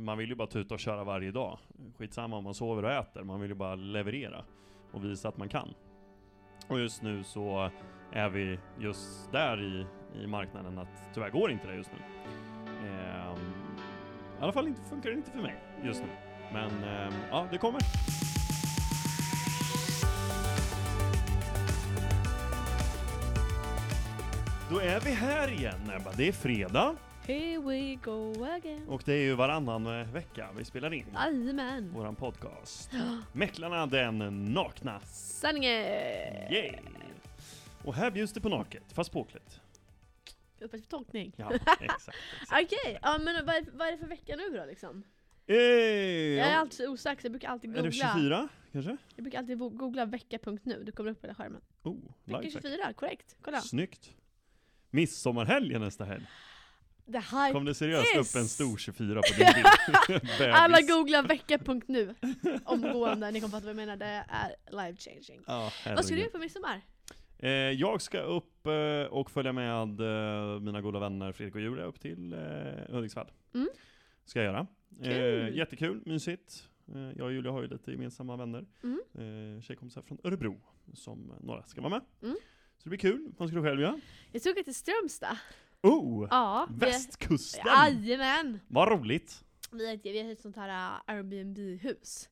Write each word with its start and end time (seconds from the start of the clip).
man 0.00 0.18
vill 0.18 0.28
ju 0.28 0.34
bara 0.34 0.48
tuta 0.48 0.74
och 0.74 0.80
köra 0.80 1.04
varje 1.04 1.30
dag. 1.30 1.58
Skitsamma 1.98 2.36
om 2.36 2.44
man 2.44 2.54
sover 2.54 2.84
och 2.84 2.90
äter, 2.90 3.22
man 3.22 3.40
vill 3.40 3.50
ju 3.50 3.56
bara 3.56 3.74
leverera 3.74 4.44
och 4.92 5.04
visa 5.04 5.28
att 5.28 5.36
man 5.36 5.48
kan. 5.48 5.74
Och 6.68 6.80
just 6.80 7.02
nu 7.02 7.24
så 7.24 7.70
är 8.12 8.28
vi 8.28 8.58
just 8.78 9.32
där 9.32 9.62
i, 9.62 9.86
i 10.22 10.26
marknaden 10.26 10.78
att 10.78 11.02
tyvärr 11.14 11.30
går 11.30 11.50
inte 11.50 11.66
det 11.66 11.74
just 11.74 11.90
nu. 11.92 11.98
Ehm, 12.88 13.38
I 14.40 14.42
alla 14.42 14.52
fall 14.52 14.68
inte, 14.68 14.82
funkar 14.82 15.10
det 15.10 15.16
inte 15.16 15.30
för 15.30 15.38
mig 15.38 15.54
just 15.84 16.02
nu. 16.02 16.08
Men 16.52 16.84
ehm, 16.84 17.14
ja, 17.30 17.46
det 17.50 17.58
kommer. 17.58 17.80
Då 24.70 24.78
är 24.78 25.00
vi 25.00 25.10
här 25.10 25.52
igen 25.52 25.90
Ebba. 25.96 26.10
Det 26.16 26.28
är 26.28 26.32
fredag 26.32 26.96
Here 27.26 27.58
we 27.58 27.94
go 27.94 28.44
again. 28.44 28.88
och 28.88 29.02
det 29.06 29.12
är 29.12 29.22
ju 29.22 29.34
varannan 29.34 29.86
eh, 30.00 30.12
vecka 30.12 30.48
vi 30.56 30.64
spelar 30.64 30.94
in 30.94 31.06
Jajamän. 31.14 31.90
våran 31.92 32.16
podcast. 32.16 32.90
Mäklarna 33.32 33.86
den 33.86 34.44
nakna. 34.44 35.00
Sanningen! 35.00 35.72
Yay! 36.52 36.72
Och 37.84 37.94
här 37.94 38.10
bjuds 38.10 38.32
det 38.32 38.40
på 38.40 38.48
naket, 38.48 38.82
fast 38.92 39.12
påklätt. 39.12 39.60
Öppet 40.60 40.80
för 40.82 40.90
tolkning. 40.90 41.32
Ja, 41.36 41.50
exakt. 41.54 41.82
exakt. 41.82 42.16
Okej, 42.52 42.98
ja 43.02 43.18
men 43.24 43.46
vad 43.46 43.54
är, 43.54 43.64
vad 43.72 43.88
är 43.88 43.92
det 43.92 43.98
för 43.98 44.06
vecka 44.06 44.36
nu 44.36 44.58
då 44.58 44.64
liksom? 44.64 45.02
Eh, 45.46 45.56
Jag 45.56 46.46
är 46.48 46.56
alltid 46.56 46.74
så 46.76 46.88
osäker, 46.90 47.20
så 47.20 47.24
jag 47.26 47.32
brukar 47.32 47.48
alltid 47.48 47.70
Är 47.70 47.74
googla. 47.82 47.90
det 47.90 47.92
24 48.14 48.48
kanske? 48.72 48.96
Jag 49.16 49.22
brukar 49.24 49.38
alltid 49.38 49.58
vo- 49.58 49.76
googla 49.76 50.04
vecka.nu, 50.04 50.82
det 50.84 50.92
kommer 50.92 51.10
upp 51.10 51.20
på 51.20 51.26
hela 51.26 51.34
skärmen. 51.34 51.60
Oh, 51.82 51.96
Vecka 52.24 52.40
lifehack. 52.40 52.62
24, 52.62 52.92
korrekt. 52.92 53.36
Kolla. 53.42 53.60
Snyggt. 53.60 54.10
Midsommarhelgen 54.90 55.80
nästa 55.80 56.04
helg. 56.04 56.26
Det 57.10 57.18
här 57.18 57.52
Kom 57.52 57.64
det 57.64 57.74
seriöst 57.74 58.16
upp 58.16 58.40
en 58.40 58.48
stor 58.48 58.76
24 58.76 59.14
på 59.22 59.34
din 59.36 59.46
bild? 59.54 60.22
Alla 60.52 60.80
googlar 60.80 61.22
vecka.nu 61.22 62.14
omgående, 62.64 63.30
ni 63.30 63.40
kommer 63.40 63.50
fatta 63.50 63.64
vad 63.66 63.70
jag 63.70 63.76
menar, 63.76 63.96
det 63.96 64.24
är 64.28 64.56
life 64.70 65.10
changing. 65.10 65.44
Ja, 65.46 65.72
Vad 65.86 66.04
ska 66.04 66.14
du 66.14 66.20
göra 66.20 66.30
på 66.30 66.38
midsommar? 66.38 66.80
Eh, 67.38 67.50
jag 67.50 68.02
ska 68.02 68.20
upp 68.20 68.66
eh, 68.66 69.12
och 69.12 69.30
följa 69.30 69.52
med 69.52 70.00
eh, 70.00 70.60
mina 70.60 70.80
goda 70.80 70.98
vänner 70.98 71.32
Fredrik 71.32 71.54
och 71.54 71.60
Julia 71.60 71.84
upp 71.84 72.00
till 72.00 72.32
eh, 72.32 72.38
Hudiksvall. 72.94 73.30
Mm. 73.54 73.68
Ska 74.24 74.42
jag 74.42 74.46
göra. 74.52 74.66
Eh, 75.02 75.04
Kul. 75.04 75.56
jättekul, 75.56 76.02
mysigt. 76.06 76.68
Eh, 76.94 77.00
jag 77.16 77.26
och 77.26 77.32
Julia 77.32 77.52
har 77.52 77.62
ju 77.62 77.68
lite 77.68 77.90
gemensamma 77.90 78.36
vänner. 78.36 78.66
Mm. 78.82 79.00
Eh, 79.56 79.62
tjejkompisar 79.62 80.02
från 80.02 80.18
Örebro 80.24 80.60
som 80.94 81.32
några 81.40 81.62
ska 81.62 81.80
vara 81.80 81.90
med. 81.90 82.00
Mm. 82.22 82.36
Så 82.78 82.82
det 82.84 82.88
blir 82.90 82.98
kul. 82.98 83.32
Vad 83.38 83.48
ska 83.48 83.56
du 83.58 83.62
själv 83.64 83.80
göra? 83.80 84.00
Jag 84.32 84.40
ska 84.42 84.50
åka 84.50 84.62
till 84.62 84.74
Strömstad. 84.74 85.36
Oh! 85.82 86.26
Ja. 86.30 86.66
vi- 86.70 86.86
Västkusten! 86.86 87.62
Jajamän! 87.66 88.60
Vad 88.68 88.88
roligt! 88.88 89.44
Vi 89.72 89.86
har 89.86 89.94
ett, 89.94 90.00
vi 90.04 90.22
har 90.22 90.30
ett 90.32 90.40
sånt 90.40 90.56
här 90.56 90.68
uh, 90.94 91.00
Airbnb-hus. 91.06 92.28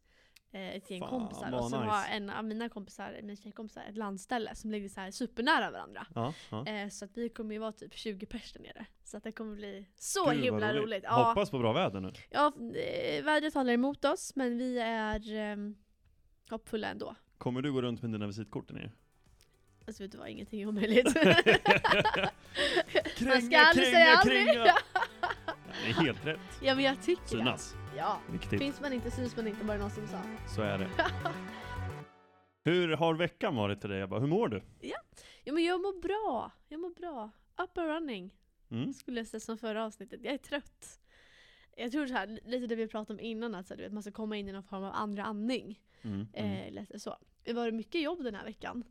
Eh, 0.53 0.77
ett 0.77 0.91
gäng 0.91 1.01
Fan, 1.01 1.09
kompisar. 1.11 1.51
vad 1.51 1.61
Och 1.61 1.71
så 1.71 1.81
nice. 1.81 1.91
har 1.91 2.07
en 2.09 2.31
av 2.31 2.45
mina 2.45 2.69
kompisar, 2.69 3.19
mina 3.23 3.37
tjejkompisar, 3.37 3.83
ett 3.89 3.97
landställe 3.97 4.55
som 4.55 4.71
ligger 4.71 4.89
så 4.89 5.01
här 5.01 5.11
supernära 5.11 5.71
varandra. 5.71 6.07
Ja, 6.15 6.33
ja. 6.51 6.67
Eh, 6.67 6.89
så 6.89 7.05
att 7.05 7.17
vi 7.17 7.29
kommer 7.29 7.53
ju 7.55 7.59
vara 7.59 7.73
typ 7.73 7.95
20 7.95 8.27
pers 8.27 8.53
där 8.53 8.61
nere. 8.61 8.87
Så 9.05 9.17
att 9.17 9.25
det 9.25 9.33
kommer 9.33 9.57
bli 9.57 9.87
så 9.97 10.21
Gud, 10.25 10.35
vad 10.35 10.37
himla 10.45 10.73
roligt. 10.73 10.83
roligt. 10.83 11.03
Ja, 11.05 11.25
Hoppas 11.29 11.51
på 11.51 11.59
bra 11.59 11.73
väder 11.73 12.01
nu. 12.01 12.13
ja, 12.31 12.53
eh, 12.59 13.25
vädret 13.25 13.55
håller 13.55 13.73
emot 13.73 14.05
oss 14.05 14.37
men 14.37 14.59
vi 14.59 14.79
är 14.79 15.35
eh, 15.53 15.57
hoppfulla 16.51 16.89
ändå. 16.89 17.15
Kommer 17.39 17.63
du 17.63 17.73
gå 17.73 17.83
runt 17.83 18.03
med 18.03 18.11
dina 18.13 18.27
visitkort 18.27 18.69
där 18.69 18.75
nere? 18.75 18.91
Alltså 19.87 20.03
vet 20.03 20.13
du 20.13 20.19
vad, 20.19 20.29
ingenting 20.29 20.63
är 20.63 20.67
omöjligt. 20.67 21.07
Kränga, 23.19 23.41
ska 23.41 23.59
aldrig 23.59 23.87
säga 23.87 24.17
aldrig. 24.17 24.47
kränga! 24.47 24.65
Det 25.85 25.91
är 25.91 25.95
helt 25.95 26.27
rätt. 26.27 26.41
ja 26.63 26.75
men 26.75 26.85
jag 26.85 27.03
tycker 27.03 27.27
Synas. 27.27 27.73
det. 27.73 27.99
Ja. 27.99 28.21
Viktigt. 28.33 28.61
Finns 28.61 28.81
man 28.81 28.93
inte 28.93 29.11
syns 29.11 29.37
man 29.37 29.47
inte, 29.47 29.65
var 29.65 29.75
det 29.75 29.81
någon 29.81 29.91
som 29.91 30.09
sa. 30.09 30.19
Så 30.55 30.63
är 30.63 30.79
det. 30.79 30.89
Hur 32.71 32.97
har 32.97 33.15
veckan 33.15 33.57
varit 33.57 33.81
till 33.81 33.91
dig 33.91 34.03
Ebba? 34.03 34.19
Hur 34.19 34.27
mår 34.27 34.49
du? 34.49 34.63
Ja 35.49 35.53
men 35.53 35.65
jag 35.65 35.81
mår 35.81 36.01
bra. 36.01 36.53
Jag 36.69 36.81
mår 36.81 36.91
bra. 36.91 37.31
Up 37.57 37.79
and 37.79 37.89
running. 37.89 38.35
Mm? 38.71 38.93
skulle 38.93 39.21
jag 39.21 39.27
säga 39.27 39.41
som 39.41 39.59
förra 39.59 39.85
avsnittet. 39.85 40.21
Jag 40.23 40.35
är 40.35 40.39
trött. 40.39 41.01
Jag 41.77 41.93
tror 41.93 42.07
så 42.07 42.15
här, 42.15 42.41
lite 42.45 42.67
det 42.67 42.75
vi 42.75 42.89
pratade 42.89 43.13
om 43.13 43.21
innan, 43.21 43.55
att 43.55 43.67
så 43.67 43.75
här, 43.75 43.77
du 43.79 43.83
vet, 43.83 43.93
man 43.93 44.03
ska 44.03 44.13
komma 44.13 44.37
in 44.37 44.49
i 44.49 44.53
någon 44.53 44.63
form 44.63 44.85
av 44.85 44.93
andra 44.95 45.25
andning. 45.25 45.81
Mm. 46.03 46.27
mm. 46.35 46.77
Eh, 46.77 46.99
så. 46.99 47.17
Det 47.43 47.53
var 47.53 47.71
mycket 47.71 48.03
jobb 48.03 48.25
den 48.25 48.35
här 48.35 48.45
veckan, 48.45 48.85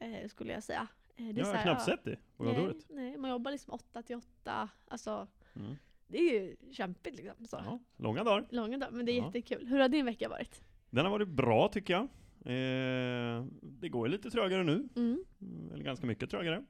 eh, 0.00 0.28
skulle 0.28 0.52
jag 0.52 0.62
säga. 0.62 0.88
Eh, 1.16 1.24
det 1.34 1.40
jag 1.40 1.46
har 1.46 1.54
här, 1.54 1.62
knappt 1.62 1.80
ja, 1.88 1.94
sett 1.96 2.04
det 2.04 2.16
på 2.36 2.44
nej, 2.44 2.54
kontoret. 2.54 2.86
nej, 2.88 3.16
man 3.16 3.30
jobbar 3.30 3.50
liksom 3.50 3.74
8 3.74 4.02
till 4.02 4.16
8. 4.16 4.68
Alltså, 4.88 5.26
Mm. 5.56 5.74
det 6.06 6.18
är 6.18 6.32
ju 6.42 6.56
kämpigt 6.72 7.16
liksom. 7.16 7.46
Så. 7.46 7.56
Ja, 7.64 7.78
långa 7.96 8.24
dagar. 8.24 8.46
Långa 8.50 8.78
dagar, 8.78 8.90
men 8.92 9.06
det 9.06 9.12
är 9.12 9.18
Ja. 9.18 9.24
jättekul. 9.26 9.66
Hur 9.66 9.78
har 9.80 9.88
din 9.88 10.04
vecka 10.06 10.28
varit? 10.28 10.62
Den 10.90 11.04
har 11.04 11.12
varit 11.12 11.28
bra 11.28 11.68
tycker 11.68 11.92
jag. 11.94 12.02
Eh, 12.44 13.44
det 13.62 13.88
går 13.88 14.08
lite 14.08 14.30
trögare 14.30 14.64
nu. 14.64 14.88
Mm. 14.96 15.24
Mm, 15.40 15.72
Eller 15.72 15.84
ganska 15.84 16.06
mycket 16.06 16.30
trögare. 16.30 16.64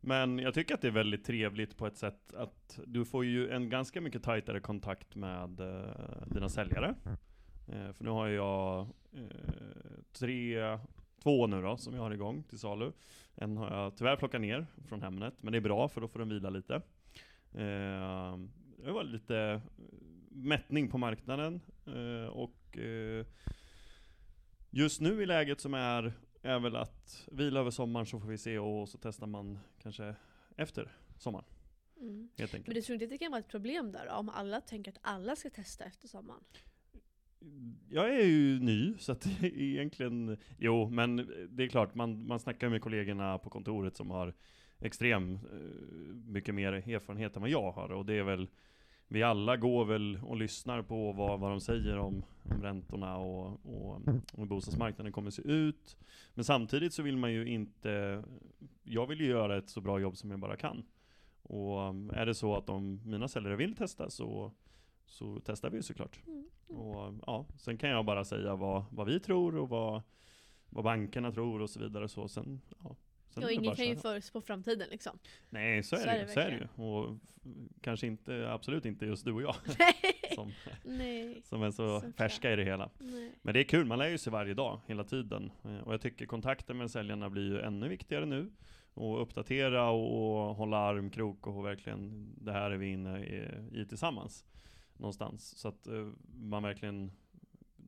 Men 0.00 0.38
jag 0.38 0.54
tycker 0.54 0.74
att 0.74 0.80
det 0.80 0.88
är 0.88 0.92
väldigt 0.92 1.24
trevligt 1.24 1.76
på 1.76 1.86
ett 1.86 1.96
sätt 1.96 2.34
att 2.34 2.80
du 2.86 3.04
får 3.04 3.24
ju 3.24 3.50
en 3.50 3.68
ganska 3.68 4.00
mycket 4.00 4.22
tajtare 4.22 4.60
kontakt 4.60 5.14
med 5.14 5.60
eh, 5.60 6.26
dina 6.26 6.48
säljare. 6.48 6.94
Eh, 7.68 7.92
för 7.92 8.04
nu 8.04 8.10
har 8.10 8.28
jag 8.28 8.80
eh, 9.12 9.20
tre, 10.12 10.58
två 11.24 11.46
nu 11.46 11.62
då, 11.62 11.76
som 11.76 11.94
jag 11.94 12.02
har 12.02 12.10
igång 12.10 12.42
till 12.42 12.58
salu. 12.58 12.92
En 13.34 13.56
har 13.56 13.70
jag 13.70 13.96
tyvärr 13.96 14.16
plockat 14.16 14.40
ner 14.40 14.66
från 14.88 15.02
Hemnet, 15.02 15.34
men 15.40 15.52
det 15.52 15.58
är 15.58 15.60
bra 15.60 15.88
för 15.88 16.00
då 16.00 16.08
får 16.08 16.18
den 16.18 16.28
vila 16.28 16.50
lite. 16.50 16.74
Eh, 17.52 18.38
det 18.84 18.92
var 18.92 19.04
lite 19.04 19.60
mättning 20.30 20.88
på 20.88 20.98
marknaden 20.98 21.60
eh, 21.86 22.28
och 22.28 22.78
eh, 22.78 23.26
just 24.70 25.00
nu 25.00 25.22
i 25.22 25.26
läget 25.26 25.60
som 25.60 25.74
är 25.74 26.12
är 26.42 26.58
väl 26.58 26.76
att 26.76 27.28
vila 27.32 27.60
över 27.60 27.70
sommaren 27.70 28.06
så 28.06 28.20
får 28.20 28.28
vi 28.28 28.38
se 28.38 28.58
och 28.58 28.88
så 28.88 28.98
testar 28.98 29.26
man 29.26 29.58
kanske 29.82 30.14
efter 30.56 30.92
sommaren 31.18 31.44
Mm. 32.00 32.28
Men 32.66 32.74
du 32.74 32.82
tror 32.82 32.94
inte 32.94 33.04
att 33.04 33.10
det 33.10 33.18
kan 33.18 33.30
vara 33.30 33.40
ett 33.40 33.48
problem 33.48 33.92
där 33.92 34.06
då, 34.06 34.12
om 34.12 34.28
alla 34.28 34.60
tänker 34.60 34.90
att 34.90 34.98
alla 35.00 35.36
ska 35.36 35.50
testa 35.50 35.84
efter 35.84 36.08
sommaren? 36.08 36.44
Jag 37.90 38.14
är 38.14 38.24
ju 38.24 38.60
ny, 38.60 38.94
så 38.98 39.12
att 39.12 39.26
egentligen, 39.42 40.36
jo 40.58 40.88
men 40.90 41.16
det 41.48 41.64
är 41.64 41.68
klart, 41.68 41.94
man, 41.94 42.26
man 42.26 42.40
snackar 42.40 42.68
med 42.68 42.80
kollegorna 42.80 43.38
på 43.38 43.50
kontoret 43.50 43.96
som 43.96 44.10
har 44.10 44.34
extrem 44.80 45.34
eh, 45.34 46.14
mycket 46.26 46.54
mer 46.54 46.72
erfarenhet 46.72 47.36
än 47.36 47.42
vad 47.42 47.50
jag 47.50 47.72
har 47.72 47.92
och 47.92 48.06
det 48.06 48.14
är 48.14 48.22
väl 48.22 48.48
vi 49.08 49.22
alla 49.22 49.56
går 49.56 49.84
väl 49.84 50.18
och 50.22 50.36
lyssnar 50.36 50.82
på 50.82 51.12
vad, 51.12 51.40
vad 51.40 51.50
de 51.50 51.60
säger 51.60 51.98
om, 51.98 52.24
om 52.42 52.62
räntorna 52.62 53.16
och, 53.16 53.66
och, 53.66 54.00
hur 54.36 54.44
bostadsmarknaden 54.46 55.12
kommer 55.12 55.30
se 55.30 55.42
ut. 55.42 55.96
Men 56.34 56.44
samtidigt 56.44 56.92
så 56.92 57.02
vill 57.02 57.16
man 57.16 57.32
ju 57.32 57.46
inte, 57.46 58.24
jag 58.82 59.06
vill 59.06 59.20
ju 59.20 59.26
göra 59.26 59.56
ett 59.56 59.70
så 59.70 59.80
bra 59.80 60.00
jobb 60.00 60.16
som 60.16 60.30
jag 60.30 60.40
bara 60.40 60.56
kan. 60.56 60.84
Och 61.42 61.82
eh, 61.82 62.20
är 62.20 62.26
det 62.26 62.34
så 62.34 62.56
att 62.56 62.66
de, 62.66 63.00
mina 63.04 63.28
säljare 63.28 63.56
vill 63.56 63.76
testa 63.76 64.10
så, 64.10 64.52
så 65.06 65.40
testar 65.44 65.70
vi 65.70 65.76
ju 65.76 65.82
såklart. 65.82 66.20
Mm. 66.26 66.48
Och 66.68 67.14
ja, 67.26 67.46
sen 67.56 67.78
kan 67.78 67.90
jag 67.90 68.04
bara 68.04 68.24
säga 68.24 68.56
vad, 68.56 68.84
vad 68.90 69.06
vi 69.06 69.20
tror 69.20 69.56
och 69.56 69.68
vad, 69.68 70.02
vad 70.70 70.84
bankerna 70.84 71.32
tror 71.32 71.62
och 71.62 71.70
så 71.70 71.80
vidare. 71.80 72.08
Så 72.08 72.28
sen, 72.28 72.60
ja, 72.84 72.96
sen 73.30 73.42
Ja, 73.42 73.50
ingen 73.50 73.74
kan 73.76 73.86
ju 73.86 73.96
förutspå 73.96 74.40
framtiden 74.40 74.88
liksom. 74.90 75.18
Nej, 75.50 75.82
så 75.82 75.96
är, 75.96 76.00
så 76.00 76.06
det, 76.06 76.12
är 76.12 76.18
det 76.26 76.28
så 76.28 76.40
är 76.40 76.50
det 76.50 76.56
ju. 76.56 76.84
Och 76.84 77.16
kanske 77.80 78.06
inte, 78.06 78.52
absolut 78.52 78.84
inte 78.84 79.06
just 79.06 79.24
du 79.24 79.32
och 79.32 79.42
jag 79.42 79.54
som, 80.34 80.52
Nej. 80.84 81.42
som 81.44 81.62
är 81.62 81.70
så 81.70 82.00
Såklart. 82.00 82.16
färska 82.16 82.52
i 82.52 82.56
det 82.56 82.64
hela. 82.64 82.90
Nej. 82.98 83.32
Men 83.42 83.54
det 83.54 83.60
är 83.60 83.64
kul, 83.64 83.84
man 83.86 83.98
lär 83.98 84.08
ju 84.08 84.18
sig 84.18 84.32
varje 84.32 84.54
dag, 84.54 84.80
hela 84.86 85.04
tiden. 85.04 85.50
Eh, 85.64 85.78
Och 85.78 85.92
jag 85.92 86.00
tycker 86.00 86.26
kontakten 86.26 86.76
med 86.78 86.90
säljarna 86.90 87.30
blir 87.30 87.42
ju 87.52 87.60
ännu 87.60 87.88
viktigare 87.88 88.26
nu. 88.26 88.50
Och 88.96 89.22
uppdatera 89.22 89.90
och 89.90 90.54
hålla 90.56 90.76
armkrok 90.76 91.46
och 91.46 91.64
verkligen, 91.66 92.34
det 92.40 92.52
här 92.52 92.70
är 92.70 92.76
vi 92.76 92.86
inne 92.92 93.18
i, 93.24 93.48
i 93.80 93.86
tillsammans. 93.86 94.44
Någonstans. 94.96 95.58
Så 95.58 95.68
att 95.68 95.86
eh, 95.86 96.08
man 96.34 96.62
verkligen 96.62 97.12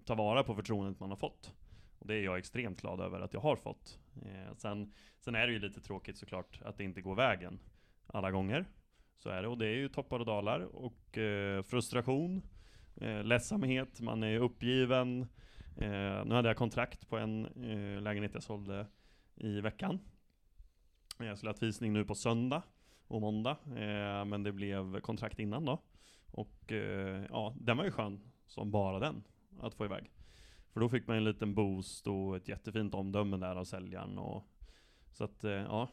tar 0.05 0.17
vara 0.17 0.45
på 0.45 0.55
förtroendet 0.55 1.01
man 1.01 1.11
har 1.11 1.17
fått. 1.17 1.53
Och 1.99 2.07
det 2.07 2.15
är 2.15 2.23
jag 2.23 2.39
extremt 2.39 2.81
glad 2.81 3.01
över 3.01 3.21
att 3.21 3.33
jag 3.33 3.41
har 3.41 3.57
fått. 3.57 3.99
Eh, 4.23 4.57
sen, 4.57 4.93
sen 5.21 5.35
är 5.35 5.47
det 5.47 5.53
ju 5.53 5.59
lite 5.59 5.81
tråkigt 5.81 6.19
såklart 6.19 6.61
att 6.65 6.77
det 6.77 6.85
inte 6.85 7.01
går 7.01 7.15
vägen 7.15 7.59
alla 8.07 8.31
gånger. 8.31 8.67
Så 9.19 9.29
är 9.29 9.43
det, 9.43 9.49
och 9.49 9.59
det 9.59 9.67
är 9.67 9.75
ju 9.75 9.89
toppar 9.89 10.21
och 10.21 10.27
dalar 10.27 10.61
och 10.61 11.19
eh, 11.19 11.63
frustration, 11.63 12.43
eh, 12.97 13.25
ledsamhet, 13.25 14.01
man 14.01 14.23
är 14.23 14.39
uppgiven. 14.39 15.27
Eh, 15.77 16.25
nu 16.25 16.35
hade 16.35 16.49
jag 16.49 16.57
kontrakt 16.57 17.09
på 17.09 17.19
en 17.19 17.47
eh, 17.47 18.03
lägenhet 18.03 18.35
jag 18.35 18.43
sålde 18.43 18.87
i 19.35 19.61
veckan. 19.61 19.99
Jag 21.19 21.37
skulle 21.37 21.51
ha 21.51 21.57
visning 21.61 21.93
nu 21.93 22.05
på 22.05 22.15
söndag 22.15 22.63
och 23.09 23.21
måndag, 23.21 23.57
eh, 23.67 24.25
men 24.25 24.43
det 24.43 24.53
blev 24.53 25.01
kontrakt 25.01 25.39
innan 25.39 25.65
då. 25.65 25.79
Och 26.31 26.73
eh, 26.73 27.25
ja, 27.31 27.55
den 27.61 27.77
var 27.77 27.85
ju 27.85 27.91
skön 27.91 28.21
som 28.47 28.71
bara 28.71 28.99
den, 28.99 29.23
att 29.61 29.75
få 29.75 29.85
iväg. 29.85 30.11
För 30.73 30.81
då 30.81 30.89
fick 30.89 31.07
man 31.07 31.17
en 31.17 31.25
liten 31.25 31.55
boost 31.55 32.07
och 32.07 32.37
ett 32.37 32.49
jättefint 32.49 32.95
omdöme 32.95 33.37
där 33.37 33.57
av 33.57 33.65
säljaren 33.65 34.19
och 34.19 34.45
så 35.13 35.25
att 35.25 35.45
eh, 35.45 35.51
ja, 35.51 35.89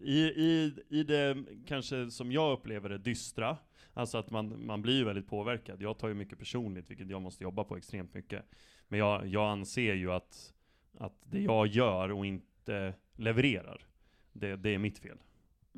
I, 0.00 0.18
i, 0.18 0.74
I 0.88 1.02
det 1.02 1.44
kanske 1.66 2.10
som 2.10 2.32
jag 2.32 2.52
upplever 2.52 2.88
det 2.88 2.98
dystra, 2.98 3.56
alltså 3.92 4.18
att 4.18 4.30
man, 4.30 4.66
man 4.66 4.82
blir 4.82 4.96
ju 4.96 5.04
väldigt 5.04 5.28
påverkad. 5.28 5.82
Jag 5.82 5.98
tar 5.98 6.08
ju 6.08 6.14
mycket 6.14 6.38
personligt, 6.38 6.90
vilket 6.90 7.10
jag 7.10 7.22
måste 7.22 7.44
jobba 7.44 7.64
på 7.64 7.76
extremt 7.76 8.14
mycket. 8.14 8.44
Men 8.88 8.98
jag, 8.98 9.26
jag 9.26 9.50
anser 9.50 9.94
ju 9.94 10.12
att, 10.12 10.54
att 10.98 11.14
det 11.24 11.40
jag 11.40 11.66
gör 11.66 12.12
och 12.12 12.26
inte 12.26 12.94
levererar, 13.16 13.86
det, 14.32 14.56
det 14.56 14.74
är 14.74 14.78
mitt 14.78 14.98
fel 14.98 15.18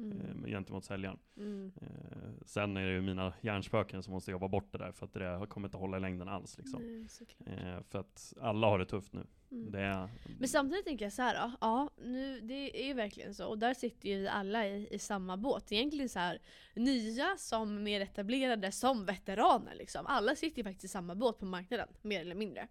Mm. 0.02 0.44
eh, 0.44 0.50
gentemot 0.50 0.85
säljaren. 0.85 1.19
Mm. 1.37 1.73
Eh, 1.82 2.44
sen 2.47 2.76
är 2.76 2.87
det 2.87 2.93
ju 2.93 3.00
mina 3.00 3.32
hjärnspöken 3.41 4.02
som 4.02 4.12
måste 4.12 4.31
jobba 4.31 4.49
bort 4.49 4.73
det 4.73 4.79
där, 4.79 4.93
för 4.93 5.06
att 5.06 5.12
det 5.12 5.20
där 5.20 5.47
kommer 5.47 5.69
inte 5.69 5.79
hålla 5.79 5.97
i 5.97 6.00
längden 6.00 6.29
alls 6.29 6.58
liksom. 6.58 7.06
Nej. 7.38 7.56
Eh, 7.56 7.82
för 7.88 7.99
att 7.99 8.35
alla 8.41 8.67
har 8.67 8.79
det 8.79 8.87
tufft 8.87 9.12
nu. 9.12 9.26
Mm. 9.50 9.73
Det 9.73 9.81
är, 9.81 10.08
Men 10.38 10.49
samtidigt 10.49 10.85
tänker 10.85 11.05
jag 11.05 11.12
så 11.12 11.23
här, 11.23 11.35
då, 11.35 11.52
ja, 11.61 11.91
nu, 11.97 12.41
det 12.41 12.82
är 12.82 12.87
ju 12.87 12.94
verkligen 12.94 13.35
så. 13.35 13.47
Och 13.47 13.58
där 13.58 13.75
sitter 13.75 14.08
ju 14.08 14.17
vi 14.17 14.29
alla 14.29 14.67
i, 14.67 14.88
i 14.91 14.99
samma 14.99 15.37
båt. 15.37 15.73
Egentligen 15.73 16.08
så 16.08 16.19
här, 16.19 16.38
nya 16.75 17.37
som 17.38 17.82
mer 17.82 18.00
etablerade, 18.00 18.73
som 18.73 19.05
veteraner 19.05 19.75
liksom. 19.75 20.06
Alla 20.06 20.35
sitter 20.35 20.58
ju 20.58 20.64
faktiskt 20.64 20.85
i 20.85 20.88
samma 20.88 21.14
båt 21.14 21.38
på 21.38 21.44
marknaden, 21.46 21.88
mer 22.03 22.20
eller 22.20 22.35
mindre. 22.35 22.69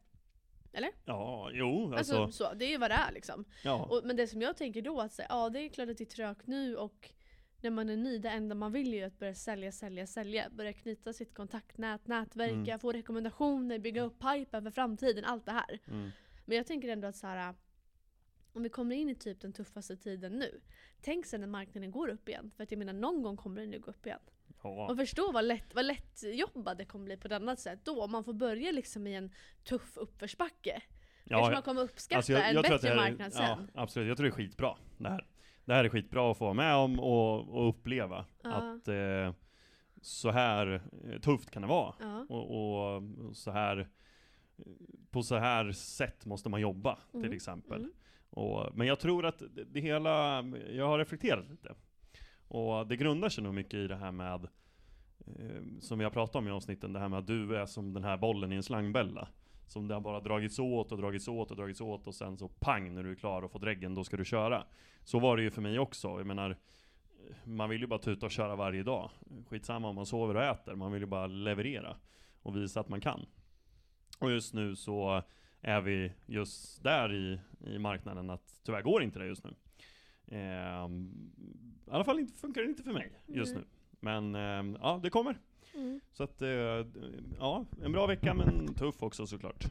ja, 1.06 1.50
jo, 1.54 1.94
Alltså, 1.94 2.22
alltså, 2.22 2.44
så, 2.44 2.54
det 2.54 2.66
är 2.66 2.70
ju 2.70 2.78
vad 2.78 2.92
det 2.92 2.96
är 2.96 3.12
liksom. 3.12 3.46
ja. 3.64 3.86
Och, 3.86 4.02
men 4.06 4.16
det 4.16 4.28
som 4.28 4.42
jag 4.42 4.58
tänker 4.58 4.82
då, 4.82 5.02
att 5.02 5.14
säga, 5.14 5.28
ja 5.30 5.50
det 5.50 5.60
är 5.60 5.70
klart 5.70 5.90
att 5.90 5.98
det 5.98 6.04
är 6.04 6.06
trögt 6.06 6.48
nu 6.48 6.76
och 6.76 7.12
när 7.62 7.70
man 7.70 7.90
är 7.90 7.98
ny, 7.98 8.18
det 8.18 8.30
enda 8.30 8.56
man 8.56 8.72
vill 8.72 8.94
är 8.94 8.98
ju 8.98 9.04
att 9.04 9.20
börja 9.20 9.36
sälja, 9.36 9.72
sälja, 9.72 10.08
sälja. 10.08 10.50
Börja 10.50 10.74
knyta 10.74 11.14
sitt 11.14 11.34
kontaktnät, 11.34 12.08
nätverka, 12.08 12.54
Mm. 12.54 12.80
få 12.80 12.92
rekommendationer, 12.92 13.80
bygga 13.80 14.02
upp 14.02 14.20
pipen 14.20 14.64
för 14.64 14.72
framtiden, 14.72 15.26
allt 15.26 15.46
det 15.46 15.52
här. 15.52 15.80
Mm. 15.88 16.10
Men 16.46 16.58
jag 16.58 16.68
tänker 16.68 16.90
ändå 16.90 17.08
att 17.08 17.16
så 17.16 17.28
här, 17.28 17.56
om 18.54 18.64
vi 18.64 18.70
kommer 18.70 18.96
in 18.96 19.10
i 19.10 19.16
typ 19.16 19.42
den 19.42 19.54
tuffaste 19.54 19.98
tiden 19.98 20.32
nu. 20.40 20.62
Tänk 21.02 21.26
sen 21.26 21.42
när 21.42 21.48
marknaden 21.48 21.92
går 21.92 22.08
upp 22.10 22.30
igen. 22.30 22.52
För 22.56 22.64
att 22.64 22.72
jag 22.72 22.78
menar, 22.78 22.94
någon 22.94 23.22
gång 23.24 23.38
kommer 23.38 23.62
den 23.62 23.74
ju 23.74 23.80
gå 23.80 23.92
upp 23.92 24.06
igen. 24.06 24.20
Ja. 24.64 24.90
Och 24.92 24.98
förstå 24.98 25.32
vad 25.32 25.46
lätt, 25.46 25.76
vad 25.76 25.86
lätt 25.86 26.24
jobbad 26.24 26.78
det 26.78 26.86
kommer 26.86 27.06
bli 27.06 27.18
på 27.18 27.28
ett 27.28 27.34
annat 27.34 27.60
sätt 27.60 27.80
då. 27.84 28.04
Om 28.04 28.12
man 28.12 28.24
får 28.24 28.34
börja 28.34 28.72
liksom 28.72 29.08
i 29.08 29.16
en 29.16 29.32
tuff 29.64 29.98
uppförsbacke. 29.98 30.82
Kanske 31.28 31.54
man 31.54 31.62
kommer 31.64 31.82
uppskatta 31.82 32.18
Alltså, 32.18 32.32
jag- 32.34 32.50
en 32.50 32.56
jag 32.56 32.66
att 32.66 32.72
bättre 32.72 32.90
är- 32.90 32.96
marknad 32.96 33.32
Ja, 33.36 33.56
sen. 33.58 33.72
absolut, 33.74 34.08
jag 34.08 34.18
tror 34.18 34.26
det 34.26 34.30
är 34.30 34.36
skitbra 34.36 34.78
det 34.98 35.10
här. 35.10 35.28
Det 35.70 35.76
här 35.76 35.84
är 35.84 35.90
skitbra 35.90 36.32
att 36.32 36.38
få 36.38 36.44
vara 36.46 36.54
med 36.54 36.76
om 36.76 37.00
och, 37.00 37.50
och 37.50 37.70
uppleva. 37.70 38.26
Ja. 38.44 38.50
Att 38.54 38.88
eh, 38.88 39.34
så 40.02 40.32
här 40.32 40.82
eh, 41.12 41.20
tufft 41.20 41.52
kan 41.52 41.62
det 41.62 41.68
vara. 41.68 41.96
Ja. 42.00 42.26
Och, 42.30 42.96
och 42.96 43.02
så 43.34 43.52
här, 43.52 43.88
på 45.12 45.24
så 45.24 45.36
här 45.38 45.72
sätt 45.72 46.26
måste 46.26 46.50
man 46.50 46.62
jobba, 46.62 46.98
till 47.12 47.20
Mm, 47.20 47.34
exempel. 47.34 47.80
mm. 47.80 47.92
Och, 48.30 48.78
men 48.78 48.88
jag 48.88 49.00
tror 49.00 49.26
att 49.26 49.40
det, 49.40 49.64
det 49.64 49.80
hela, 49.80 50.44
jag 50.72 50.88
har 50.88 50.98
reflekterat 51.00 51.50
lite. 51.50 51.76
Och 52.48 52.88
det 52.88 52.96
grundar 52.96 53.30
sig 53.30 53.44
nog 53.44 53.54
mycket 53.54 53.74
i 53.74 53.88
det 53.88 53.96
här 53.96 54.12
med, 54.12 54.48
eh, 55.26 55.62
som 55.80 55.98
vi 55.98 56.04
har 56.04 56.12
pratat 56.12 56.36
om 56.36 56.48
i 56.48 56.52
avsnitten, 56.52 56.94
det 56.94 57.00
här 57.00 57.10
med 57.10 57.20
att 57.20 57.28
du 57.28 57.56
är 57.58 57.66
som 57.66 57.94
den 57.94 58.04
här 58.04 58.18
bollen 58.18 58.52
i 58.52 58.56
en 58.56 58.64
slangbälla. 58.64 59.28
Som 59.70 59.88
det 59.88 59.94
har 59.94 60.02
bara 60.02 60.20
dragits 60.20 60.60
åt 60.60 60.92
och 60.92 60.98
dragits 60.98 61.28
åt 61.28 61.52
och 61.52 61.58
dragits 61.58 61.82
åt 61.82 62.08
och 62.08 62.16
sen 62.16 62.38
så 62.38 62.48
pang 62.48 62.94
när 62.94 63.04
du 63.04 63.12
är 63.12 63.16
klar 63.16 63.42
och 63.42 63.52
fått 63.52 63.64
reggen, 63.64 63.96
då 63.96 64.04
ska 64.04 64.18
du 64.18 64.26
köra. 64.26 64.66
Så 65.04 65.20
var 65.20 65.38
det 65.38 65.44
ju 65.44 65.52
för 65.52 65.62
mig 65.62 65.80
också. 65.80 66.08
Jag 66.08 66.26
menar, 66.26 66.58
man 67.44 67.70
vill 67.70 67.82
ju 67.82 67.88
bara 67.88 68.00
tuta 68.00 68.26
och 68.26 68.32
köra 68.32 68.56
varje 68.56 68.84
dag. 68.84 69.12
Skitsamma 69.50 69.88
om 69.88 69.96
man 69.96 70.06
sover 70.06 70.36
och 70.36 70.44
äter, 70.44 70.76
man 70.76 70.92
vill 70.92 71.02
ju 71.02 71.08
bara 71.08 71.28
leverera 71.28 71.98
och 72.42 72.56
visa 72.56 72.80
att 72.80 72.90
man 72.90 73.02
kan. 73.02 73.26
Och 74.20 74.32
just 74.32 74.54
nu 74.54 74.76
så 74.76 75.24
är 75.62 75.82
vi 75.82 76.12
just 76.26 76.84
där 76.84 77.14
i, 77.14 77.40
i 77.60 77.80
marknaden 77.80 78.30
att 78.30 78.62
tyvärr 78.64 78.82
går 78.82 79.04
inte 79.04 79.20
det 79.20 79.26
just 79.26 79.44
nu. 79.44 79.54
Ehm, 80.28 81.12
I 81.88 81.92
alla 81.92 82.04
fall 82.04 82.20
inte, 82.20 82.40
funkar 82.40 82.62
det 82.62 82.68
inte 82.68 82.84
för 82.84 82.94
mig 82.94 83.12
just 83.28 83.56
Nej. 83.56 83.64
nu. 83.64 83.68
Men 84.00 84.36
ehm, 84.36 84.78
ja, 84.82 85.00
det 85.04 85.10
kommer. 85.10 85.38
Mm. 85.74 86.02
Så 86.12 86.24
att, 86.24 86.42
eh, 86.42 86.50
ja, 87.40 87.66
en 87.84 87.92
bra 87.92 88.08
vecka 88.08 88.34
men 88.34 88.74
tuff 88.74 89.04
också 89.04 89.28
såklart. 89.28 89.66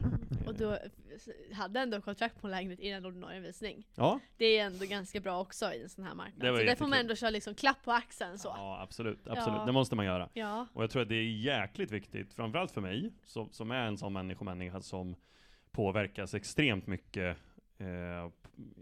Och 0.47 0.55
du 0.55 0.77
hade 1.53 1.79
ändå 1.79 2.01
kontrakt 2.01 2.41
på 2.41 2.47
en 2.47 2.51
lägenhet 2.51 2.79
innan 2.79 3.05
ordinarie 3.05 3.39
visning. 3.39 3.87
Ja, 3.95 4.19
Det 4.37 4.45
är 4.45 4.65
ändå 4.65 4.85
ganska 4.85 5.19
bra 5.19 5.41
också 5.41 5.73
i 5.73 5.83
en 5.83 5.89
sån 5.89 6.03
här 6.03 6.15
marknad. 6.15 6.53
Det 6.53 6.59
så 6.59 6.63
där 6.63 6.75
får 6.75 6.85
man 6.85 6.89
jättekul. 6.89 6.99
ändå 6.99 7.15
köra 7.15 7.29
liksom 7.29 7.55
klapp 7.55 7.83
på 7.83 7.91
axeln 7.91 8.39
så. 8.39 8.47
ja 8.47 8.81
absolut, 8.81 9.27
absolut. 9.27 9.59
Ja. 9.59 9.65
Det 9.65 9.71
måste 9.71 9.95
man 9.95 10.05
göra. 10.05 10.29
Ja. 10.33 10.67
Och 10.73 10.83
jag 10.83 10.91
tror 10.91 11.01
att 11.01 11.09
det 11.09 11.15
är 11.15 11.23
jäkligt 11.23 11.91
viktigt, 11.91 12.33
framförallt 12.33 12.71
för 12.71 12.81
mig, 12.81 13.11
som, 13.25 13.49
som 13.51 13.71
är 13.71 13.87
en 13.87 13.97
sån 13.97 14.13
människomänniska 14.13 14.81
som 14.81 15.15
påverkas 15.71 16.33
extremt 16.33 16.87
mycket 16.87 17.37
eh, 17.77 18.31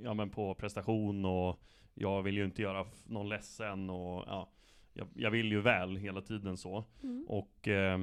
ja, 0.03 0.13
men 0.13 0.29
på 0.29 0.55
prestation 0.55 1.25
och 1.25 1.59
jag 1.93 2.21
vill 2.21 2.37
ju 2.37 2.45
inte 2.45 2.61
göra 2.61 2.85
någon 3.05 3.29
ledsen 3.29 3.89
och 3.89 4.23
ja, 4.27 4.49
jag, 4.97 5.07
jag 5.13 5.31
vill 5.31 5.51
ju 5.51 5.61
väl 5.61 5.95
hela 5.95 6.21
tiden 6.21 6.57
så. 6.57 6.85
Mm. 7.03 7.25
Och 7.27 7.67
eh, 7.67 7.99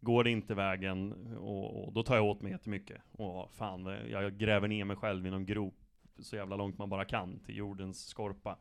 går 0.00 0.24
det 0.24 0.30
inte 0.30 0.54
vägen, 0.54 1.12
och, 1.36 1.84
och 1.84 1.92
då 1.92 2.02
tar 2.02 2.16
jag 2.16 2.24
åt 2.24 2.42
mig 2.42 2.52
jättemycket. 2.52 3.02
Och 3.12 3.54
fan, 3.54 3.86
eh, 3.86 4.06
jag 4.06 4.38
gräver 4.38 4.68
ner 4.68 4.84
mig 4.84 4.96
själv 4.96 5.26
i 5.26 5.30
någon 5.30 5.46
grop 5.46 5.74
så 6.18 6.36
jävla 6.36 6.56
långt 6.56 6.78
man 6.78 6.88
bara 6.88 7.04
kan 7.04 7.38
till 7.38 7.56
jordens 7.56 8.06
skorpa 8.06 8.58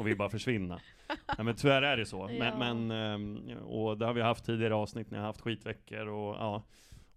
och 0.00 0.06
vill 0.06 0.16
bara 0.16 0.30
försvinna. 0.30 0.80
Nej, 1.08 1.44
men 1.44 1.54
tyvärr 1.54 1.82
är 1.82 1.96
det 1.96 2.06
så. 2.06 2.30
Ja. 2.30 2.38
Men, 2.38 2.58
men, 2.58 2.90
ehm, 2.90 3.58
och 3.58 3.98
det 3.98 4.06
har 4.06 4.12
vi 4.12 4.22
haft 4.22 4.44
tidigare 4.44 4.74
avsnitt 4.74 5.10
när 5.10 5.18
jag 5.18 5.22
har 5.22 5.26
haft 5.26 5.40
skitveckor 5.40 6.06
och 6.06 6.34
ja, 6.34 6.62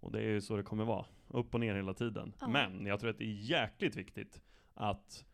och 0.00 0.12
det 0.12 0.18
är 0.18 0.28
ju 0.28 0.40
så 0.40 0.56
det 0.56 0.62
kommer 0.62 0.84
vara. 0.84 1.06
Upp 1.28 1.54
och 1.54 1.60
ner 1.60 1.74
hela 1.74 1.94
tiden. 1.94 2.32
Ja. 2.40 2.48
Men 2.48 2.86
jag 2.86 3.00
tror 3.00 3.10
att 3.10 3.18
det 3.18 3.24
är 3.24 3.50
jäkligt 3.50 3.96
viktigt 3.96 4.42
att 4.74 5.24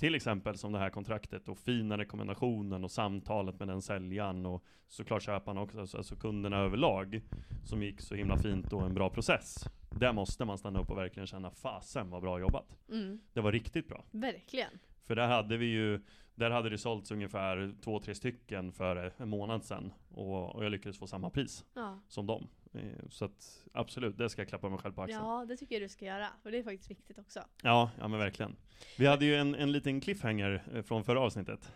till 0.00 0.14
exempel 0.14 0.58
som 0.58 0.72
det 0.72 0.78
här 0.78 0.90
kontraktet 0.90 1.48
och 1.48 1.58
fina 1.58 1.98
rekommendationen 1.98 2.84
och 2.84 2.90
samtalet 2.90 3.58
med 3.58 3.68
den 3.68 3.82
säljaren 3.82 4.46
och 4.46 4.64
såklart 4.88 5.22
köparna 5.22 5.60
också, 5.60 5.80
alltså, 5.80 5.96
alltså 5.96 6.16
kunderna 6.16 6.56
överlag 6.56 7.20
som 7.64 7.82
gick 7.82 8.00
så 8.00 8.14
himla 8.14 8.36
fint 8.38 8.72
och 8.72 8.86
en 8.86 8.94
bra 8.94 9.10
process. 9.10 9.64
Där 9.90 10.12
måste 10.12 10.44
man 10.44 10.58
stanna 10.58 10.80
upp 10.80 10.90
och 10.90 10.98
verkligen 10.98 11.26
känna 11.26 11.50
fasen 11.50 12.10
vad 12.10 12.22
bra 12.22 12.40
jobbat. 12.40 12.78
Mm. 12.88 13.20
Det 13.32 13.40
var 13.40 13.52
riktigt 13.52 13.88
bra. 13.88 14.04
Verkligen. 14.10 14.70
För 15.06 15.16
där 15.16 15.26
hade 15.28 15.56
vi 15.56 15.66
ju, 15.66 16.00
där 16.34 16.50
hade 16.50 16.68
det 16.70 16.78
sålts 16.78 17.10
ungefär 17.10 17.74
två, 17.84 17.98
tre 18.00 18.14
stycken 18.14 18.72
för 18.72 19.12
en 19.16 19.28
månad 19.28 19.64
sedan. 19.64 19.92
Och, 20.08 20.56
och 20.56 20.64
jag 20.64 20.72
lyckades 20.72 20.98
få 20.98 21.06
samma 21.06 21.30
pris 21.30 21.64
Ja. 21.74 22.00
som 22.08 22.26
dem. 22.26 22.46
Eh, 22.74 22.80
Så 23.10 23.24
att 23.24 23.66
absolut, 23.72 24.18
det 24.18 24.28
ska 24.30 24.40
jag 24.40 24.48
klappa 24.48 24.68
mig 24.68 24.78
själv 24.78 24.92
på 24.92 25.02
axeln. 25.02 25.24
Ja, 25.24 25.40
ja, 25.40 25.46
det 25.46 25.56
tycker 25.56 25.74
jag 25.74 25.82
du 25.82 25.88
ska 25.88 26.04
göra. 26.04 26.26
För 26.42 26.50
det 26.50 26.58
är 26.58 26.62
faktiskt 26.62 26.90
viktigt 26.90 27.18
också. 27.18 27.40
ja, 27.62 27.90
men 27.98 28.18
verkligen. 28.18 28.56
Vi 28.98 29.06
hade 29.06 29.24
ju 29.24 29.36
en, 29.36 29.54
en 29.54 29.72
liten 29.72 30.00
cliffhanger 30.00 30.62
eh, 30.74 30.82
från 30.82 31.04
förra 31.04 31.20
avsnittet. 31.20 31.72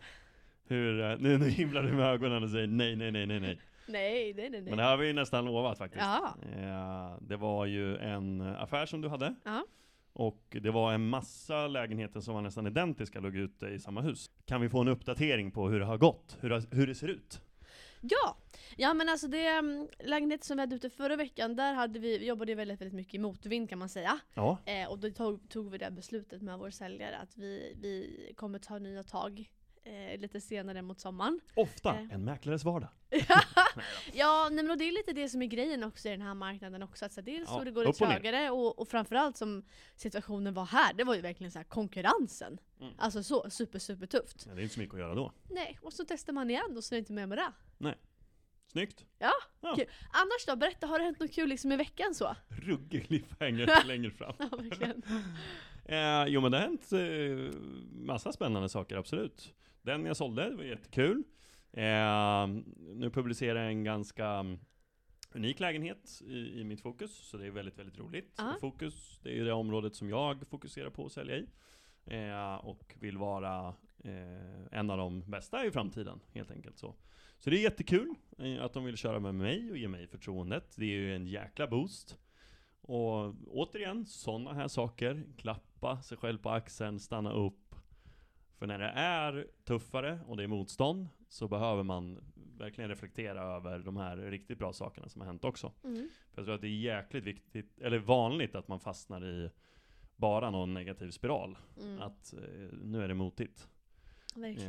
Hur, 0.66 1.00
eh, 1.00 1.16
nu, 1.18 1.38
nu 1.38 1.48
himlar 1.48 1.82
du 1.82 1.92
med 1.92 2.06
ögonen 2.06 2.42
och 2.42 2.50
säger 2.50 2.66
nej, 2.66 2.96
nej, 2.96 3.10
nej, 3.12 3.26
nej, 3.26 3.40
nej. 3.40 3.60
Nej, 3.88 4.34
nej, 4.36 4.50
nej. 4.50 4.50
nej. 4.50 4.62
Men 4.62 4.76
det 4.78 4.84
har 4.84 4.96
vi 4.96 5.06
ju 5.06 5.12
nästan 5.12 5.44
lovat 5.44 5.78
faktiskt. 5.78 6.04
Ja. 6.04 7.18
Det 7.20 7.36
var 7.36 7.66
ju 7.66 7.96
en 7.96 8.40
affär 8.40 8.86
som 8.86 9.00
du 9.00 9.08
hade. 9.08 9.34
Ja. 9.44 9.64
Och 10.12 10.56
det 10.60 10.70
var 10.70 10.92
en 10.92 11.08
massa 11.08 11.66
lägenheter 11.68 12.20
som 12.20 12.34
var 12.34 12.42
nästan 12.42 12.66
identiska 12.66 13.20
låg 13.20 13.36
ute 13.36 13.66
i 13.66 13.78
samma 13.78 14.00
hus. 14.00 14.30
Kan 14.44 14.60
vi 14.60 14.68
få 14.68 14.80
en 14.80 14.88
uppdatering 14.88 15.50
på 15.50 15.68
hur 15.68 15.78
det 15.80 15.86
har 15.86 15.98
gått? 15.98 16.38
Hur, 16.40 16.74
hur 16.74 16.86
det 16.86 16.94
ser 16.94 17.08
ut? 17.08 17.40
Ja! 18.10 18.36
Ja 18.76 18.94
men 18.94 19.08
alltså 19.08 19.28
det 19.28 19.58
um, 19.58 19.88
lägenheten 19.98 20.44
som 20.44 20.56
vi 20.56 20.60
hade 20.60 20.76
ute 20.76 20.90
förra 20.90 21.16
veckan, 21.16 21.56
där 21.56 21.74
hade 21.74 21.98
vi, 21.98 22.18
vi 22.18 22.26
jobbade 22.26 22.54
väldigt, 22.54 22.80
väldigt 22.80 22.94
mycket 22.94 23.14
i 23.14 23.18
motvind 23.18 23.68
kan 23.68 23.78
man 23.78 23.88
säga. 23.88 24.18
Ja, 24.34 24.58
Eh, 24.66 24.88
och 24.88 24.98
då 24.98 25.10
tog, 25.10 25.48
tog 25.48 25.70
vi 25.70 25.78
det 25.78 25.90
beslutet 25.90 26.42
med 26.42 26.58
vår 26.58 26.70
säljare 26.70 27.18
att 27.18 27.36
vi, 27.36 27.76
vi 27.80 28.32
kommer 28.36 28.58
ta 28.58 28.78
nya 28.78 29.02
tag 29.02 29.50
eh, 29.84 30.20
lite 30.20 30.40
senare 30.40 30.82
mot 30.82 31.00
sommaren. 31.00 31.40
ofta 31.54 31.94
Eh. 31.94 32.12
en 32.14 32.24
mäklares 32.24 32.64
vardag. 32.64 32.88
Ja, 34.12 34.48
nej, 34.52 34.64
men 34.64 34.78
det 34.78 34.84
är 34.84 34.92
lite 34.92 35.12
det 35.12 35.28
som 35.28 35.42
är 35.42 35.46
grejen 35.46 35.84
också 35.84 36.08
i 36.08 36.10
den 36.10 36.22
här 36.22 36.34
marknaden 36.34 36.82
också. 36.82 37.04
Att 37.04 37.12
så 37.12 37.20
dels 37.20 37.48
Ja, 37.50 37.58
så 37.58 37.64
det 37.64 37.70
går 37.70 37.84
lite 37.84 37.98
trögare 37.98 38.50
och, 38.50 38.78
och 38.78 38.88
framförallt 38.88 39.36
som 39.36 39.64
situationen 39.96 40.54
var 40.54 40.64
här, 40.64 40.94
det 40.94 41.04
var 41.04 41.14
ju 41.14 41.20
verkligen 41.20 41.50
så 41.50 41.58
här 41.58 41.64
konkurrensen. 41.64 42.58
Mm. 42.80 42.92
Alltså 42.98 43.22
så 43.22 43.50
super 43.50 43.78
super 43.78 44.06
tufft. 44.06 44.44
Ja, 44.48 44.54
det 44.54 44.60
är 44.60 44.62
inte 44.62 44.74
så 44.74 44.80
mycket 44.80 44.94
att 44.94 45.00
göra 45.00 45.14
då. 45.14 45.32
Nej, 45.50 45.78
och 45.82 45.92
så 45.92 46.04
testar 46.08 46.32
man 46.32 46.50
igen 46.50 46.76
och 46.76 46.84
så 46.84 46.94
är 46.94 46.96
det 46.96 46.98
inte 47.00 47.12
mer 47.12 47.26
med 47.26 47.38
det. 47.38 47.52
Snyggt! 48.72 49.04
Annars 50.12 50.46
då, 50.46 50.56
berätta, 50.56 50.86
har 50.86 50.98
det 50.98 51.04
hänt 51.04 51.20
något 51.20 51.32
kul 51.32 51.48
liksom 51.48 51.72
i 51.72 51.76
veckan 51.76 52.14
så? 52.14 52.36
Ruggig 52.48 53.06
cliffhanger 53.06 53.84
längre 53.86 54.10
fram. 54.10 54.34
Ja, 54.38 54.48
verkligen. 54.56 55.02
Eh, 55.86 56.24
jo 56.26 56.40
men 56.40 56.52
det 56.52 56.58
har 56.58 56.62
hänt 56.64 56.92
eh, 56.92 57.60
massa 57.92 58.32
spännande 58.32 58.68
saker, 58.68 58.96
absolut. 58.96 59.54
Den 59.84 60.06
jag 60.06 60.16
sålde, 60.16 60.50
det 60.50 60.56
var 60.56 60.64
jättekul. 60.64 61.22
Eh, 61.72 62.46
nu 62.78 63.10
publicerar 63.10 63.62
jag 63.62 63.68
en 63.68 63.84
ganska 63.84 64.26
mm, 64.26 64.58
unik 65.32 65.60
lägenhet 65.60 66.22
i, 66.26 66.60
i 66.60 66.64
mitt 66.64 66.80
fokus, 66.80 67.16
så 67.16 67.36
det 67.36 67.46
är 67.46 67.50
väldigt, 67.50 67.78
väldigt 67.78 67.98
roligt. 67.98 68.34
Ja. 68.38 68.56
Fokus, 68.60 69.20
det 69.22 69.38
är 69.38 69.44
det 69.44 69.52
området 69.52 69.94
som 69.94 70.08
jag 70.08 70.48
fokuserar 70.48 70.90
på 70.90 71.06
att 71.06 71.12
sälja 71.12 71.36
i. 71.36 71.46
Eh, 72.06 72.54
och 72.54 72.94
vill 73.00 73.18
vara 73.18 73.74
eh, 74.04 74.78
en 74.78 74.90
av 74.90 74.98
de 74.98 75.30
bästa 75.30 75.66
i 75.66 75.70
framtiden, 75.70 76.20
helt 76.32 76.50
enkelt 76.50 76.78
så. 76.78 76.94
Så 77.38 77.50
det 77.50 77.56
är 77.56 77.62
jättekul 77.62 78.14
eh, 78.38 78.64
att 78.64 78.72
de 78.72 78.84
vill 78.84 78.96
köra 78.96 79.20
med 79.20 79.34
mig 79.34 79.70
och 79.70 79.78
ge 79.78 79.88
mig 79.88 80.06
förtroendet. 80.06 80.76
Det 80.76 80.84
är 80.84 80.98
ju 80.98 81.14
en 81.14 81.26
jäkla 81.26 81.66
boost. 81.66 82.18
Och 82.80 83.34
återigen, 83.46 84.06
sådana 84.06 84.52
här 84.52 84.68
saker. 84.68 85.24
Klappa 85.36 86.02
sig 86.02 86.18
själv 86.18 86.38
på 86.38 86.50
axeln, 86.50 87.00
stanna 87.00 87.32
upp. 87.32 87.63
För 88.58 88.66
när 88.66 88.78
det 88.78 88.88
är 88.94 89.46
tuffare 89.64 90.20
och 90.26 90.36
det 90.36 90.42
är 90.42 90.48
motstånd 90.48 91.08
så 91.28 91.48
behöver 91.48 91.82
man 91.82 92.18
verkligen 92.58 92.90
reflektera 92.90 93.42
över 93.42 93.78
de 93.78 93.96
här 93.96 94.16
riktigt 94.16 94.58
bra 94.58 94.72
sakerna 94.72 95.08
som 95.08 95.20
har 95.20 95.26
hänt 95.26 95.44
också. 95.44 95.72
Mm. 95.84 96.08
För 96.32 96.40
jag 96.40 96.44
tror 96.44 96.54
att 96.54 96.60
det 96.60 96.66
är 96.68 96.80
jäkligt 96.80 97.24
viktigt, 97.24 97.80
eller 97.80 97.98
vanligt 97.98 98.54
att 98.54 98.68
man 98.68 98.80
fastnar 98.80 99.24
i 99.24 99.50
bara 100.16 100.50
någon 100.50 100.74
negativ 100.74 101.10
spiral. 101.10 101.58
Mm. 101.80 102.02
Att 102.02 102.32
eh, 102.32 102.38
nu 102.82 103.02
är 103.02 103.08
det 103.08 103.14
motigt. 103.14 103.68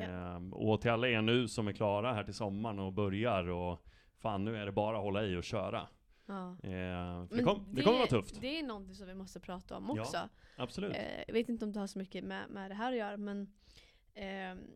Ehm, 0.01 0.53
och 0.53 0.81
till 0.81 0.91
alla 0.91 1.07
er 1.07 1.21
nu 1.21 1.47
som 1.47 1.67
är 1.67 1.73
klara 1.73 2.13
här 2.13 2.23
till 2.23 2.33
sommaren 2.33 2.79
och 2.79 2.93
börjar 2.93 3.47
och 3.49 3.85
fan 4.17 4.45
nu 4.45 4.57
är 4.57 4.65
det 4.65 4.71
bara 4.71 4.97
att 4.97 5.03
hålla 5.03 5.23
i 5.25 5.35
och 5.35 5.43
köra. 5.43 5.87
Ja. 6.25 6.57
Ehm, 6.63 7.27
det, 7.27 7.43
kom, 7.43 7.65
det 7.71 7.81
kommer 7.83 7.97
vara 7.97 8.07
tufft. 8.07 8.41
Det 8.41 8.59
är 8.59 8.63
någonting 8.63 8.95
som 8.95 9.07
vi 9.07 9.15
måste 9.15 9.39
prata 9.39 9.77
om 9.77 9.93
Ja. 9.95 10.01
också. 10.01 10.17
Absolut. 10.57 10.95
Eh, 10.95 11.23
jag 11.27 11.33
vet 11.33 11.49
inte 11.49 11.65
om 11.65 11.71
det 11.71 11.79
har 11.79 11.87
så 11.87 11.99
mycket 11.99 12.23
med, 12.23 12.49
med 12.49 12.71
det 12.71 12.75
här 12.75 12.91
att 12.91 12.97
göra 12.97 13.17
men 13.17 13.53
ehm, 14.15 14.67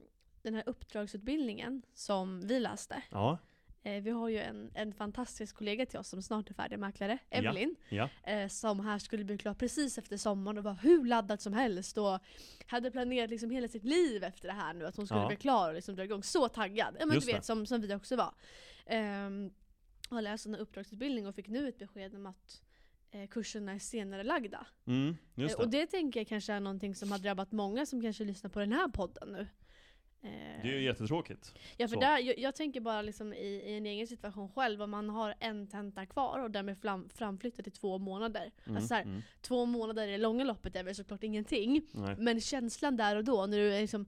den 0.41 0.55
här 0.55 0.63
uppdragsutbildningen 0.65 1.81
som 1.93 2.47
vi 2.47 2.59
läste. 2.59 3.01
Ja, 3.09 3.37
Eh, 3.83 4.01
vi 4.03 4.09
har 4.09 4.29
ju 4.29 4.39
en, 4.39 4.71
en 4.73 4.93
fantastisk 4.93 5.55
kollega 5.55 5.85
till 5.85 5.99
oss 5.99 6.07
som 6.07 6.21
snart 6.21 6.49
är 6.49 6.53
färdig 6.53 6.79
mäklare, 6.79 7.17
Ja. 7.29 7.37
Evelyn. 7.37 7.75
ja, 7.89 8.09
Eh, 8.23 8.47
som 8.47 8.79
här 8.79 8.99
skulle 8.99 9.23
bli 9.23 9.37
klar 9.37 9.53
precis 9.53 9.97
efter 9.97 10.17
sommaren 10.17 10.57
och 10.57 10.63
var 10.63 10.73
hur 10.81 11.05
laddad 11.05 11.41
som 11.41 11.53
helst 11.53 11.97
och 11.97 12.19
hade 12.67 12.91
planerat 12.91 13.29
liksom 13.29 13.49
hela 13.49 13.67
sitt 13.67 13.83
liv 13.83 14.23
efter 14.23 14.47
det 14.47 14.53
här 14.53 14.73
nu, 14.73 14.85
att 14.85 14.95
hon 14.95 15.05
skulle 15.07 15.21
Ja. 15.21 15.27
bli 15.27 15.35
klar 15.35 15.69
och 15.69 15.75
liksom 15.75 15.95
dra 15.95 16.03
igång. 16.03 16.23
Så 16.23 16.47
taggad! 16.49 16.95
Ja 16.99 17.05
men 17.05 17.15
Just 17.15 17.27
du 17.27 17.31
det. 17.31 17.37
vet, 17.37 17.45
som, 17.45 17.65
som 17.65 17.81
vi 17.81 17.95
också 17.95 18.15
var. 18.15 18.33
Um, 19.25 19.53
har 20.09 20.21
läst 20.21 20.45
en 20.45 20.55
uppdragsutbildning 20.55 21.27
och 21.27 21.35
fick 21.35 21.47
nu 21.47 21.69
ett 21.69 21.77
besked 21.79 22.15
om 22.15 22.25
att 22.25 22.61
eh, 22.61 22.68
kurserna 23.29 23.71
är 23.71 23.79
senare 23.79 24.23
lagda. 24.23 24.67
mm, 24.87 25.09
Eh, 25.09 25.15
det. 25.35 25.55
och 25.55 25.69
det 25.69 25.85
tänker 25.87 26.19
jag 26.19 26.27
kanske 26.27 26.53
är 26.53 26.59
någonting 26.59 26.95
som 26.95 27.11
har 27.11 27.19
drabbat 27.19 27.51
många 27.51 27.85
som 27.85 28.01
kanske 28.01 28.23
lyssnar 28.23 28.49
på 28.49 28.59
den 28.59 28.71
här 28.71 28.87
podden 28.87 29.29
nu. 29.31 29.47
Eh, 30.21 30.61
Det 30.63 30.69
är 30.69 30.77
ju 30.77 30.83
jättetråkigt. 30.83 31.53
Ja 31.77 31.87
för 31.87 31.95
Så. 31.95 32.01
där, 32.01 32.19
jag, 32.19 32.39
jag 32.39 32.55
tänker 32.55 32.81
bara 32.81 33.01
liksom 33.01 33.33
i, 33.33 33.47
i 33.47 33.77
en 33.77 33.85
egen 33.85 34.07
situation 34.07 34.49
själv, 34.51 34.81
om 34.81 34.89
man 34.91 35.09
har 35.09 35.35
en 35.39 35.67
tenta 35.67 36.05
kvar 36.05 36.39
och 36.43 36.51
därmed 36.51 36.77
fram, 36.77 37.09
framflyttat 37.09 37.67
i 37.67 37.71
två 37.71 37.97
månader. 37.97 38.51
Mm, 38.65 38.75
Alltså 38.75 38.87
så 38.87 38.93
här, 38.93 39.01
mm, 39.01 39.21
Två 39.41 39.65
månader 39.65 40.07
i 40.07 40.11
det 40.11 40.17
långa 40.17 40.43
loppet 40.43 40.75
är 40.75 40.83
väl 40.83 40.95
såklart 40.95 41.23
ingenting. 41.23 41.81
nej. 41.93 42.15
Men 42.19 42.41
känslan 42.41 42.97
där 42.97 43.15
och 43.15 43.23
då, 43.23 43.45
när 43.45 43.57
du 43.57 43.73
är 43.73 43.81
liksom 43.81 44.05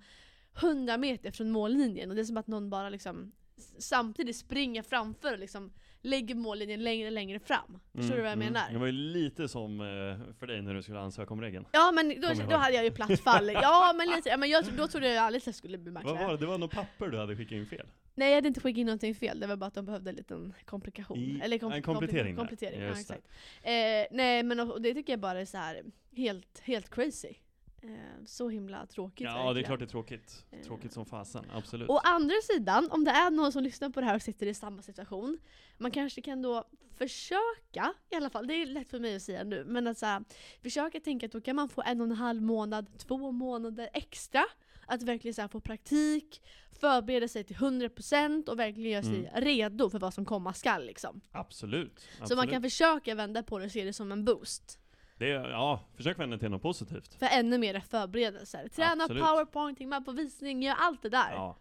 100 0.62 0.98
meter 0.98 1.32
från 1.32 1.52
mållinjen 1.52 2.10
och 2.10 2.16
det 2.16 2.22
är 2.22 2.26
som 2.26 2.38
att 2.38 2.48
någon 2.48 2.70
bara 2.70 2.90
liksom 2.90 3.32
samtidigt 3.80 4.36
springer 4.36 4.82
framför 4.84 5.34
och 5.34 5.40
liksom 5.40 5.74
lägger 6.02 6.36
mållinjen 6.36 6.84
längre 6.84 7.10
längre 7.10 7.40
fram. 7.40 7.80
Förstår 7.94 8.16
du 8.16 8.22
vad 8.22 8.32
jag 8.32 8.42
mm. 8.42 8.54
menar? 8.54 8.72
Det 8.72 8.78
var 8.78 8.86
ju 8.86 8.92
lite 8.92 9.48
som 9.48 9.82
eh, 9.82 10.36
för 10.40 10.48
dig 10.48 10.62
när 10.62 10.74
du 10.74 10.82
skulle 10.82 11.00
ansöka 11.00 11.34
om 11.34 11.42
regeln. 11.42 11.66
Ja 11.72 11.92
men 11.92 12.22
då, 12.22 12.28
då 12.50 12.56
hade 12.56 12.76
jag 12.76 12.84
ju 12.84 12.92
platt 12.92 13.20
fall. 13.20 13.52
Ja 13.54 13.94
men 13.98 14.16
lite, 14.16 14.30
ja, 14.30 14.38
men 14.38 14.50
jag, 14.50 14.66
då 14.78 14.88
trodde 14.88 15.14
jag 15.14 15.24
aldrig 15.24 15.42
att 15.42 15.46
jag 15.46 15.56
skulle 15.56 15.78
bli 15.78 15.92
Vad 15.92 16.04
mäklare. 16.04 16.26
var 16.26 16.32
det? 16.32 16.38
Det 16.38 16.46
var 16.46 16.58
något 16.58 16.72
papper 16.72 17.08
du 17.08 17.18
hade 17.18 17.36
skickat 17.36 17.52
in 17.52 17.66
fel? 17.66 17.88
Nej 18.16 18.30
jag 18.30 18.36
hade 18.36 18.48
inte 18.48 18.62
skickat 18.62 18.78
in 18.78 18.86
någonting 18.86 19.16
fel, 19.16 19.40
det 19.40 19.48
var 19.48 19.56
bara 19.56 19.66
att 19.66 19.74
de 19.74 19.86
behövde 19.86 20.10
en 20.10 20.16
liten 20.16 20.54
komplikation. 20.66 21.18
I- 21.18 21.42
Eller 21.44 21.58
kom, 21.58 21.72
en 21.72 21.82
komplettering 21.82 22.36
där. 22.36 22.42
komplettering 22.42 22.82
ja, 22.82 22.90
exakt. 22.90 23.28
Eh, 23.64 23.72
nej 24.12 24.44
men 24.44 24.60
och, 24.60 24.72
och 24.72 24.82
det 24.82 24.94
tycker 24.94 25.14
jag 25.14 25.20
bara 25.20 25.42
är 25.42 25.46
så 25.46 25.58
här 25.58 25.84
helt, 26.16 26.60
helt 26.60 26.90
crazy. 26.90 27.34
Eh, 27.84 27.90
så 28.26 28.50
himla 28.50 28.86
tråkigt 28.86 29.26
Ja, 29.26 29.34
det 29.34 29.40
är 29.40 29.46
verkligen. 29.46 29.66
klart 29.68 29.80
det 29.80 29.86
är 29.86 29.88
tråkigt. 29.88 30.46
Eh. 30.52 30.60
Tråkigt 30.60 30.94
som 30.94 31.06
fasen, 31.06 31.46
absolut. 31.54 31.90
Å 31.90 31.98
andra 31.98 32.36
sidan, 32.44 32.88
om 32.92 33.04
det 33.04 33.12
är 33.12 33.30
någon 33.32 33.52
som 33.52 33.64
lyssnar 33.64 33.90
på 33.90 34.00
det 34.00 34.06
här 34.06 34.16
och 34.16 34.22
sitter 34.22 34.46
i 34.48 34.54
samma 34.54 34.82
situation, 34.82 35.40
man 35.78 35.92
kanske 35.92 36.22
kan 36.22 36.42
då 36.42 36.64
försöka, 36.98 37.94
i 38.10 38.16
alla 38.16 38.30
fall, 38.30 38.48
det 38.48 38.54
är 38.54 38.66
lätt 38.66 38.90
för 38.90 39.00
mig 39.00 39.16
att 39.16 39.22
säga 39.22 39.44
nu, 39.44 39.64
men 39.68 39.88
att 39.88 39.98
så 39.98 40.06
här, 40.06 40.24
försöka 40.64 41.00
tänka 41.00 41.26
att 41.26 41.32
då 41.32 41.42
kan 41.42 41.56
man 41.56 41.70
få 41.70 41.82
en 41.86 42.02
och 42.02 42.06
en 42.08 42.12
halv 42.12 42.42
månad, 42.42 42.98
två 42.98 43.32
månader 43.32 43.90
extra, 43.94 44.44
att 44.88 45.04
verkligen 45.04 45.34
så 45.36 45.42
här, 45.42 45.48
få 45.48 45.60
praktik, 45.60 46.42
förbereda 46.80 47.28
sig 47.28 47.44
till 47.44 47.56
100% 47.56 48.50
och 48.50 48.60
verkligen 48.60 48.92
göra 48.92 49.04
sig 49.04 49.28
Mm. 49.28 49.42
redo 49.42 49.90
för 49.90 50.00
vad 50.00 50.14
som 50.14 50.26
komma 50.26 50.54
skall. 50.54 50.86
Liksom. 50.86 51.22
Absolut. 51.32 51.92
absolut. 51.96 52.30
Så 52.30 52.36
man 52.36 52.48
kan 52.48 52.62
försöka 52.62 53.16
vända 53.16 53.44
på 53.44 53.60
det 53.60 53.66
och 53.66 53.72
se 53.72 53.84
det 53.84 53.94
som 53.94 54.12
en 54.12 54.26
boost. 54.26 54.80
Det 55.22 55.28
ja, 55.28 55.80
försök 55.96 56.20
vända 56.20 56.38
till 56.38 56.52
något 56.52 56.62
positivt. 56.62 57.14
För 57.14 57.26
ännu 57.32 57.58
mer 57.58 57.80
förberedelser. 57.80 58.68
Träna 58.68 59.04
Absolut. 59.04 59.24
powerpointing, 59.24 59.90
med 59.90 60.06
på 60.06 60.12
visning, 60.12 60.64
gör 60.64 60.76
allt 60.80 61.02
det 61.02 61.10
där. 61.10 61.32
Ja, 61.32 61.58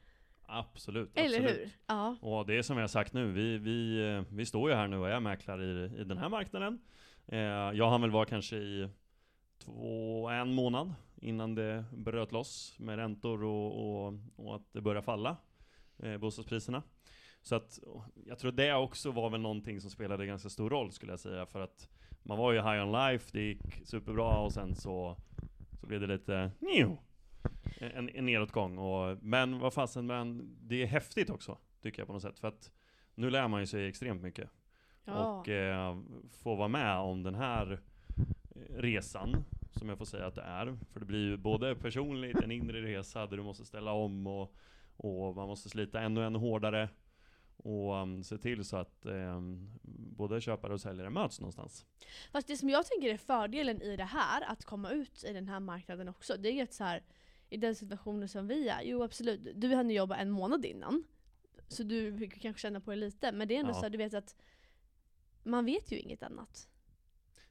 absolut. 0.46 1.10
Eller 1.14 1.38
absolut. 1.38 1.60
hur? 1.60 1.70
Ja. 1.86 2.16
Och 2.20 2.46
det 2.46 2.58
är 2.58 2.62
som 2.62 2.76
jag 2.76 2.82
har 2.82 2.88
sagt 2.88 3.12
nu, 3.12 3.32
vi, 3.32 3.58
vi, 3.58 4.08
eh, 4.08 4.22
vi 4.36 4.46
står 4.46 4.70
ju 4.70 4.76
här 4.76 4.88
nu 4.88 4.98
och 4.98 5.08
är 5.08 5.20
mäklare 5.20 5.64
i, 5.64 6.00
i 6.00 6.04
den 6.04 6.18
här 6.18 6.28
marknaden. 6.28 6.80
Eh, 7.26 7.38
jag 7.38 7.90
hann 7.90 8.00
väl 8.00 8.10
vara 8.10 8.24
kanske 8.24 8.56
i 8.56 8.88
två, 9.58 10.28
en 10.28 10.54
månad 10.54 10.94
innan 11.16 11.54
det 11.54 11.84
bröt 11.92 12.32
loss 12.32 12.74
med 12.78 12.96
räntor 12.96 13.44
och, 13.44 14.06
och, 14.06 14.14
och 14.36 14.56
att 14.56 14.72
det 14.72 14.80
började 14.80 15.04
falla, 15.04 15.36
eh, 15.98 16.16
bostadspriserna. 16.16 16.82
Så 17.42 17.54
att 17.54 17.78
jag 18.26 18.38
tror 18.38 18.52
det 18.52 18.74
också 18.74 19.10
var 19.10 19.30
väl 19.30 19.40
någonting 19.40 19.80
som 19.80 19.90
spelade 19.90 20.26
ganska 20.26 20.48
stor 20.48 20.70
roll 20.70 20.92
skulle 20.92 21.12
jag 21.12 21.20
säga, 21.20 21.46
för 21.46 21.60
att 21.60 21.88
man 22.22 22.38
var 22.38 22.52
ju 22.52 22.58
high 22.58 22.82
on 22.82 22.92
life, 22.92 23.28
det 23.32 23.42
gick 23.42 23.80
superbra 23.84 24.38
och 24.38 24.52
sen 24.52 24.74
så, 24.74 25.16
så 25.80 25.86
blev 25.86 26.00
det 26.00 26.06
lite 26.06 26.50
njo, 26.60 26.98
en, 27.78 28.08
en 28.08 28.26
nedåtgång. 28.26 28.78
Och, 28.78 29.18
men 29.22 29.58
vad 29.58 29.72
fasen, 29.72 30.06
men 30.06 30.56
det 30.60 30.82
är 30.82 30.86
häftigt 30.86 31.30
också, 31.30 31.58
tycker 31.82 32.00
jag 32.00 32.06
på 32.06 32.12
något 32.12 32.22
sätt. 32.22 32.38
För 32.38 32.48
att 32.48 32.72
nu 33.14 33.30
lär 33.30 33.48
man 33.48 33.60
ju 33.60 33.66
sig 33.66 33.88
extremt 33.88 34.22
mycket. 34.22 34.50
Ja. 35.04 35.38
Och 35.38 35.48
eh, 35.48 35.98
få 36.42 36.54
vara 36.54 36.68
med 36.68 36.96
om 36.96 37.22
den 37.22 37.34
här 37.34 37.80
eh, 38.54 38.74
resan, 38.76 39.44
som 39.70 39.88
jag 39.88 39.98
får 39.98 40.04
säga 40.04 40.26
att 40.26 40.34
det 40.34 40.42
är. 40.42 40.76
För 40.92 41.00
det 41.00 41.06
blir 41.06 41.28
ju 41.28 41.36
både 41.36 41.74
personligt, 41.74 42.40
en 42.40 42.50
inre 42.50 42.82
resa 42.82 43.26
där 43.26 43.36
du 43.36 43.42
måste 43.42 43.64
ställa 43.64 43.92
om 43.92 44.26
och, 44.26 44.54
och 44.96 45.36
man 45.36 45.48
måste 45.48 45.68
slita 45.68 46.00
ännu, 46.00 46.24
ännu 46.24 46.38
hårdare. 46.38 46.88
Och 47.62 47.94
um, 47.94 48.22
se 48.24 48.38
till 48.38 48.64
så 48.64 48.76
att 48.76 49.06
um, 49.06 49.70
både 50.16 50.40
köpare 50.40 50.72
och 50.72 50.80
säljare 50.80 51.10
möts 51.10 51.40
någonstans. 51.40 51.86
Fast 52.32 52.46
det 52.48 52.56
som 52.56 52.68
jag 52.68 52.86
tänker 52.86 53.08
är 53.08 53.16
fördelen 53.16 53.82
i 53.82 53.96
det 53.96 54.04
här, 54.04 54.42
att 54.46 54.64
komma 54.64 54.90
ut 54.90 55.24
i 55.24 55.32
den 55.32 55.48
här 55.48 55.60
marknaden 55.60 56.08
också, 56.08 56.36
det 56.36 56.48
är 56.48 56.52
ju 56.52 56.60
att 56.60 56.72
så 56.72 56.84
här, 56.84 57.02
i 57.50 57.56
den 57.56 57.74
situationen 57.74 58.28
som 58.28 58.48
vi 58.48 58.68
är, 58.68 58.82
jo 58.82 59.02
absolut, 59.02 59.40
du 59.54 59.74
hann 59.74 59.90
jobba 59.90 60.16
en 60.16 60.30
månad 60.30 60.64
innan. 60.64 61.04
Så 61.68 61.82
du 61.82 62.28
kanske 62.30 62.60
känna 62.62 62.80
på 62.80 62.90
det 62.90 62.96
lite, 62.96 63.32
men 63.32 63.48
det 63.48 63.54
är 63.56 63.60
ändå 63.60 63.70
Ja. 63.70 63.74
så 63.74 63.80
här, 63.82 63.90
du 63.90 63.98
vet 63.98 64.14
att 64.14 64.36
man 65.42 65.64
vet 65.64 65.92
ju 65.92 65.98
inget 65.98 66.22
annat. 66.22 66.68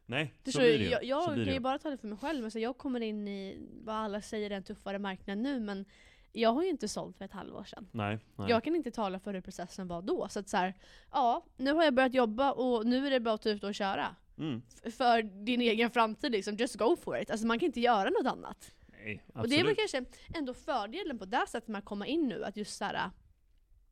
Nej, 0.05 0.33
så 0.37 0.43
Förstår 0.43 0.61
blir 0.61 0.71
du? 0.71 0.77
det 0.77 0.83
ju. 0.83 0.89
Jag, 0.91 1.03
jag 1.03 1.23
så 1.23 1.31
blir 1.31 1.43
kan 1.43 1.49
det 1.49 1.53
ju 1.53 1.59
bara 1.59 1.79
tala 1.79 1.97
för 1.97 2.07
mig 2.07 2.17
själv, 2.17 2.41
men 2.41 2.51
så 2.51 2.59
jag 2.59 2.77
kommer 2.77 2.99
in 3.01 3.27
i 3.27 3.57
vad 3.83 3.95
alla 3.95 4.21
säger 4.21 4.51
är 4.51 4.55
en 4.55 4.63
tuffare 4.63 4.99
marknad 4.99 5.37
nu, 5.37 5.59
men 5.59 5.85
jag 6.31 6.53
har 6.53 6.63
ju 6.63 6.69
inte 6.69 6.87
sålt 6.87 7.17
för 7.17 7.25
ett 7.25 7.31
halvår 7.31 7.63
sedan. 7.63 7.89
Nej, 7.91 8.19
nej. 8.35 8.49
Jag 8.49 8.63
kan 8.63 8.75
inte 8.75 8.91
tala 8.91 9.19
för 9.19 9.33
hur 9.33 9.41
processen 9.41 9.87
var 9.87 10.01
då. 10.01 10.27
Så 10.29 10.39
att 10.39 10.49
så 10.49 10.57
här, 10.57 10.73
ja, 11.11 11.45
nu 11.57 11.73
har 11.73 11.83
jag 11.83 11.93
börjat 11.93 12.13
jobba 12.13 12.51
och 12.51 12.85
nu 12.85 13.07
är 13.07 13.11
det 13.11 13.19
bara 13.19 13.33
att 13.33 13.41
ta 13.41 13.49
ut 13.49 13.63
och 13.63 13.75
köra. 13.75 14.15
Mm. 14.37 14.61
För 14.91 15.21
din 15.45 15.61
egen 15.61 15.91
framtid 15.91 16.31
liksom, 16.31 16.55
just 16.55 16.75
go 16.75 16.95
for 16.95 17.17
it. 17.17 17.31
Alltså 17.31 17.47
man 17.47 17.59
kan 17.59 17.65
inte 17.65 17.79
göra 17.79 18.09
något 18.09 18.31
annat. 18.31 18.71
Nej. 18.87 19.23
Och 19.33 19.49
det 19.49 19.59
är 19.59 19.63
väl 19.63 19.75
kanske 19.75 20.05
ändå 20.35 20.53
fördelen 20.53 21.19
på 21.19 21.25
det 21.25 21.45
sättet 21.47 21.67
med 21.67 21.79
att 21.79 21.85
komma 21.85 22.07
in 22.07 22.27
nu, 22.27 22.43
att 22.43 22.57
just 22.57 22.77
så 22.77 22.85
här, 22.85 23.11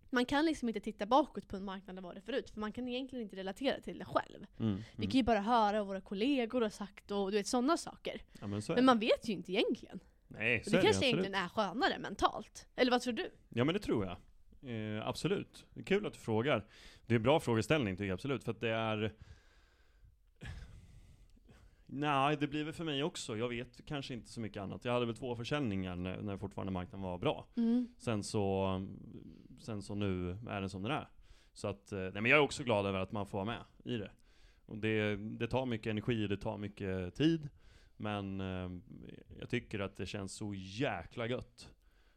man 0.10 0.26
kan 0.26 0.46
liksom 0.46 0.68
inte 0.70 0.80
titta 0.80 1.06
bakåt 1.06 1.48
på 1.48 1.56
en 1.56 1.66
marknad 1.66 1.96
där 1.96 2.04
var 2.04 2.14
det 2.14 2.22
förut, 2.22 2.50
för 2.50 2.60
man 2.60 2.72
kan 2.72 2.88
egentligen 2.88 3.24
inte 3.24 3.36
relatera 3.36 3.82
till 3.82 4.00
det 4.00 4.06
själv. 4.06 4.46
Mm, 4.60 4.76
Vi 4.76 4.96
mm. 4.98 5.10
kan 5.12 5.18
ju 5.18 5.24
bara 5.24 5.40
höra 5.40 5.78
vad 5.78 5.88
våra 5.88 6.02
kollegor 6.02 6.62
har 6.62 6.70
sagt 6.70 7.12
och 7.12 7.32
du 7.32 7.38
vet 7.38 7.48
sådana 7.48 7.78
saker. 7.78 8.22
Ja, 8.42 8.48
men 8.48 8.62
så 8.62 8.74
Men 8.74 8.86
man 8.86 9.00
vet 9.00 9.28
ju 9.28 9.34
inte 9.34 9.52
egentligen. 9.52 10.00
Nej, 10.28 10.64
så 10.64 10.70
det 10.70 10.78
är 10.78 10.82
kanske 10.82 11.02
det 11.02 11.06
egentligen 11.06 11.36
är 11.36 11.50
skönare 11.50 12.00
mentalt. 12.00 12.68
Eller 12.76 12.92
vad 12.92 13.02
tror 13.02 13.14
du? 13.14 13.32
Ja 13.50 13.64
men 13.64 13.74
det 13.74 13.80
tror 13.80 14.06
jag. 14.06 14.18
Eh, 14.62 15.08
absolut. 15.08 15.66
Det 15.74 15.80
är 15.80 15.84
kul 15.86 16.06
att 16.06 16.14
du 16.14 16.20
frågar. 16.20 16.66
Det 17.06 17.14
är 17.14 17.16
en 17.16 17.24
bra 17.24 17.40
frågeställning 17.40 17.96
tycker 17.96 18.08
jag 18.08 18.14
absolut, 18.14 18.44
för 18.44 18.52
att 18.52 18.60
det 18.60 18.70
är... 18.70 19.14
Nej, 21.90 22.38
det 22.40 22.48
blir 22.48 22.64
väl 22.64 22.74
för 22.74 22.84
mig 22.84 23.04
också. 23.04 23.38
Jag 23.38 23.50
vet 23.50 23.86
kanske 23.86 24.14
inte 24.14 24.28
så 24.28 24.40
mycket 24.40 24.62
annat. 24.62 24.86
Jag 24.86 24.94
hade 24.94 25.06
väl 25.06 25.16
två 25.16 25.36
försäljningar 25.36 25.96
när, 25.96 26.22
när 26.22 26.38
fortfarande 26.38 26.72
marknaden 26.72 27.02
var 27.02 27.18
bra. 27.18 27.48
Sen 27.98 28.24
så, 28.24 28.88
sen 29.60 29.82
så 29.82 29.96
nu 29.96 30.32
är 30.32 30.62
den 30.62 30.70
som 30.70 30.84
den 30.84 30.92
är. 30.92 31.10
Så 31.54 31.68
att, 31.68 31.92
eh, 31.92 32.00
nej 32.00 32.22
men 32.22 32.26
jag 32.26 32.38
är 32.38 32.44
också 32.44 32.64
glad 32.64 32.86
över 32.86 33.00
att 33.00 33.12
man 33.12 33.28
får 33.28 33.38
vara 33.38 33.46
med 33.46 33.94
i 33.94 33.98
det. 33.98 34.12
Och 34.66 34.78
det, 34.78 35.16
det 35.16 35.48
tar 35.48 35.66
mycket 35.66 35.92
energi, 35.92 36.28
det 36.28 36.38
tar 36.38 36.58
mycket 36.58 37.16
tid. 37.16 37.50
Men 37.98 38.42
eh, 38.42 38.70
jag 39.40 39.50
tycker 39.50 39.80
att 39.80 39.98
det 39.98 40.06
känns 40.06 40.34
så 40.34 40.54
jäkla 40.56 41.28
gött 41.28 41.70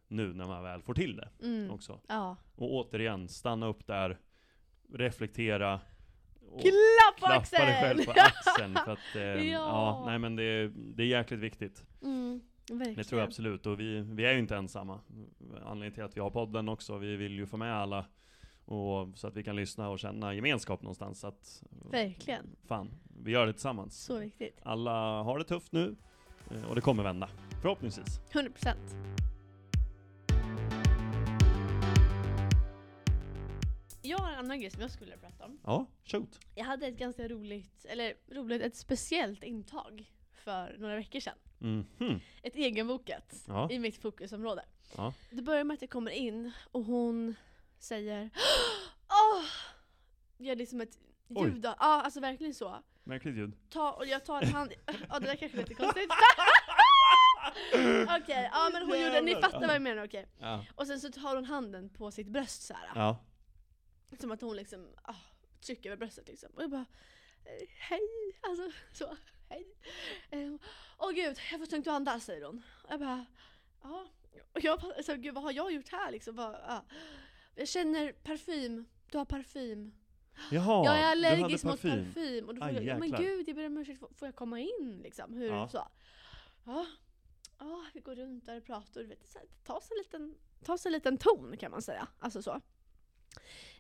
nu 0.09 0.33
när 0.35 0.47
man 0.47 0.63
väl 0.63 0.83
får 0.83 0.95
till 0.95 1.17
det 1.17 1.29
Mm. 1.43 1.71
också. 1.71 2.01
Ja. 2.09 2.37
Och 2.57 2.73
återigen, 2.75 3.29
stanna 3.29 3.67
upp 3.67 3.87
där, 3.87 4.19
reflektera 4.93 5.81
och 6.51 6.61
Klapp 6.61 6.73
på 7.21 7.27
klappa 7.27 7.37
axeln! 7.37 7.67
dig 7.67 7.81
själv 7.81 8.05
på 8.05 8.11
axeln. 8.17 8.75
För 8.85 8.93
att, 8.93 9.17
eh, 9.17 9.23
ja. 9.23 9.43
Ja. 9.53 10.03
nej 10.07 10.19
men 10.19 10.37
det, 10.37 10.43
är- 10.45 10.73
det 10.77 11.03
är 11.03 11.07
jäkligt 11.07 11.41
viktigt. 11.41 11.85
Mm. 12.03 12.41
Det 12.97 13.05
tror 13.05 13.21
jag 13.21 13.27
absolut. 13.27 13.67
Och 13.67 13.81
vi, 13.81 14.01
vi 14.01 14.25
är 14.25 14.33
ju 14.33 14.39
inte 14.39 14.57
ensamma. 14.57 15.01
Anledningen 15.65 15.93
till 15.95 16.03
att 16.05 16.17
vi 16.17 16.21
har 16.21 16.31
podden 16.31 16.69
också, 16.69 16.99
vi 16.99 17.17
vill 17.17 17.33
ju 17.33 17.47
få 17.47 17.57
med 17.57 17.75
alla. 17.75 18.05
Och 18.71 19.09
så 19.19 19.27
att 19.27 19.37
vi 19.37 19.43
kan 19.43 19.57
lyssna 19.57 19.89
och 19.89 19.99
känna 19.99 20.35
gemenskap 20.35 20.83
någonstans. 20.83 21.25
Att, 21.25 21.63
Verkligen. 21.91 22.57
Fan, 22.67 22.91
vi 23.25 23.31
gör 23.31 23.47
det 23.47 23.53
tillsammans. 23.53 24.05
Så 24.05 24.19
viktigt. 24.19 24.61
Alla 24.63 25.23
har 25.23 25.39
det 25.39 25.45
tufft 25.45 25.73
nu 25.73 25.97
eh, 26.51 26.69
och 26.69 26.75
det 26.75 26.81
kommer 26.81 27.03
vända. 27.03 27.29
Förhoppningsvis. 27.63 28.21
100 28.31 28.53
procent. 28.53 28.97
Jag 34.03 34.19
har 34.19 34.33
en 34.33 34.39
annan 34.39 34.61
grej 34.61 34.71
som 34.71 34.83
jag 34.83 34.91
skulle 34.91 35.11
vilja 35.11 35.29
prata 35.29 35.45
om. 35.45 35.59
Ja, 35.65 35.87
shoot. 36.05 36.39
Jag 36.55 36.65
hade 36.65 36.87
ett 36.87 36.99
ganska 36.99 37.29
roligt, 37.29 37.85
eller 37.85 38.15
roligt, 38.29 38.63
ett 38.63 38.77
speciellt 38.77 39.45
intag 39.45 40.13
för 40.33 40.77
några 40.79 40.97
veckor 40.97 41.21
sedan. 41.21 41.39
Mm 41.61 41.87
-hmm. 41.99 42.21
Ett 42.43 42.57
egenbokat 42.57 43.45
ja. 43.47 43.71
i 43.71 43.79
mitt 43.79 43.97
fokusområde. 43.97 44.65
Ja. 44.97 45.13
Det 45.31 45.43
börjar 45.43 45.65
med 45.65 45.75
att 45.75 45.83
jag 45.83 45.91
kommer 45.91 46.11
in 46.11 46.53
och 46.71 46.85
hon 46.85 47.35
säger 47.81 48.31
Åh! 49.09 49.45
Gör 50.39 50.57
liksom 50.57 50.81
ett 50.81 50.99
ljud 51.29 51.65
ja 51.65 51.75
alltså 51.79 52.21
verkligen 52.21 52.55
så. 52.55 52.83
Märkligt 53.05 53.37
ljud. 53.37 53.53
Ta, 53.71 53.93
och 53.93 54.07
jag 54.07 54.25
tar 54.25 54.43
en 54.43 54.49
hand, 54.55 54.73
ja 55.09 55.19
det 55.19 55.27
där 55.27 55.37
kanske 55.37 55.59
lite 55.59 55.75
konstigt. 55.75 56.11
Okej, 58.23 58.51
ja 58.53 58.71
men 58.73 58.83
hon 58.87 59.01
gjorde, 59.01 59.21
ni 59.21 59.35
fattar 59.35 59.61
vad 59.61 59.75
jag 59.75 59.83
menar 59.83 60.05
okej. 60.05 60.29
Ja. 60.39 60.65
Och 60.75 60.87
sen 60.87 61.01
så 61.01 61.13
tar 61.13 61.35
hon 61.35 61.45
handen 61.45 61.91
på 61.91 62.11
sitt 62.11 62.29
bröst 62.29 62.63
så 62.63 62.75
här. 62.75 62.91
Ja. 62.95 63.25
Som 64.19 64.31
att 64.31 64.41
hon 64.41 64.57
liksom 64.57 64.89
ah, 65.03 65.15
trycker 65.67 65.91
över 65.91 65.97
bröstet 65.97 66.29
liksom. 66.29 66.51
Och 66.55 66.63
jag 66.63 66.71
bara 66.71 66.87
eh, 67.45 67.69
Hej! 67.79 68.01
Alltså 68.41 68.71
så, 68.93 69.17
hej. 69.49 69.75
Ehm, 70.31 70.59
Åh 70.99 71.11
gud, 71.11 71.39
jag 71.51 71.61
får 71.61 71.67
tungt 71.67 71.87
att 71.87 71.95
andas 71.95 72.25
säger 72.25 72.47
hon. 72.47 72.63
Och 72.85 72.93
jag 72.93 73.01
bara 73.01 73.27
ja. 73.83 74.07
Och 74.53 74.65
jag 74.65 74.81
bara, 74.81 75.03
så, 75.03 75.15
gud 75.15 75.35
vad 75.35 75.45
har 75.45 75.53
jag 75.53 75.73
gjort 75.73 75.89
här 75.89 76.11
liksom? 76.11 76.37
Bara, 76.37 76.57
ah. 76.67 76.85
Jag 77.61 77.69
känner 77.69 78.13
parfym, 78.13 78.87
du 79.11 79.19
har 79.19 79.25
parfym. 79.25 79.93
Jaha, 80.51 80.85
jag 80.85 80.99
är 80.99 81.11
allergisk 81.11 81.65
mot 81.65 81.83
parfym. 81.83 82.49
Och 82.49 82.55
då 82.55 82.63
Aj, 82.65 82.69
frågade 82.75 82.87
jag, 82.87 82.95
ja, 82.97 82.99
men 82.99 83.11
gud 83.11 83.49
jag 83.49 83.57
ber 83.57 83.67
om 83.67 83.79
ursäkt, 83.79 83.99
får- 84.19 84.29
jag 84.29 84.35
komma 84.37 84.61
in 84.61 85.01
liksom? 85.03 85.35
Hur 85.35 85.47
Ja. 85.49 85.69
så? 85.69 85.89
Ja. 86.67 86.87
Ja, 87.59 87.85
vi 87.95 88.01
går 88.01 88.15
runt 88.15 88.47
där 88.47 88.57
och 88.57 88.65
pratar 88.65 89.01
du 89.01 89.07
vet, 89.07 89.29
så 89.29 89.39
här, 89.39 89.47
ta 89.65 89.81
sig 89.81 89.95
en 89.97 89.99
liten, 90.03 90.35
ta 90.65 90.79
sig 90.79 90.89
en 90.89 90.93
liten 90.93 91.19
ton 91.19 91.57
kan 91.57 91.71
man 91.71 91.83
säga. 91.83 92.09
Alltså 92.19 92.43
så. 92.43 92.61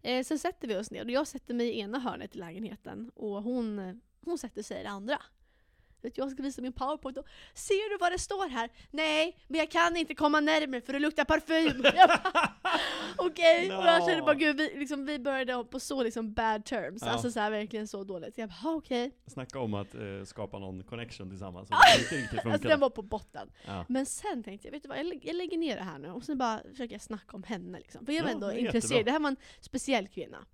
Eh, 0.02 0.25
sen 0.25 0.38
sätter 0.38 0.68
vi 0.68 0.76
oss 0.76 0.90
ner 0.90 1.04
och 1.04 1.10
jag 1.10 1.26
sätter 1.26 1.54
mig 1.54 1.66
i 1.68 1.80
ena 1.80 1.99
hörnet 1.99 2.37
i 2.37 2.38
lägenheten 2.38 3.10
och 3.14 3.42
hon, 3.42 4.00
hon 4.25 4.38
sätter 4.38 4.62
sig 4.62 4.80
i 4.80 4.82
det 4.82 4.88
andra. 4.90 5.22
Vet, 6.02 6.19
jag 6.19 6.30
ska 6.30 6.42
visa 6.42 6.62
min 6.62 6.73
powerpoint 6.73 7.19
och 7.19 7.26
ser 7.54 7.90
du 7.90 7.99
vad 7.99 8.12
det 8.12 8.19
står 8.19 8.49
här? 8.49 8.71
Nej, 8.90 9.37
men 9.49 9.59
jag 9.59 9.71
kan 9.71 9.97
inte 9.97 10.14
komma 10.14 10.40
närmare 10.40 10.80
för 10.80 10.92
det 10.92 10.99
luktar 10.99 11.25
parfym. 11.25 11.83
Jag 11.97 12.09
bara, 12.09 12.50
Okej, 13.16 13.76
och 13.76 13.85
jag 13.87 14.04
kände 14.09 14.23
bara 14.23 14.35
gud, 14.35 14.57
vi, 14.57 14.78
liksom, 14.78 15.07
vi 15.07 15.19
började 15.19 15.64
på 15.64 15.80
så 15.80 16.02
liksom 16.02 16.33
bad 16.33 16.64
terms. 16.64 17.02
Ja. 17.02 17.11
Alltså 17.11 17.30
så 17.30 17.40
här, 17.40 17.50
verkligen 17.50 17.88
så 17.88 18.04
dåligt. 18.04 18.38
Jag 18.38 18.49
bara, 18.49 18.75
okej. 18.75 19.11
Snacka 19.26 19.59
om 19.61 19.75
att 19.75 19.95
eh, 19.95 20.00
skapa 20.25 20.59
någon 20.59 20.83
connection 20.85 21.28
tillsammans 21.30 21.69
som 21.69 21.76
inte 22.02 22.14
riktigt 22.16 22.47
Alltså 22.47 22.69
den 22.69 22.80
var 22.80 22.90
på 22.90 23.02
botten. 23.02 23.50
Ja. 23.66 23.85
Men 23.88 24.07
sen 24.07 24.42
tänkte 24.42 24.69
jag, 24.69 24.73
vet 24.73 24.83
du 24.83 24.88
vad, 24.88 24.99
jag, 24.99 25.07
lä- 25.07 25.21
jag 25.23 25.37
lägger 25.37 25.59
ner 25.59 25.76
det 25.76 25.83
här 25.83 25.99
nu 25.99 26.11
och 26.11 26.25
sen 26.25 26.38
bara 26.38 26.61
försöker 26.71 26.95
jag 26.95 27.02
snacka 27.02 27.37
om 27.37 27.42
henne 27.42 27.78
liksom. 27.78 28.07
För 28.07 28.12
jag 28.12 28.23
var 28.23 28.30
Ja, 28.30 28.35
ändå 28.35 28.52
intresserad, 28.52 28.75
jättebra. 28.75 29.02
det 29.04 29.11
här 29.11 29.19
var 29.21 29.28
en 29.28 29.37
speciell 29.61 30.09
kvinna. 30.09 30.47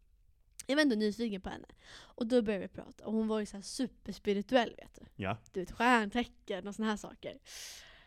Jag 0.67 0.77
var 0.77 0.83
ändå 0.83 0.97
nyfiken 0.97 1.41
på 1.41 1.49
henne. 1.49 1.69
Och 1.97 2.27
då 2.27 2.43
började 2.43 2.63
vi 2.65 2.69
prata, 2.69 3.07
och 3.07 3.13
hon 3.13 3.29
var 3.29 3.41
ju 3.41 3.47
så 3.47 3.57
här 3.57 3.63
superspirituell 3.63 4.75
vet 4.77 4.95
du. 4.95 5.03
Ja. 5.17 5.37
Du 5.53 5.61
vet, 5.61 5.73
stjärntecken 5.73 6.69
och 6.69 6.75
såna 6.75 6.89
här 6.89 6.97
saker. 6.97 7.39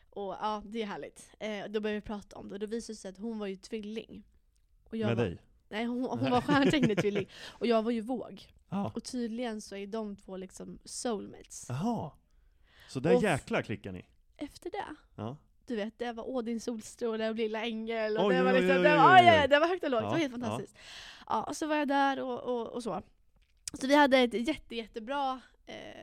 Och 0.09 0.33
ja, 0.41 0.63
det 0.65 0.81
är 0.81 0.85
härligt. 0.85 1.31
Eh, 1.39 1.65
då 1.69 1.79
började 1.79 1.99
vi 1.99 2.05
prata 2.05 2.35
om 2.37 2.49
det, 2.49 2.55
och 2.55 2.59
då 2.59 2.65
visade 2.65 2.93
det 2.93 2.97
sig 2.99 3.09
att 3.09 3.17
hon 3.17 3.39
var 3.39 3.47
ju 3.47 3.55
tvilling. 3.55 4.23
Och 4.89 4.97
jag 4.97 5.07
Med 5.07 5.17
var, 5.17 5.25
dig? 5.25 5.37
Nej, 5.69 5.85
hon, 5.85 6.03
hon 6.19 6.31
var 6.31 6.41
stjärntecknet 6.41 6.97
tvilling. 6.99 7.29
Och 7.47 7.67
jag 7.67 7.83
var 7.83 7.91
ju 7.91 8.01
våg. 8.01 8.45
Ja. 8.69 8.91
Och 8.95 9.03
tydligen 9.03 9.61
så 9.61 9.75
är 9.75 9.87
de 9.87 10.15
två 10.15 10.37
liksom 10.37 10.79
soulmates. 10.85 11.65
Jaha. 11.69 12.11
Så 12.89 12.99
där 12.99 13.15
Och- 13.15 13.23
jäklar 13.23 13.61
klickar 13.61 13.91
ni? 13.91 14.05
Efter 14.37 14.71
det 14.71 14.95
Ja. 15.15 15.37
Du 15.69 15.75
vet, 15.75 15.99
det 15.99 16.11
var 16.11 16.29
Odin 16.29 16.59
solstråle 16.59 17.29
och 17.29 17.35
Lilla 17.35 17.65
Ängel 17.65 18.17
och 18.17 18.25
Oj, 18.25 18.35
det 18.35 18.43
var 18.43 18.53
liksom, 18.53 18.69
oj, 18.77 18.83
det 18.83 18.91
oj, 18.91 18.97
var, 18.97 19.41
oj, 19.41 19.47
det 19.49 19.59
var 19.59 19.67
högt 19.67 19.83
och 19.83 19.89
lågt, 19.89 20.01
det 20.01 20.05
Ja, 20.05 20.11
var 20.11 20.17
helt 20.17 20.33
ja. 20.33 20.39
fantastiskt. 20.39 20.77
Ja. 21.27 21.43
och 21.43 21.57
så 21.57 21.67
var 21.67 21.75
jag 21.75 21.87
där 21.87 22.19
och, 22.19 22.39
och, 22.39 22.67
och 22.67 22.83
så. 22.83 23.01
Så 23.73 23.87
vi 23.87 23.95
hade 23.95 24.17
ett 24.17 24.47
jätte, 24.47 24.75
jättebra 24.75 25.41
eh, 25.65 25.99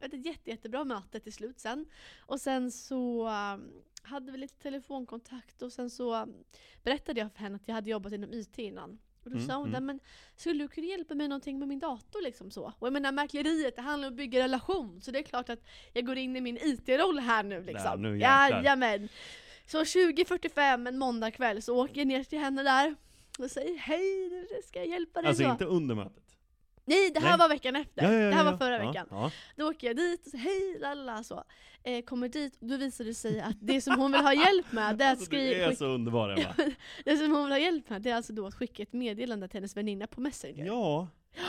ett 0.00 0.26
jätte, 0.26 0.50
jättebra 0.50 0.84
möte 0.84 1.20
till 1.20 1.32
slut 1.32 1.58
sen. 1.58 1.86
Och 2.20 2.40
sen 2.40 2.70
så 2.72 3.28
um, 3.28 3.72
hade 4.02 4.32
vi 4.32 4.38
lite 4.38 4.62
telefonkontakt 4.62 5.62
och 5.62 5.72
sen 5.72 5.90
så 5.90 6.22
um, 6.22 6.44
berättade 6.82 7.20
jag 7.20 7.32
för 7.32 7.38
henne 7.38 7.56
att 7.56 7.68
jag 7.68 7.74
hade 7.74 7.90
jobbat 7.90 8.12
inom 8.12 8.32
IT 8.32 8.58
innan. 8.58 8.98
Och 9.26 9.30
då 9.32 9.36
Mm, 9.36 9.48
sa 9.48 9.54
hon, 9.56 9.68
mm. 9.68 9.86
men 9.86 10.00
skulle 10.36 10.64
du 10.64 10.68
kunna 10.68 10.86
hjälpa 10.86 11.14
mig 11.14 11.28
någonting 11.28 11.58
med 11.58 11.68
min 11.68 11.78
dator 11.78 12.22
liksom 12.22 12.50
så? 12.50 12.72
Och 12.78 12.86
jag 12.86 12.92
menar 12.92 13.12
mäkleriet, 13.12 13.76
det 13.76 13.82
handlar 13.82 14.08
om 14.08 14.12
att 14.14 14.16
bygga 14.16 14.42
relation. 14.44 15.00
Så 15.02 15.10
det 15.10 15.18
är 15.18 15.22
klart 15.22 15.48
att 15.48 15.58
jag 15.92 16.06
går 16.06 16.16
in 16.16 16.36
i 16.36 16.40
min 16.40 16.58
IT-roll 16.62 17.18
här 17.18 17.42
nu 17.42 17.62
liksom. 17.62 18.02
nu 18.02 18.08
jäklar. 18.18 18.50
Jajamän. 18.50 19.08
Så 19.66 19.82
20.45 19.82 20.88
en 20.88 20.98
måndagkväll 20.98 21.62
så 21.62 21.84
åker 21.84 21.98
jag 22.00 22.06
ner 22.06 22.24
till 22.24 22.38
henne 22.38 22.62
där 22.62 22.96
och 23.38 23.50
säger 23.50 23.78
hej, 23.78 24.28
nu 24.30 24.46
ska 24.68 24.78
jag 24.78 24.88
hjälpa 24.88 25.22
dig 25.22 25.28
Alltså 25.28 25.42
så. 25.44 25.50
inte 25.50 25.64
under 25.64 25.94
mötet? 25.94 26.22
Nej, 26.88 27.10
det 27.10 27.20
här 27.20 27.28
Nej. 27.28 27.38
var 27.38 27.48
veckan 27.48 27.76
efter. 27.76 28.02
det 28.30 28.34
här 28.34 28.44
var 28.44 28.56
förra 28.56 28.78
ja, 28.78 28.86
veckan. 28.86 29.06
Ja. 29.10 29.30
Då 29.56 29.70
åker 29.70 29.86
jag 29.86 29.96
dit 29.96 30.24
och 30.24 30.30
säger 30.30 30.44
hej, 30.44 30.78
lalla 30.80 31.24
så. 31.24 31.44
Eh, 31.82 32.02
kommer 32.04 32.28
dit 32.28 32.56
och 32.60 32.66
då 32.66 32.76
visar 32.76 33.04
det 33.04 33.14
sig 33.14 33.40
att 33.40 33.56
det 33.60 33.80
som 33.80 33.98
hon 34.00 34.12
vill 34.12 34.20
ha 34.20 34.34
hjälp 34.34 34.72
med 34.72 34.98
det 34.98 35.04
är 35.04 35.12
att 35.12 35.18
Alltså, 35.18 35.30
du 35.30 35.36
skriva, 35.36 35.64
är 35.64 35.68
skick, 35.68 35.78
så 35.78 35.86
underbar 35.86 36.28
Emma. 36.28 36.54
det 37.04 37.16
som 37.16 37.30
hon 37.30 37.42
vill 37.44 37.52
ha 37.52 37.58
hjälp 37.58 37.90
med 37.90 38.02
det 38.02 38.10
är 38.10 38.14
alltså 38.14 38.32
då 38.32 38.46
att 38.46 38.54
skicka 38.54 38.82
ett 38.82 38.92
meddelande 38.92 39.48
till 39.48 39.56
hennes 39.56 39.76
väninna 39.76 40.06
på 40.06 40.20
Messenger. 40.20 40.66
Ja. 40.66 41.08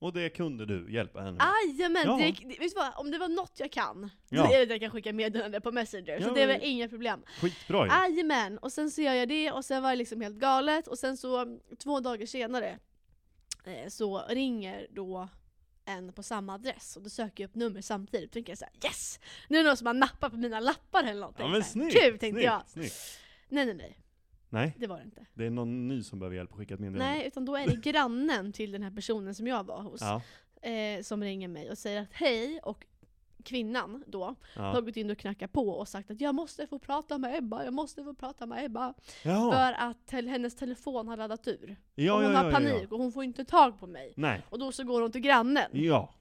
Och 0.00 0.12
det 0.12 0.30
kunde 0.30 0.66
du 0.66 0.92
hjälpa 0.92 1.20
henne 1.20 1.32
med? 1.32 1.46
Jajamän! 1.78 2.02
Ja. 2.06 2.16
Det, 2.16 2.58
du 2.58 2.68
vad? 2.76 2.92
Om 2.96 3.10
det 3.10 3.18
var 3.18 3.28
något 3.28 3.52
jag 3.56 3.72
kan, 3.72 4.10
Ja. 4.28 4.46
så 4.46 4.52
är 4.52 4.58
det 4.58 4.62
att 4.62 4.70
jag 4.70 4.80
kan 4.80 4.90
skicka 4.90 5.12
meddelande 5.12 5.60
på 5.60 5.72
Messenger. 5.72 6.20
Så 6.20 6.28
Ja, 6.28 6.34
det 6.34 6.42
är 6.42 6.46
väl 6.46 6.60
inga 6.62 6.88
problem. 6.88 7.22
Skitbra 7.40 7.86
ju. 7.86 7.92
Jajamän! 7.92 8.58
Och 8.58 8.72
sen 8.72 8.90
så 8.90 9.02
gör 9.02 9.14
jag 9.14 9.28
det 9.28 9.52
och 9.52 9.64
sen 9.64 9.82
var 9.82 9.90
det 9.90 9.96
liksom 9.96 10.20
helt 10.20 10.36
galet 10.36 10.86
och 10.86 10.98
sen 10.98 11.16
så 11.16 11.58
två 11.82 12.00
dagar 12.00 12.26
senare 12.26 12.78
så 13.88 14.22
ringer 14.28 14.86
då 14.90 15.28
en 15.84 16.12
på 16.12 16.22
samma 16.22 16.54
adress 16.54 16.96
och 16.96 17.02
då 17.02 17.08
söker 17.10 17.44
jag 17.44 17.48
upp 17.48 17.54
nummer 17.54 17.80
samtidigt. 17.80 18.30
Då 18.30 18.34
tänker 18.34 18.50
jag 18.50 18.58
såhär 18.58 18.74
yes! 18.84 19.20
Nu 19.48 19.58
är 19.58 19.62
det 19.62 19.68
någon 19.68 19.76
som 19.76 19.86
har 19.86 19.94
nappat 19.94 20.32
på 20.32 20.38
mina 20.38 20.60
lappar 20.60 21.04
eller 21.04 21.20
någonting. 21.20 21.46
Ja 21.46 21.52
men 21.52 21.64
snyggt! 21.64 21.92
Kul 21.92 22.10
tänkte 22.10 22.28
snyggt, 22.28 22.44
jag. 22.44 22.62
Snyggt. 22.68 22.94
Nej 23.48 23.66
nej 23.66 23.74
nej, 23.74 23.98
Nej, 24.50 24.74
det 24.78 24.86
var 24.86 24.96
det 24.96 25.04
inte. 25.04 25.26
det 25.34 25.46
är 25.46 25.50
någon 25.50 25.88
ny 25.88 26.02
som 26.02 26.18
behöver 26.18 26.36
hjälp 26.36 26.50
att 26.52 26.58
skicka 26.58 26.74
ett 26.74 26.80
meddelande. 26.80 27.14
Nej, 27.14 27.26
utan 27.26 27.44
då 27.44 27.56
är 27.56 27.66
det 27.66 27.76
grannen 27.76 28.52
till 28.52 28.72
den 28.72 28.82
här 28.82 28.90
personen 28.90 29.34
som 29.34 29.46
jag 29.46 29.64
var 29.64 29.82
hos 29.82 30.00
Ja, 30.62 30.68
eh, 30.70 31.02
som 31.02 31.24
ringer 31.24 31.48
mig 31.48 31.70
och 31.70 31.78
säger 31.78 32.00
att 32.02 32.12
hej 32.12 32.60
och 32.62 32.84
kvinnan 33.44 34.04
då 34.06 34.24
har 34.24 34.34
ja. 34.74 34.80
gått 34.80 34.96
in 34.96 35.10
och 35.10 35.18
knackat 35.18 35.52
på 35.52 35.68
och 35.68 35.88
sagt 35.88 36.10
att 36.10 36.20
jag 36.20 36.34
måste 36.34 36.66
få 36.66 36.78
prata 36.78 37.18
med 37.18 37.38
Ebba, 37.38 37.64
jag 37.64 37.74
måste 37.74 38.04
få 38.04 38.14
prata 38.14 38.46
med 38.46 38.64
Ebba. 38.64 38.94
Ja. 39.22 39.52
För 39.52 39.72
att 39.88 40.28
hennes 40.28 40.56
telefon 40.56 41.08
har 41.08 41.16
laddat 41.16 41.48
ur. 41.48 41.76
ja, 41.94 42.14
och 42.14 42.22
hon 42.22 42.34
har 42.34 42.50
panik 42.50 42.92
och 42.92 42.98
hon 42.98 43.12
får 43.12 43.24
inte 43.24 43.44
tag 43.44 43.80
på 43.80 43.86
mig. 43.86 44.12
Nej. 44.16 44.42
Och 44.50 44.58
då 44.58 44.72
så 44.72 44.84
går 44.84 45.02
hon 45.02 45.12
till 45.12 45.20
grannen. 45.20 45.70
Ja. 45.72 46.14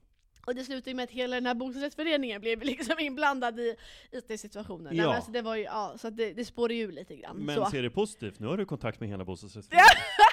Och 0.47 0.56
det 0.56 0.63
slutar 0.63 0.91
ju 0.91 0.95
med 0.95 1.03
att 1.03 1.12
hela 1.12 1.36
den 1.36 1.45
här 1.45 1.53
bostadsrättsföreningen 1.53 2.41
blev 2.41 2.62
liksom 2.63 2.99
inblandad 2.99 3.60
i 3.60 3.75
IT-situationen. 4.12 4.95
Ja. 4.95 5.15
alltså 5.15 5.32
det 5.32 5.41
var 5.41 5.56
ju, 5.56 5.63
ja, 5.63 5.93
så 5.97 6.10
det, 6.10 6.34
det 6.34 6.45
spårar 6.45 6.73
ju 6.73 6.91
lite 6.91 7.15
grann. 7.15 7.38
Men 7.38 7.56
så. 7.56 7.65
ser 7.65 7.84
det 7.84 7.89
positivt, 7.89 8.39
nu 8.39 8.47
har 8.47 8.58
du 8.58 8.65
kontakt 8.65 8.99
med 8.99 9.10
hela 9.10 9.25
bostadsrättsföreningen. 9.25 9.88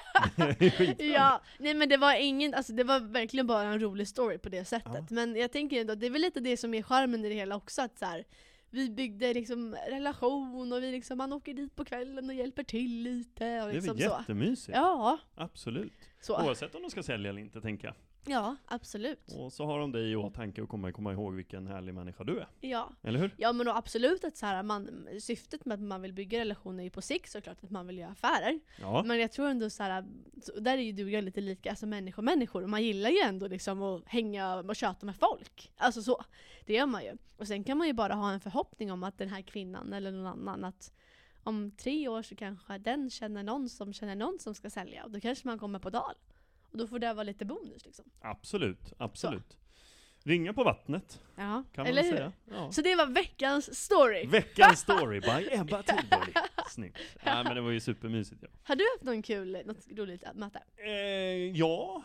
Ja, 0.99 1.41
nej 1.59 1.75
men 1.75 1.89
det 1.89 1.97
var 1.97 2.15
ingen, 2.15 2.55
alltså 2.55 2.73
det 2.73 2.85
var 2.85 3.01
verkligen 3.01 3.47
bara 3.47 3.63
en 3.63 3.81
rolig 3.81 4.09
story 4.09 4.39
på 4.39 4.49
det 4.49 4.65
sättet. 4.65 4.93
Ja. 4.95 5.07
Men 5.11 5.37
jag 5.37 5.53
tänker 5.53 5.81
ändå 5.81 5.93
att 5.93 6.01
det 6.01 6.07
är 6.07 6.11
väl 6.11 6.21
lite 6.23 6.41
det 6.41 6.57
som 6.57 6.75
är 6.75 6.83
charmen 6.83 7.25
i 7.25 7.29
det 7.29 7.35
hela 7.35 7.57
också, 7.57 7.83
att 7.83 7.99
så 7.99 8.05
här, 8.05 8.25
vi 8.71 8.91
byggde 8.91 9.35
liksom 9.35 9.77
relation 9.89 10.73
och 10.73 10.83
vi 10.83 10.93
liksom, 10.93 11.19
man 11.19 11.33
åker 11.33 11.55
dit 11.55 11.77
på 11.77 11.85
kvällen 11.85 12.29
och 12.29 12.35
hjälper 12.35 12.63
till 12.63 13.03
lite 13.03 13.45
och 13.63 13.69
Det 13.69 13.71
är 13.71 13.73
liksom 13.73 13.97
väl 13.97 14.11
så. 14.11 14.17
jättemysigt? 14.21 14.77
Ja, 14.77 15.19
Absolut. 15.35 15.93
så. 16.21 16.35
Oavsett 16.45 16.75
om 16.75 16.83
de 16.83 16.91
ska 16.91 17.03
sälja 17.03 17.31
eller 17.31 17.41
inte, 17.41 17.61
tänker 17.61 17.87
jag. 17.87 17.95
Ja, 18.27 18.57
absolut. 18.67 19.35
Och 19.39 19.53
så 19.53 19.65
har 19.65 19.79
de 19.79 19.93
dig 19.93 20.11
i 20.11 20.17
åtanke 20.17 20.63
och 20.63 20.69
kommer 20.69 20.93
komma 20.93 21.13
ihåg 21.13 21.35
vilken 21.35 21.67
härlig 21.67 21.95
människa 21.95 22.25
du 22.25 22.39
är. 22.39 22.49
Ja. 22.61 22.91
Eller 23.03 23.19
hur? 23.19 23.35
Ja 23.37 23.53
men 23.53 23.69
absolut 23.69 24.25
att 24.25 24.37
så 24.37 24.47
här, 24.47 24.63
man, 24.63 25.09
syftet 25.21 25.65
med 25.65 25.75
att 25.75 25.81
man 25.81 26.03
vill 26.03 26.13
bygga 26.13 26.41
relationer 26.41 26.79
är 26.79 26.85
ju 26.85 26.91
på 26.91 27.03
sikt 27.03 27.31
såklart 27.31 27.65
att 27.65 27.71
man 27.71 27.87
vill 27.87 27.99
göra 27.99 28.11
affärer. 28.11 28.61
Ja. 28.81 29.03
Men 29.07 29.19
jag 29.19 29.33
tror 29.33 29.49
ändå 29.49 29.71
så 29.71 29.83
här, 29.83 30.05
där 30.61 30.79
är 30.79 30.83
ju 30.83 30.93
du 30.93 31.05
och 31.05 31.11
jag 31.11 31.25
lite 31.25 31.41
lika, 31.41 31.71
alltså 31.71 31.87
människor 31.87 32.23
människor. 32.23 32.63
Och 32.63 32.71
man 32.71 32.83
gillar 32.83 33.11
ju 33.11 33.19
ändå 33.19 33.47
liksom 33.47 33.83
att 33.83 34.03
hänga 34.07 34.55
och 34.55 34.77
köta 34.77 35.07
med 35.07 35.17
folk. 35.17 35.73
Alltså 35.77 36.03
så. 36.03 36.25
Det 36.67 36.75
gör 36.75 36.87
man 36.87 37.05
ju. 37.05 37.13
Och 37.37 37.47
sen 37.47 37.65
kan 37.65 37.79
man 37.79 37.87
ju 37.87 37.93
bara 37.93 38.15
ha 38.15 38.33
en 38.33 38.41
förhoppning 38.41 38.93
om 38.93 39.03
att 39.05 39.19
den 39.19 39.29
här 39.29 39.43
kvinnan 39.43 39.93
eller 39.93 40.13
någon 40.13 40.27
annan 40.27 40.65
att 40.65 40.93
om 41.43 41.71
tre 41.71 42.09
år 42.09 42.23
så 42.23 42.37
kanske 42.37 42.79
den 42.79 43.11
känner 43.11 43.43
någon 43.43 43.69
som 43.69 43.93
känner 43.93 44.15
någon 44.15 44.39
som 44.39 44.55
ska 44.55 44.71
sälja. 44.71 45.05
Och 45.05 45.11
då 45.11 45.21
kanske 45.21 45.49
man 45.49 45.59
kommer 45.59 45.79
på 45.79 45.91
dal. 45.91 46.15
Och 46.75 46.79
då 46.81 46.87
får 46.87 46.99
det 46.99 47.13
vara 47.15 47.23
lite 47.25 47.45
bonus 47.45 47.85
liksom. 47.85 48.05
Absolut, 48.21 48.93
absolut. 48.99 49.57
Ringa 50.27 50.53
på 50.53 50.65
vattnet, 50.65 51.21
Ja, 51.37 51.65
kan 51.75 51.87
eller 51.87 52.03
man 52.03 52.11
säga. 52.11 52.33
Ja. 52.51 52.73
Så 52.73 52.81
det 52.83 52.95
var 52.97 53.07
veckans 53.07 53.77
story. 53.85 54.27
Veckans 54.27 54.81
story 54.89 55.21
by 55.21 55.49
Ebba 55.51 55.83
Tidborg. 55.83 56.33
Snyggt. 56.71 56.99
Ja, 57.25 57.43
men 57.43 57.55
det 57.55 57.61
var 57.61 57.71
ju 57.71 57.81
supermysigt. 57.81 58.43
Ja, 58.43 58.49
Har 58.63 58.77
du 58.77 58.85
haft 58.95 59.05
någon 59.05 59.23
kul, 59.23 59.63
något 59.67 59.87
roligt 59.97 60.25
möte? 60.35 60.63
eh, 60.77 60.91
ja. 61.57 62.03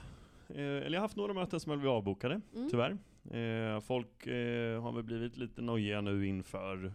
Eh, 0.50 0.56
eller 0.60 0.90
jag 0.92 0.96
har 1.00 1.02
haft 1.02 1.16
några 1.16 1.34
möten 1.34 1.60
som 1.60 1.72
blivit 1.80 1.90
avbokade, 1.92 2.42
Mm. 2.56 2.70
tyvärr. 2.70 2.98
Eh, 3.32 3.80
folk 3.82 4.28
eh, 4.28 4.82
har 4.82 4.92
väl 4.92 5.04
blivit 5.04 5.38
lite 5.38 5.62
nojiga 5.62 6.02
nu 6.02 6.28
inför 6.28 6.94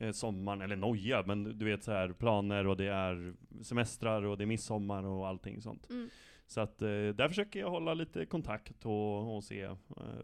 eh, 0.00 0.12
sommaren, 0.12 0.62
eller 0.62 0.76
noja, 0.76 1.22
men 1.26 1.58
du 1.58 1.64
vet 1.64 1.84
så 1.84 1.92
här 1.92 2.12
planer 2.12 2.66
och 2.66 2.76
det 2.76 2.86
är 2.86 3.34
semestrar 3.62 4.22
och 4.22 4.38
det 4.38 4.44
är 4.44 4.46
midsommar 4.46 5.04
och 5.06 5.28
allting 5.28 5.60
sånt. 5.62 5.90
Mm. 5.90 6.10
Så 6.46 6.60
att 6.60 6.82
eh, 6.82 6.88
där 6.88 7.28
försöker 7.28 7.60
jag 7.60 7.70
hålla 7.70 7.94
lite 7.94 8.26
kontakt 8.26 8.86
och, 8.86 9.36
och 9.36 9.44
se 9.44 9.62
eh, 9.62 9.76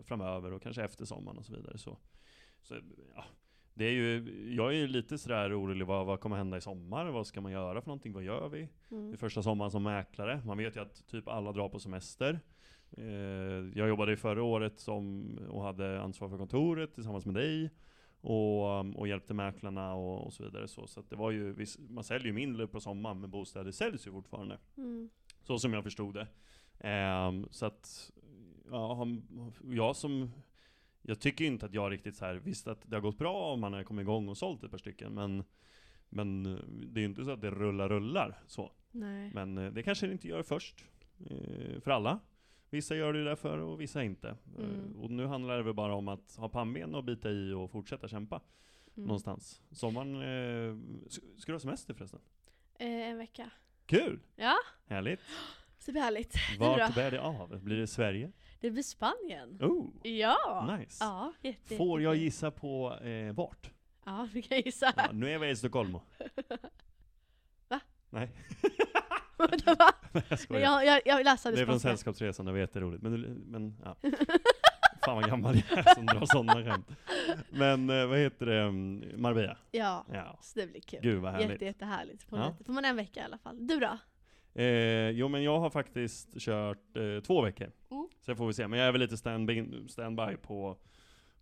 framöver 0.04 0.52
och 0.52 0.62
kanske 0.62 0.82
efter 0.84 1.04
sommaren 1.04 1.38
och 1.38 1.44
så 1.44 1.52
vidare. 1.52 1.78
Så, 1.78 1.98
så 2.62 2.74
ja, 3.14 3.24
det 3.74 3.84
är 3.84 3.90
ju, 3.92 4.32
jag 4.56 4.68
är 4.68 4.76
ju 4.76 4.86
lite 4.86 5.18
sådär 5.18 5.60
orolig, 5.60 5.86
vad, 5.86 6.06
vad 6.06 6.20
kommer 6.20 6.36
hända 6.36 6.56
i 6.56 6.60
sommar? 6.60 7.06
Vad 7.10 7.26
ska 7.26 7.40
man 7.40 7.52
göra 7.52 7.80
för 7.80 7.88
någonting? 7.88 8.12
Vad 8.12 8.22
gör 8.22 8.48
vi? 8.48 8.68
Det 8.88 8.94
är 8.94 8.98
Mm. 8.98 9.16
första 9.16 9.42
sommaren 9.42 9.70
som 9.70 9.82
mäklare. 9.82 10.42
Man 10.46 10.58
vet 10.58 10.76
ju 10.76 10.80
att 10.80 11.06
typ 11.06 11.28
alla 11.28 11.52
drar 11.52 11.68
på 11.68 11.78
semester. 11.78 12.40
Eh, 12.96 13.04
jag 13.74 13.88
jobbade 13.88 14.10
ju 14.10 14.16
förra 14.16 14.42
året 14.42 14.78
som, 14.80 15.28
och 15.50 15.62
hade 15.62 16.00
ansvar 16.02 16.28
för 16.28 16.38
kontoret 16.38 16.94
tillsammans 16.94 17.26
med 17.26 17.34
dig. 17.34 17.70
Och, 18.24 18.96
och 18.96 19.08
hjälpte 19.08 19.34
mäklarna 19.34 19.94
och, 19.94 20.26
och 20.26 20.32
så 20.32 20.44
vidare. 20.44 20.68
Så, 20.68 20.86
så 20.86 21.02
det 21.08 21.16
var 21.16 21.30
ju, 21.30 21.66
man 21.88 22.04
säljer 22.04 22.26
ju 22.26 22.32
mindre 22.32 22.66
på 22.66 22.80
sommaren, 22.80 23.20
men 23.20 23.30
bostäder 23.30 23.70
säljs 23.70 24.06
ju 24.06 24.10
fortfarande. 24.10 24.58
Mm. 24.76 25.10
Så 25.42 25.58
som 25.58 25.72
jag 25.72 25.84
förstod 25.84 26.14
det. 26.14 26.26
Ehm, 26.80 27.46
så 27.50 27.66
att, 27.66 28.12
ja, 28.70 28.94
han- 28.94 29.52
jag 29.70 29.96
som, 29.96 30.30
jag 31.02 31.20
tycker 31.20 31.44
inte 31.44 31.66
att 31.66 31.74
jag 31.74 31.92
riktigt 31.92 32.16
så 32.16 32.24
här, 32.24 32.34
visst 32.34 32.68
att 32.68 32.78
det 32.90 32.96
har 32.96 33.00
gått 33.00 33.18
bra 33.18 33.52
om 33.52 33.60
man 33.60 33.72
har 33.72 33.82
kommit 33.82 34.02
igång 34.02 34.28
och 34.28 34.36
sålt 34.38 34.62
ett 34.64 34.70
par 34.70 34.78
stycken, 34.78 35.14
men, 35.14 35.44
men 36.08 36.42
det 36.92 36.98
är 36.98 37.02
ju 37.02 37.06
inte 37.08 37.24
så 37.24 37.30
att 37.30 37.40
det 37.40 37.50
rullar 37.50 37.88
rullar 37.88 38.38
så. 38.46 38.72
Nej. 38.90 39.30
Men 39.34 39.58
eh, 39.58 39.72
det 39.72 39.82
kanske 39.82 40.06
det 40.06 40.12
inte 40.12 40.28
gör 40.28 40.42
först, 40.42 40.84
eh, 41.30 41.80
för 41.80 41.90
alla. 41.90 42.18
Vissa 42.70 42.96
gör 42.96 43.12
det 43.12 43.24
därför 43.24 43.58
och 43.58 43.80
vissa 43.80 44.02
inte. 44.04 44.28
Eh, 44.28 44.64
Mm. 44.64 44.96
Och 45.00 45.10
nu 45.10 45.26
handlar 45.26 45.56
det 45.56 45.62
väl 45.62 45.74
bara 45.74 45.94
om 45.94 46.08
att 46.08 46.36
ha 46.36 46.48
pannben 46.48 46.94
och 46.94 47.04
bita 47.04 47.30
i 47.30 47.52
och 47.52 47.70
fortsätta 47.70 48.08
kämpa 48.08 48.40
Mm. 48.96 49.06
någonstans. 49.06 49.60
Sommaren, 49.70 50.14
eh, 50.14 50.76
ska 51.36 51.46
du 51.46 51.52
ha 51.54 51.60
semester 51.60 51.94
förresten? 51.94 52.20
Eh, 52.78 52.86
en 52.88 53.18
vecka. 53.18 53.50
Kul! 53.92 54.20
Ja, 54.36 54.56
Härligt! 54.88 55.20
så 55.78 55.86
det 55.86 55.92
blir 55.92 56.02
härligt. 56.02 56.32
Du 56.52 56.58
Vart 56.58 56.94
bär 56.94 57.10
det 57.10 57.20
av? 57.20 57.60
Blir 57.62 57.76
det 57.76 57.86
Sverige? 57.86 58.32
Det 58.60 58.70
blir 58.70 58.82
Spanien. 58.82 59.58
Oh! 59.60 59.86
Ja! 60.02 60.76
Nice. 60.78 61.04
Ja, 61.04 61.32
jätte, 61.40 61.76
Får 61.76 62.02
jag 62.02 62.16
gissa 62.16 62.50
på 62.50 62.94
eh, 63.02 63.32
vart? 63.34 63.70
Ja, 64.04 64.28
vi 64.32 64.42
kan 64.42 64.60
gissa. 64.60 64.92
Ja, 64.96 65.08
nu 65.12 65.30
är 65.30 65.38
vi 65.38 65.48
i 65.50 65.56
Stockholm. 65.56 65.92
Va? 67.68 67.80
Nej, 68.10 68.30
va? 69.36 69.46
jag 70.12 70.22
Nej, 70.30 70.38
skojar. 70.38 70.82
jag, 70.82 70.84
jag, 70.86 71.00
jag 71.06 71.24
läste 71.24 71.50
det 71.50 71.60
är 71.60 71.66
från. 71.66 71.80
Sällskapsresan, 71.80 72.46
det 72.46 72.52
var 72.52 72.58
jätteroligt. 72.58 73.02
Men, 73.02 73.12
du- 73.12 73.28
men 73.46 73.76
ja. 73.84 73.96
Fan 75.04 75.16
vad 75.16 75.26
gammal 75.26 75.54
jag 75.70 75.78
är 75.78 75.94
som 75.94 76.06
drar 76.06 76.26
sådana 76.26 76.64
skämt. 76.64 76.88
Men 77.50 77.90
eh, 77.90 78.06
vad 78.06 78.18
heter 78.18 78.46
det, 78.46 78.60
Mm, 78.62 79.04
Marbella? 79.22 79.56
Ja, 79.70 80.06
Ja. 80.12 80.38
så 80.42 80.58
det 80.60 80.66
blir 80.66 80.80
kul. 80.80 81.00
Gud 81.02 81.20
vad 81.22 81.32
härligt. 81.32 81.50
Jätte, 81.50 81.64
jättehärligt. 81.64 82.22
Får, 82.22 82.38
Ja. 82.38 82.54
får 82.66 82.72
man 82.72 82.84
en 82.84 82.96
vecka 82.96 83.20
i 83.20 83.22
alla 83.24 83.38
fall. 83.38 83.66
Du 83.66 83.80
då? 83.80 83.98
Eh, 84.62 85.10
jo 85.10 85.28
men 85.28 85.42
jag 85.42 85.58
har 85.60 85.70
faktiskt 85.70 86.40
kört 86.40 86.96
eh, 86.96 87.22
två 87.22 87.42
veckor. 87.42 87.72
Mm. 87.90 88.08
Sen 88.20 88.36
får 88.36 88.46
vi 88.46 88.52
se, 88.52 88.68
men 88.68 88.78
jag 88.78 88.88
är 88.88 88.92
väl 88.92 89.00
lite 89.00 89.16
stand- 89.16 89.88
standby 89.90 90.36
på, 90.42 90.76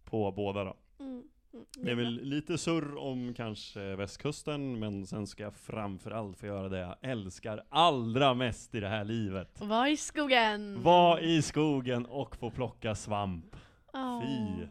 på 0.04 0.32
båda 0.32 0.64
då. 0.64 0.76
Mm. 1.00 1.22
Mm. 1.52 1.66
Det 1.76 1.90
är 1.90 1.94
väl 1.94 2.20
lite 2.22 2.58
surr 2.58 2.96
om 2.96 3.34
kanske 3.34 3.96
västkusten, 3.96 4.78
men 4.78 5.06
sen 5.06 5.26
ska 5.26 5.42
jag 5.42 5.54
framförallt 5.54 6.38
få 6.38 6.46
göra 6.46 6.68
det 6.68 6.78
jag 6.78 6.96
älskar 7.02 7.64
allra 7.68 8.34
mest 8.34 8.74
i 8.74 8.80
det 8.80 8.88
här 8.88 9.04
livet. 9.04 9.60
Var 9.60 9.86
i 9.86 9.96
skogen. 9.96 10.82
Vara 10.82 11.20
i 11.20 11.42
skogen 11.42 12.06
och 12.06 12.36
få 12.36 12.50
plocka 12.50 12.94
svamp. 12.94 13.56
Åh. 13.92 14.22
Fy 14.22 14.66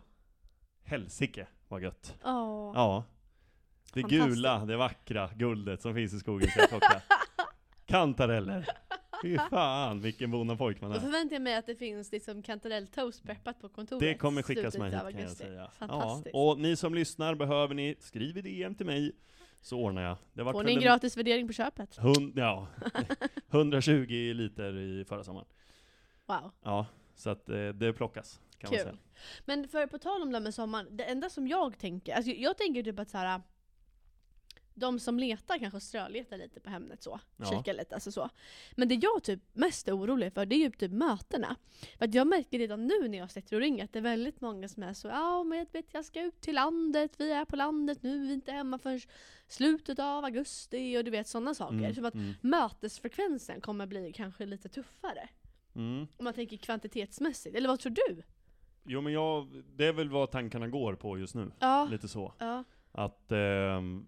helsike 0.84 1.48
vad 1.68 1.82
gött. 1.82 2.16
Åh. 2.24 2.72
Ja. 2.76 3.04
Det 3.94 4.02
gula, 4.02 4.66
det 4.66 4.78
vackra 4.78 5.30
guldet 5.36 5.82
som 5.82 5.94
finns 5.94 6.14
i 6.14 6.20
skogen 6.20 6.50
ska 6.50 6.60
jag 6.60 6.70
plocka. 6.70 7.02
Kantareller. 7.86 8.68
Fy 9.24 9.38
fan 9.50 10.02
vilken 10.02 10.32
bonnapojk 10.32 10.82
man 10.82 10.92
Då 10.92 10.98
är. 10.98 11.02
förväntar 11.02 11.36
jag 11.36 11.42
mig 11.42 11.56
att 11.56 11.66
det 11.66 11.76
finns 11.76 12.12
liksom 12.12 12.42
kantarelltoast 12.42 13.24
preppat 13.24 13.62
på 13.62 13.70
kontoret. 13.70 14.00
Det 14.00 14.16
kommer 14.16 14.42
skickas 14.42 14.78
med 14.78 14.92
hit 14.92 15.02
kan 15.02 15.22
jag 15.22 15.32
säga. 15.32 15.62
Ja. 15.62 15.72
Fantastiskt. 15.78 16.36
Och 16.36 16.60
ni 16.60 16.76
som 16.76 16.94
lyssnar, 16.94 17.36
behöver 17.36 17.76
ni, 17.76 17.96
skriv 18.00 18.38
i 18.38 18.42
DM 18.42 18.76
till 18.76 18.86
mig 18.86 19.12
så 19.62 19.80
ordnar 19.80 20.02
jag. 20.02 20.18
Det 20.34 20.44
var 20.44 20.54
Får 20.54 20.64
ni 20.64 20.74
en 20.74 20.80
gratis 20.80 21.18
värdering 21.18 21.48
på 21.48 21.54
köpet? 21.54 21.98
Hund, 21.98 22.34
ja, 22.36 22.68
120 23.52 24.34
liter 24.34 24.78
i 24.78 25.06
förra 25.06 25.24
sommaren. 25.24 25.48
Wow. 26.26 26.52
Ja, 26.64 26.86
så 27.16 27.30
att 27.30 27.50
eh, 27.50 27.68
det 27.68 27.94
plockas 27.94 28.42
kan 28.58 28.70
man 28.70 28.78
Kul. 28.78 28.84
säga. 28.84 28.98
Men 29.46 29.68
för 29.68 29.88
på 29.88 29.98
tal 29.98 30.22
om 30.22 30.32
det 30.32 30.38
här 30.38 30.44
med 30.44 30.54
sommaren, 30.54 30.98
det 30.98 31.04
enda 31.04 31.30
som 31.30 31.48
jag 31.48 31.80
tänker, 31.80 32.14
alltså 32.16 32.32
jag 32.32 32.58
tänker 32.58 32.84
typ 32.84 33.00
att 33.00 33.10
så 33.10 33.18
här. 33.18 33.42
De 34.80 35.00
som 35.00 35.20
letar 35.20 35.58
kanske 35.60 35.80
ströletar 35.80 36.38
lite 36.38 36.60
på 36.60 36.70
Hemnet 36.70 37.04
så, 37.04 37.20
Ja. 37.38 37.46
kikar 37.46 37.74
lite 37.74 37.96
alltså 37.96 38.12
så. 38.12 38.30
Men 38.76 38.88
det 38.88 38.96
jag 38.96 39.24
typ 39.24 39.40
mest 39.54 39.88
är 39.88 39.98
orolig 39.98 40.34
för, 40.34 40.46
det 40.46 40.56
är 40.56 40.60
ju 40.60 40.70
typ 40.72 40.92
mötena. 40.92 41.56
För 41.98 42.06
att 42.06 42.14
jag 42.14 42.28
märker 42.28 42.60
redan 42.60 42.88
nu 42.88 43.08
när 43.08 43.18
jag 43.18 43.32
sitter 43.32 43.56
och 43.56 43.62
ringer 43.62 43.84
att 43.84 43.94
det 43.94 44.00
är 44.00 44.04
väldigt 44.04 44.42
många 44.42 44.68
som 44.68 44.84
är 44.84 44.94
så 44.94 45.08
ja 45.08 45.44
men 45.44 45.58
jag 45.58 45.68
vet 45.72 45.94
jag 45.94 46.06
ska 46.06 46.22
ut 46.22 46.42
till 46.42 46.56
landet, 46.56 47.12
vi 47.18 47.32
är 47.32 47.46
på 47.46 47.56
landet 47.56 48.04
nu, 48.04 48.20
vi 48.20 48.30
är 48.30 48.34
inte 48.34 48.52
hemma 48.52 48.80
förrän 48.80 49.00
slutet 49.48 50.00
av 50.00 50.26
augusti 50.26 50.98
och 50.98 51.04
du 51.04 51.12
vet 51.12 51.28
sådana 51.28 51.54
saker. 51.56 51.76
Mm, 51.78 51.96
Som 51.96 52.06
att 52.06 52.14
mm, 52.14 52.34
mötesfrekvensen 52.42 53.62
kommer 53.62 53.86
bli 53.88 54.14
kanske 54.14 54.46
lite 54.46 54.70
tuffare. 54.70 55.30
mm. 55.76 56.08
Om 56.18 56.24
man 56.24 56.34
tänker 56.34 56.58
kvantitetsmässigt, 56.58 57.56
eller 57.56 57.70
vad 57.70 57.80
tror 57.80 57.92
du? 58.08 58.24
Jo 58.86 59.02
men 59.02 59.14
jag, 59.14 59.64
det 59.76 59.86
är 59.86 59.94
väl 59.94 60.10
vad 60.10 60.32
tankarna 60.32 60.68
går 60.68 60.96
på 60.96 61.18
just 61.18 61.36
nu. 61.36 61.52
Ja. 61.60 61.88
Lite 61.92 62.08
så. 62.08 62.34
Ja. 62.40 62.64
Att, 62.92 63.32
ehm, 63.32 64.06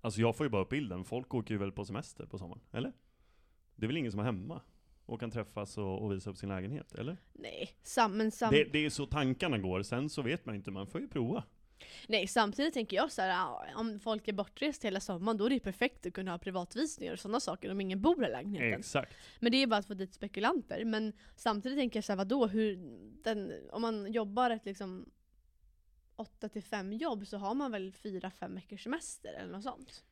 alltså 0.00 0.20
jag 0.20 0.36
får 0.36 0.46
ju 0.46 0.50
bara 0.50 0.62
upp 0.62 0.68
bilden, 0.68 1.04
folk 1.04 1.34
åker 1.34 1.54
ju 1.54 1.58
väl 1.58 1.72
på 1.72 1.84
semester 1.84 2.26
på 2.26 2.38
sommaren, 2.38 2.62
eller? 2.72 2.92
Det 3.76 3.86
är 3.86 3.88
väl 3.88 3.96
ingen 3.96 4.10
som 4.10 4.20
är 4.20 4.24
hemma 4.24 4.60
och 5.06 5.20
kan 5.20 5.30
träffas 5.30 5.78
och, 5.78 6.02
och 6.02 6.12
visa 6.12 6.30
upp 6.30 6.36
sin 6.36 6.48
lägenhet, 6.48 6.92
eller? 6.94 7.16
Nej, 7.32 7.70
sam, 7.82 8.16
men 8.16 8.30
sam, 8.30 8.50
Det, 8.54 8.64
det 8.64 8.84
är 8.84 8.90
så 8.90 9.06
tankarna 9.06 9.58
går, 9.58 9.82
sen 9.82 10.08
så 10.10 10.22
vet 10.22 10.46
man 10.46 10.54
inte, 10.54 10.70
man 10.70 10.86
får 10.86 11.00
ju 11.00 11.08
prova. 11.08 11.44
nej, 12.08 12.26
samtidigt 12.26 12.74
tänker 12.74 12.96
jag 12.96 13.12
så 13.12 13.22
här, 13.22 13.56
om 13.76 14.00
folk 14.00 14.28
är 14.28 14.32
bortrest 14.32 14.84
hela 14.84 15.00
sommaren 15.00 15.36
då 15.38 15.44
är 15.44 15.48
det 15.48 15.54
ju 15.54 15.60
perfekt 15.60 16.06
att 16.06 16.12
kunna 16.12 16.30
ha 16.30 16.38
privatvisningar 16.38 17.12
och 17.12 17.18
sådana 17.18 17.40
saker 17.40 17.70
om 17.70 17.80
ingen 17.80 18.00
bor 18.00 18.24
i 18.24 18.30
lägenheten. 18.30 18.78
Exakt. 18.80 19.12
Men 19.40 19.52
det 19.52 19.58
är 19.58 19.60
ju 19.60 19.66
bara 19.66 19.76
att 19.76 19.86
få 19.86 19.94
dit 19.94 20.14
spekulanter. 20.14 20.84
Men 20.84 21.12
samtidigt 21.36 21.78
tänker 21.78 21.96
jag 21.96 22.04
så 22.04 22.12
här, 22.12 22.16
vadå, 22.16 22.46
hur, 22.46 22.76
den, 23.22 23.52
om 23.72 23.82
man 23.82 24.12
jobbar 24.12 24.50
ett 24.50 24.64
liksom 24.66 25.06
8 26.20 26.48
till 26.48 26.62
5 26.62 26.92
jobb 26.92 27.26
så 27.26 27.38
har 27.38 27.54
man 27.54 27.72
väl 27.72 27.92
4-5 27.92 28.54
veckors 28.54 28.84
semester 28.84 29.32
eller 29.32 29.52
något 29.52 29.62
sånt? 29.62 30.04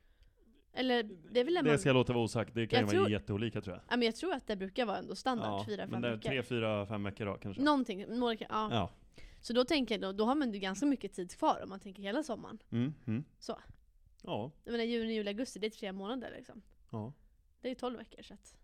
Eller 0.72 1.02
det 1.02 1.40
är 1.40 1.44
väl 1.44 1.54
det 1.54 1.62
man... 1.62 1.78
Ska 1.78 1.88
jag 1.88 1.94
låta 1.94 2.12
vara 2.12 2.24
osagt, 2.24 2.54
det 2.54 2.66
kan 2.66 2.80
Jag 2.80 2.92
ju 2.92 2.98
vara 2.98 3.10
jätteolika 3.10 3.60
tror 3.60 3.76
jag. 3.76 3.82
Ja, 3.88 3.96
men 3.96 4.02
jag 4.06 4.16
tror 4.16 4.32
att 4.34 4.46
det 4.46 4.56
brukar 4.56 4.86
vara 4.86 4.98
ändå 4.98 5.14
standard, 5.14 5.66
4-5 5.66 5.86
men 5.90 6.02
det 6.02 6.08
är 6.08 6.12
veckor. 6.12 6.28
tre, 6.30 6.42
fyra, 6.42 6.86
fem 6.86 7.04
veckor 7.04 7.26
då 7.26 7.34
kanske. 7.34 7.62
Någonting, 7.62 8.18
några, 8.18 8.34
ja. 8.34 8.68
Ja. 8.70 8.90
Så 9.40 9.52
då 9.52 9.64
tänker 9.64 9.94
jag, 9.94 10.02
då, 10.02 10.12
då 10.12 10.24
har 10.24 10.34
man 10.34 10.52
ju 10.52 10.58
ganska 10.58 10.86
mycket 10.86 11.12
tid 11.12 11.32
kvar 11.38 11.60
om 11.62 11.68
man 11.68 11.80
tänker 11.80 12.02
hela 12.02 12.22
sommaren. 12.22 12.58
Mm, 12.70 12.94
mm. 13.06 13.24
Så. 13.38 13.58
Ja, 14.22 14.50
Jag 14.64 14.72
menar 14.72 14.84
juni, 14.84 15.14
juli, 15.14 15.28
augusti, 15.28 15.58
det 15.58 15.66
är 15.66 15.70
tre 15.70 15.92
månader 15.92 16.32
liksom. 16.36 16.62
ja. 16.90 17.12
Det 17.60 17.70
är 17.70 17.74
12 17.74 17.98
veckor 17.98 18.22
så 18.22 18.34
att 18.34 18.54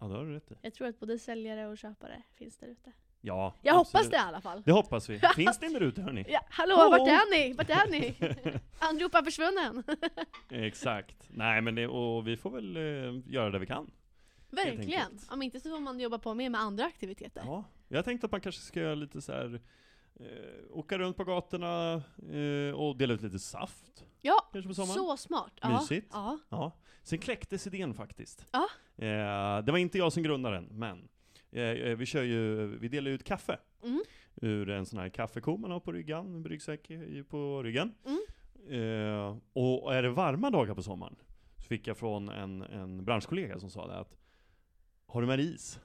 Ja, 0.00 0.06
det 0.06 0.14
har 0.14 0.24
du 0.24 0.32
rätt 0.34 0.52
i. 0.52 0.54
jag 0.62 0.74
tror 0.74 0.88
att 0.88 1.00
både 1.00 1.18
säljare 1.18 1.66
och 1.66 1.78
köpare 1.78 2.22
finns 2.34 2.56
där 2.56 2.66
ute. 2.68 2.92
Ja, 3.26 3.54
Jag 3.62 3.76
absolut. 3.76 3.86
hoppas 4.04 4.10
det 4.10 4.16
i 4.16 4.18
alla 4.18 4.40
fall. 4.40 4.62
Det 4.64 4.72
hoppas 4.72 5.08
vi. 5.10 5.18
Finns 5.36 5.62
en 5.62 5.72
där 5.72 5.80
ute 5.82 6.02
hörni? 6.02 6.24
Ja, 6.28 6.40
hallå, 6.50 6.76
Hallå! 6.76 6.90
vart 6.90 7.08
är 7.08 7.30
ni? 7.30 7.52
Vart 7.52 7.70
är 7.70 7.90
ni? 7.90 8.14
Anropa 8.78 9.24
försvunnen. 9.24 9.84
Exakt. 10.50 11.16
Nej 11.30 11.60
men 11.60 11.74
det, 11.74 11.86
och 11.88 12.28
vi 12.28 12.36
får 12.36 12.50
väl 12.50 12.76
eh, 12.76 13.32
göra 13.32 13.50
det 13.50 13.58
vi 13.58 13.66
kan. 13.66 13.90
Verkligen. 14.50 15.00
enkelt. 15.02 15.32
Om 15.32 15.42
inte 15.42 15.60
så 15.60 15.68
får 15.70 15.80
man 15.80 16.00
jobba 16.00 16.18
på 16.18 16.34
mer 16.34 16.50
med 16.50 16.60
andra 16.60 16.84
aktiviteter. 16.84 17.42
Ja. 17.46 17.64
Jag 17.88 18.04
tänkte 18.04 18.24
att 18.24 18.32
man 18.32 18.40
kanske 18.40 18.60
ska 18.60 18.80
göra 18.80 18.94
lite 18.94 19.20
så 19.22 19.32
här. 19.32 19.60
Eh, 20.20 20.26
åka 20.70 20.98
runt 20.98 21.16
på 21.16 21.24
gatorna 21.24 21.92
eh, 22.32 22.74
och 22.74 22.96
dela 22.96 23.14
ut 23.14 23.22
lite 23.22 23.38
saft. 23.38 24.04
Ja, 24.20 24.48
Kanske 24.52 24.68
på 24.68 24.74
sommaren. 24.74 24.94
så 24.94 25.16
smart. 25.16 25.52
Ja. 25.60 25.80
Mysigt. 25.80 26.08
Ja. 26.12 26.38
Ja. 26.48 26.72
Sen 27.02 27.18
kläcktes 27.18 27.66
idén 27.66 27.94
faktiskt. 27.94 28.46
Ja. 28.52 28.68
Eh, 29.04 29.64
det 29.64 29.72
var 29.72 29.78
inte 29.78 29.98
jag 29.98 30.12
som 30.12 30.22
grundade 30.22 30.54
den, 30.56 30.64
men 30.70 31.08
vi 31.96 32.06
kör 32.06 32.22
ju, 32.22 32.66
vi 32.66 32.88
delar 32.88 33.10
ut 33.10 33.24
kaffe. 33.24 33.58
Mm. 33.82 34.02
Ur 34.36 34.70
en 34.70 34.86
sån 34.86 34.98
här 34.98 35.08
kaffeko 35.08 35.56
man 35.56 35.70
har 35.70 35.80
på 35.80 35.92
ryggan, 35.92 36.34
en 36.34 36.44
ryggsäck 36.44 36.90
på 37.28 37.62
ryggen. 37.62 37.94
Mm. 38.04 38.20
Eh, 38.68 39.36
och 39.52 39.94
är 39.94 40.02
det 40.02 40.10
varma 40.10 40.50
dagar 40.50 40.74
på 40.74 40.82
sommaren, 40.82 41.16
så 41.56 41.62
fick 41.62 41.86
jag 41.86 41.96
från 41.96 42.28
en, 42.28 42.62
en 42.62 43.04
branschkollega 43.04 43.58
som 43.58 43.70
sa 43.70 43.86
det 43.86 43.98
att 43.98 44.16
Har 45.06 45.20
du 45.20 45.26
med 45.26 45.38
dig 45.38 45.54
is? 45.54 45.80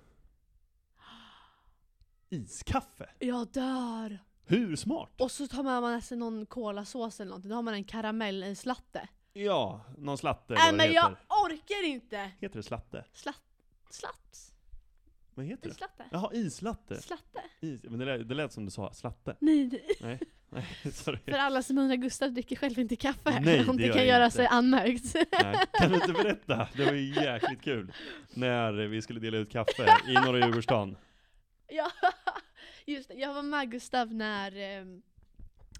Iskaffe? 2.29 3.09
Jag 3.19 3.47
dör. 3.51 4.19
Hur 4.45 4.75
smart? 4.75 5.21
Och 5.21 5.31
så 5.31 5.47
tar 5.47 5.63
man 5.63 5.83
med 5.83 6.03
sig 6.03 6.17
någon 6.17 6.45
kolasås 6.45 7.19
eller 7.19 7.29
någonting, 7.29 7.49
då 7.49 7.55
har 7.55 7.63
man 7.63 7.73
en 7.73 7.83
karamelllatte. 7.83 9.07
Ja, 9.33 9.81
någon 9.97 10.17
slatte 10.17 10.53
Nej 10.53 10.65
vad 10.65 10.77
men 10.77 10.91
jag 10.91 11.15
orkar 11.45 11.85
inte! 11.85 12.31
Heter 12.39 12.55
det 12.55 12.63
slatte? 12.63 13.05
Slatt, 13.13 13.43
slatt, 13.89 14.53
Vad 15.39 15.45
heter 15.47 15.63
det? 15.69 15.73
islatte. 15.75 16.03
Jaha, 16.11 16.29
islatte. 16.33 17.01
Slatte. 17.01 17.39
Is, 17.61 17.83
men 17.83 17.99
det 17.99 18.05
lät, 18.05 18.29
det 18.29 18.35
lät 18.35 18.53
som 18.53 18.65
du 18.65 18.71
sa 18.71 18.93
slatte. 18.93 19.35
Nej, 19.39 19.67
nej. 19.71 19.85
Nej. 20.01 20.19
Nej, 20.49 20.65
sorry. 20.93 21.17
För 21.25 21.31
alla 21.31 21.63
som 21.63 21.77
undrar, 21.77 21.95
Gustav 21.95 22.31
dricker 22.33 22.55
själv 22.55 22.79
inte 22.79 22.95
kaffe. 22.95 23.39
Nej, 23.39 23.59
om 23.69 23.77
det 23.77 23.83
det 23.83 23.87
gör 23.87 23.93
kan 23.93 24.07
göra 24.07 24.25
inte. 24.25 24.35
sig 24.37 24.47
anmärkt. 24.47 25.15
Nej, 25.43 25.55
kan 25.73 25.89
du 25.89 25.95
inte 25.95 26.13
berätta? 26.13 26.67
Det 26.77 26.85
var 26.85 26.93
ju 26.93 27.13
jäkligt 27.23 27.61
kul. 27.61 27.93
När 28.33 28.71
vi 28.73 29.01
skulle 29.01 29.19
dela 29.19 29.37
ut 29.37 29.51
kaffe 29.51 29.95
i 30.07 30.13
Norra 30.13 30.37
Djurgårdsstaden. 30.39 30.97
ja, 31.67 31.91
just 32.85 33.07
det. 33.09 33.13
Jag 33.15 33.33
var 33.33 33.43
med 33.43 33.71
Gustav 33.71 34.13
när, 34.13 34.55
eh, 34.79 34.85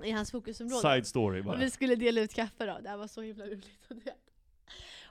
i 0.08 0.12
hans 0.12 0.32
fokusområde. 0.32 0.82
Side 0.82 1.08
story 1.08 1.40
Och 1.42 1.46
bara. 1.46 1.58
vi 1.58 1.70
skulle 1.70 1.96
dela 1.96 2.22
ut 2.22 2.34
kaffe 2.34 2.66
då, 2.66 2.80
det 2.84 2.90
här 2.90 2.98
var 2.98 3.08
så 3.08 3.22
himla 3.22 3.46
roligt. 3.46 3.68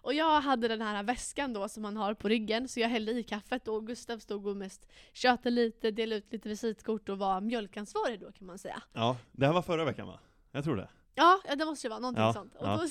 Och 0.03 0.15
jag 0.15 0.41
hade 0.41 0.69
den 0.69 0.83
här 0.83 1.03
väskan 1.03 1.53
då 1.53 1.69
som 1.69 1.83
man 1.83 1.97
har 1.97 2.15
på 2.15 2.29
ryggen, 2.29 2.69
så 2.69 2.81
jag 2.81 2.89
hällde 2.89 3.13
i 3.13 3.23
kaffet 3.23 3.69
och 3.69 3.87
Gustav 3.87 4.19
stod 4.19 4.47
och 4.47 4.57
mest 4.57 4.89
tjötade 5.13 5.51
lite, 5.51 5.91
delade 5.91 6.19
ut 6.19 6.33
lite 6.33 6.49
visitkort 6.49 7.09
och 7.09 7.19
var 7.19 7.41
mjölkansvarig 7.41 8.21
då 8.21 8.33
kan 8.33 8.47
man 8.47 8.59
säga. 8.59 8.83
Ja, 8.93 9.17
det 9.33 9.47
här 9.47 9.53
var 9.53 9.63
förra 9.63 9.85
veckan 9.85 10.07
va? 10.07 10.21
Jag 10.53 10.65
tror 10.65 10.77
det. 10.77 10.89
Ja, 11.15 11.41
det 11.57 11.65
måste 11.65 11.89
det 11.89 11.91
vara, 11.91 12.01
någonting 12.01 12.25
Ja, 12.25 12.33
sånt. 12.33 12.55
Och 12.55 12.67
ja. 12.67 12.77
då, 12.77 12.89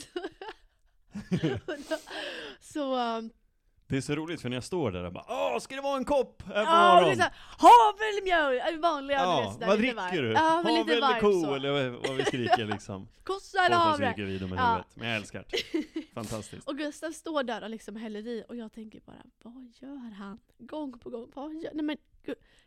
så, 1.84 1.98
så 2.62 3.18
um, 3.18 3.30
Det 3.90 3.98
är 3.98 4.02
så 4.02 4.16
roligt 4.16 4.42
för 4.42 4.50
när 4.50 4.58
jag 4.58 4.64
står 4.64 4.92
där 4.92 5.04
och 5.04 5.14
bara 5.14 5.26
Åh, 5.28 5.60
ska 5.60 5.76
det 5.76 5.82
vara 5.82 5.98
en 5.98 6.06
kopp 6.06 6.42
här 6.46 6.66
på 6.66 6.72
ja, 6.72 6.96
morgonen? 6.96 7.22
äh, 8.74 8.80
vanliga 8.80 9.18
Ja, 9.18 9.52
sådär, 9.54 9.68
vad 9.68 9.78
dricker 9.80 10.22
du? 10.22 10.32
Ja, 10.32 10.62
men 10.66 10.74
lite 10.74 10.94
Havel 10.94 11.04
eller 11.04 11.20
ko 11.20 11.32
så. 11.42 11.56
eller 11.56 11.90
vad- 11.90 12.16
vi 12.18 12.26
skriker 12.26 12.66
liksom. 12.66 13.08
Kossa 13.24 13.66
eller 13.66 13.76
havre. 13.76 14.12
skriker 14.14 14.24
vid 14.28 14.42
dem 14.42 14.54
i 14.54 14.56
Ja. 14.58 14.68
huvudet. 14.70 14.96
Men 14.96 15.08
jag 15.08 15.18
älskar 15.18 15.46
det. 15.50 16.04
Fantastiskt. 16.14 16.68
Och 16.68 16.78
Gustav 16.78 17.12
står 17.12 17.44
där 17.44 17.64
och 17.64 17.70
liksom 17.70 17.96
häller 17.96 18.28
i 18.28 18.44
och 18.50 18.56
jag 18.56 18.74
tänker 18.74 19.00
bara, 19.00 19.24
vad 19.44 19.74
gör 19.82 20.14
han? 20.14 20.40
Gång 20.58 21.00
på 21.00 21.10
gång, 21.10 21.32
vad 21.36 21.54
gör 21.54 21.72
Nej 21.74 21.84
men, 21.86 21.98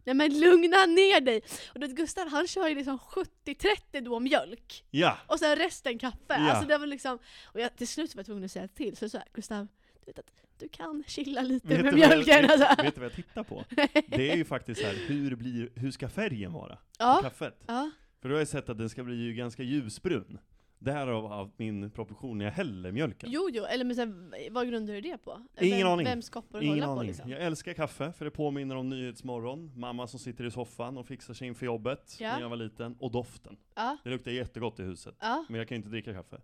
nej 0.04 0.14
men 0.14 0.40
lugna 0.40 0.86
ner 0.86 1.20
dig! 1.20 1.42
Och 1.74 1.82
vet 1.82 1.90
Gustav 1.90 2.28
han 2.28 2.46
kör 2.46 2.68
ju 2.68 2.74
liksom 2.74 2.98
70-30 2.98 4.00
då 4.00 4.20
mjölk. 4.20 4.84
Ja! 4.90 5.16
Och 5.26 5.38
sen 5.38 5.56
resten 5.56 5.98
kaffe. 5.98 6.16
Ja. 6.28 6.50
Alltså 6.50 6.68
det 6.68 6.78
var 6.78 6.86
liksom, 6.86 7.18
och 7.44 7.60
jag, 7.60 7.76
till 7.76 7.88
slut 7.88 8.14
var 8.14 8.20
jag 8.20 8.26
tvungen 8.26 8.44
att 8.44 8.50
säga 8.52 8.68
till. 8.68 8.96
Så 8.96 9.08
så 9.08 9.18
här, 9.18 9.26
Gustav, 9.32 9.66
vet 10.10 10.18
att 10.18 10.32
du 10.58 10.68
kan 10.68 11.04
chilla 11.06 11.42
lite 11.42 11.68
Vet 11.68 11.82
med 11.82 11.86
jag, 11.86 11.94
mjölken. 11.94 12.42
vet, 12.42 12.50
alltså. 12.50 12.82
vet 12.82 12.94
du 12.94 13.00
vad 13.00 13.10
jag 13.10 13.16
tittar 13.16 13.42
på? 13.42 13.64
Det 14.16 14.30
är 14.30 14.36
ju 14.36 14.44
faktiskt 14.44 14.82
här, 14.82 14.94
hur, 15.08 15.36
blir, 15.36 15.70
hur 15.74 15.90
ska 15.90 16.08
färgen 16.08 16.52
vara? 16.52 16.76
På 16.76 16.82
ja, 16.98 17.20
kaffet? 17.22 17.64
ja. 17.66 17.90
För 18.20 18.28
då 18.28 18.34
har 18.34 18.38
jag 18.40 18.48
sett 18.48 18.68
att 18.68 18.78
den 18.78 18.88
ska 18.90 19.04
bli 19.04 19.14
ju 19.16 19.34
ganska 19.34 19.62
ljusbrun. 19.62 20.38
Därav 20.78 21.32
av 21.32 21.50
min 21.56 21.90
proportion 21.90 22.38
när 22.38 22.44
jag 22.44 22.52
häller 22.52 22.92
mjölken. 22.92 23.30
Jo, 23.32 23.48
jo, 23.52 23.64
eller 23.64 23.84
men 23.84 23.96
sen, 23.96 24.34
vad 24.50 24.68
grundar 24.68 24.94
du 24.94 25.00
det 25.00 25.18
på? 25.18 25.46
Ingen 25.60 25.78
Vem, 25.78 25.86
aning. 25.88 26.06
Vems 26.06 26.30
koppar 26.30 26.60
du 26.60 26.66
Ingen 26.66 26.84
på 26.84 26.90
aning. 26.90 27.06
liksom? 27.06 27.30
Jag 27.30 27.40
älskar 27.40 27.72
kaffe, 27.72 28.12
för 28.12 28.24
det 28.24 28.30
påminner 28.30 28.76
om 28.76 28.88
Nyhetsmorgon, 28.88 29.72
mamma 29.76 30.06
som 30.06 30.20
sitter 30.20 30.44
i 30.44 30.50
soffan 30.50 30.98
och 30.98 31.06
fixar 31.06 31.34
sig 31.34 31.48
inför 31.48 31.66
jobbet 31.66 32.16
Ja. 32.20 32.32
när 32.34 32.40
jag 32.40 32.48
var 32.48 32.56
liten, 32.56 32.96
och 33.00 33.10
doften. 33.10 33.56
Ja, 33.74 33.96
Det 34.04 34.10
luktar 34.10 34.30
jättegott 34.30 34.80
i 34.80 34.82
huset. 34.82 35.14
ja. 35.20 35.44
Men 35.48 35.58
jag 35.58 35.68
kan 35.68 35.76
inte 35.76 35.88
dricka 35.88 36.14
kaffe. 36.14 36.40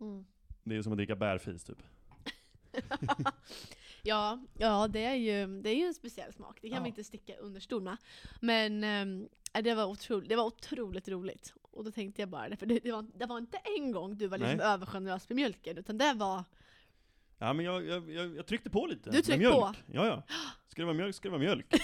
Mm. 0.00 0.24
Det 0.64 0.76
är 0.76 0.82
som 0.82 0.92
att 0.92 0.98
dricka 0.98 1.16
bärfis 1.16 1.64
typ. 1.64 1.78
Ja, 4.04 4.38
ja 4.58 4.88
det, 4.88 5.04
är 5.04 5.14
ju, 5.14 5.60
det 5.62 5.70
är 5.70 5.74
ju 5.74 5.84
en 5.86 5.94
speciell 5.94 6.32
smak, 6.32 6.58
det 6.62 6.68
kan 6.68 6.76
Ja. 6.76 6.82
vi 6.82 6.88
inte 6.88 7.04
sticka 7.04 7.36
under 7.36 7.60
stol 7.60 7.82
med. 7.82 7.96
Men 8.40 8.84
äh, 9.54 9.62
det, 9.62 9.74
var 9.74 9.84
otroligt, 9.84 10.28
det 10.28 10.36
var 10.36 10.44
otroligt 10.44 11.08
roligt. 11.08 11.54
Och 11.62 11.84
då 11.84 11.90
tänkte 11.90 12.22
jag 12.22 12.28
bara, 12.28 12.56
för 12.56 12.66
det, 12.66 12.78
det, 12.78 12.92
var, 12.92 13.06
det 13.14 13.26
var 13.26 13.38
inte 13.38 13.58
en 13.78 13.92
gång 13.92 14.16
du 14.16 14.26
var 14.26 14.38
liksom 14.38 14.56
Nej. 14.56 14.66
övergenerös 14.66 15.28
med 15.28 15.36
mjölken, 15.36 15.78
utan 15.78 15.98
det 15.98 16.12
var... 16.12 16.44
Ja 17.38 17.52
men 17.52 17.64
jag, 17.64 17.86
jag, 17.86 18.10
jag, 18.10 18.36
jag 18.36 18.46
tryckte 18.46 18.70
på 18.70 18.86
lite. 18.86 19.10
Du 19.10 19.22
tryckte 19.22 19.50
på? 19.50 19.74
Ja 19.86 20.06
ja. 20.06 20.22
Ska 20.68 20.82
det 20.82 20.86
vara 20.86 20.96
mjölk 20.96 21.14
ska 21.14 21.28
det 21.28 21.32
vara 21.32 21.40
mjölk. 21.42 21.66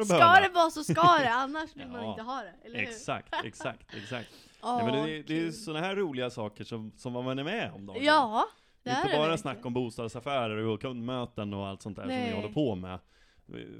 Och 0.00 0.06
Ska 0.06 0.40
det 0.40 0.48
vara 0.54 0.70
så 0.70 0.84
ska 0.84 1.02
det, 1.18 1.30
annars 1.30 1.76
vill 1.76 1.88
man 1.88 2.02
Ja, 2.04 2.10
inte 2.10 2.22
ha 2.22 2.42
det. 2.42 2.54
Eller 2.64 2.78
hur? 2.78 2.88
Exakt, 2.88 3.34
exakt, 3.44 3.94
exakt. 3.94 4.28
Åh, 4.60 4.76
Nej, 4.76 4.84
men 4.92 5.06
det, 5.06 5.22
det 5.22 5.46
är 5.46 5.50
sådana 5.50 5.86
här 5.86 5.96
roliga 5.96 6.30
saker 6.30 6.64
som, 6.64 6.92
som 6.96 7.12
man 7.12 7.38
är 7.38 7.44
med 7.44 7.72
om 7.72 7.86
dagligen. 7.86 8.06
Ja, 8.06 8.48
det 8.82 8.90
Inte 8.90 9.02
det 9.02 9.08
bara 9.08 9.18
verkligen. 9.18 9.38
snack 9.38 9.66
om 9.66 9.72
bostadsaffärer 9.74 10.56
och 10.64 10.80
kundmöten 10.80 11.54
och 11.54 11.66
allt 11.66 11.82
sånt 11.82 11.96
där 11.96 12.02
som 12.02 12.08
Nej. 12.08 12.28
vi 12.30 12.36
håller 12.36 12.52
på 12.54 12.74
med. 12.74 12.98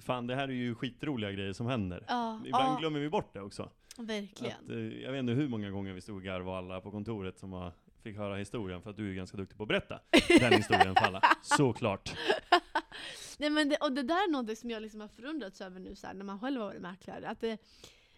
Fan, 0.01 0.27
det 0.27 0.35
här 0.35 0.49
är 0.49 0.53
ju 0.53 0.75
skitroliga 0.75 1.33
grejer 1.33 1.53
som 1.53 1.67
händer. 1.67 2.05
Ja, 2.09 2.41
Ibland 2.47 2.75
ja 2.75 2.79
glömmer 2.81 3.01
vi 3.01 3.09
bort 3.09 3.35
det 3.35 3.41
också. 3.41 3.71
verkligen. 3.99 4.57
Att, 4.65 4.71
eh, 4.71 4.77
jag 4.79 5.13
vet 5.13 5.19
inte 5.19 5.33
hur 5.33 5.49
många 5.49 5.71
gånger 5.71 5.93
vi 5.93 6.01
stod 6.01 6.17
och 6.17 6.23
garvade 6.23 6.59
alla 6.59 6.81
på 6.81 6.91
kontoret 6.91 7.39
som 7.39 7.53
har, 7.53 7.73
fick 8.03 8.17
höra 8.17 8.37
historien, 8.37 8.83
för 8.83 8.91
att 8.91 8.97
du 8.97 9.11
är 9.11 9.15
ganska 9.15 9.37
duktig 9.37 9.57
på 9.57 9.63
att 9.63 9.69
berätta 9.69 10.01
den 10.41 10.53
historien 10.53 10.95
för 10.95 11.05
alla. 11.05 11.23
Såklart. 11.43 12.15
Nej, 13.39 13.51
men 13.51 13.69
det, 13.69 13.77
och 13.77 13.93
det 13.93 14.03
där 14.03 14.15
är 14.15 14.31
något 14.33 14.59
som 14.59 14.71
jag 14.71 14.83
liksom 14.83 15.01
har 15.01 15.09
förundrats 15.09 15.61
över 15.61 15.81
nu 15.81 15.95
så 15.97 16.07
här, 16.07 16.15
när 16.15 16.25
man 16.25 16.41
själv 16.41 16.61
har 16.61 16.67
varit 16.69 16.83
mäklare. 16.83 17.29
Att 17.29 17.41
det, 17.41 17.59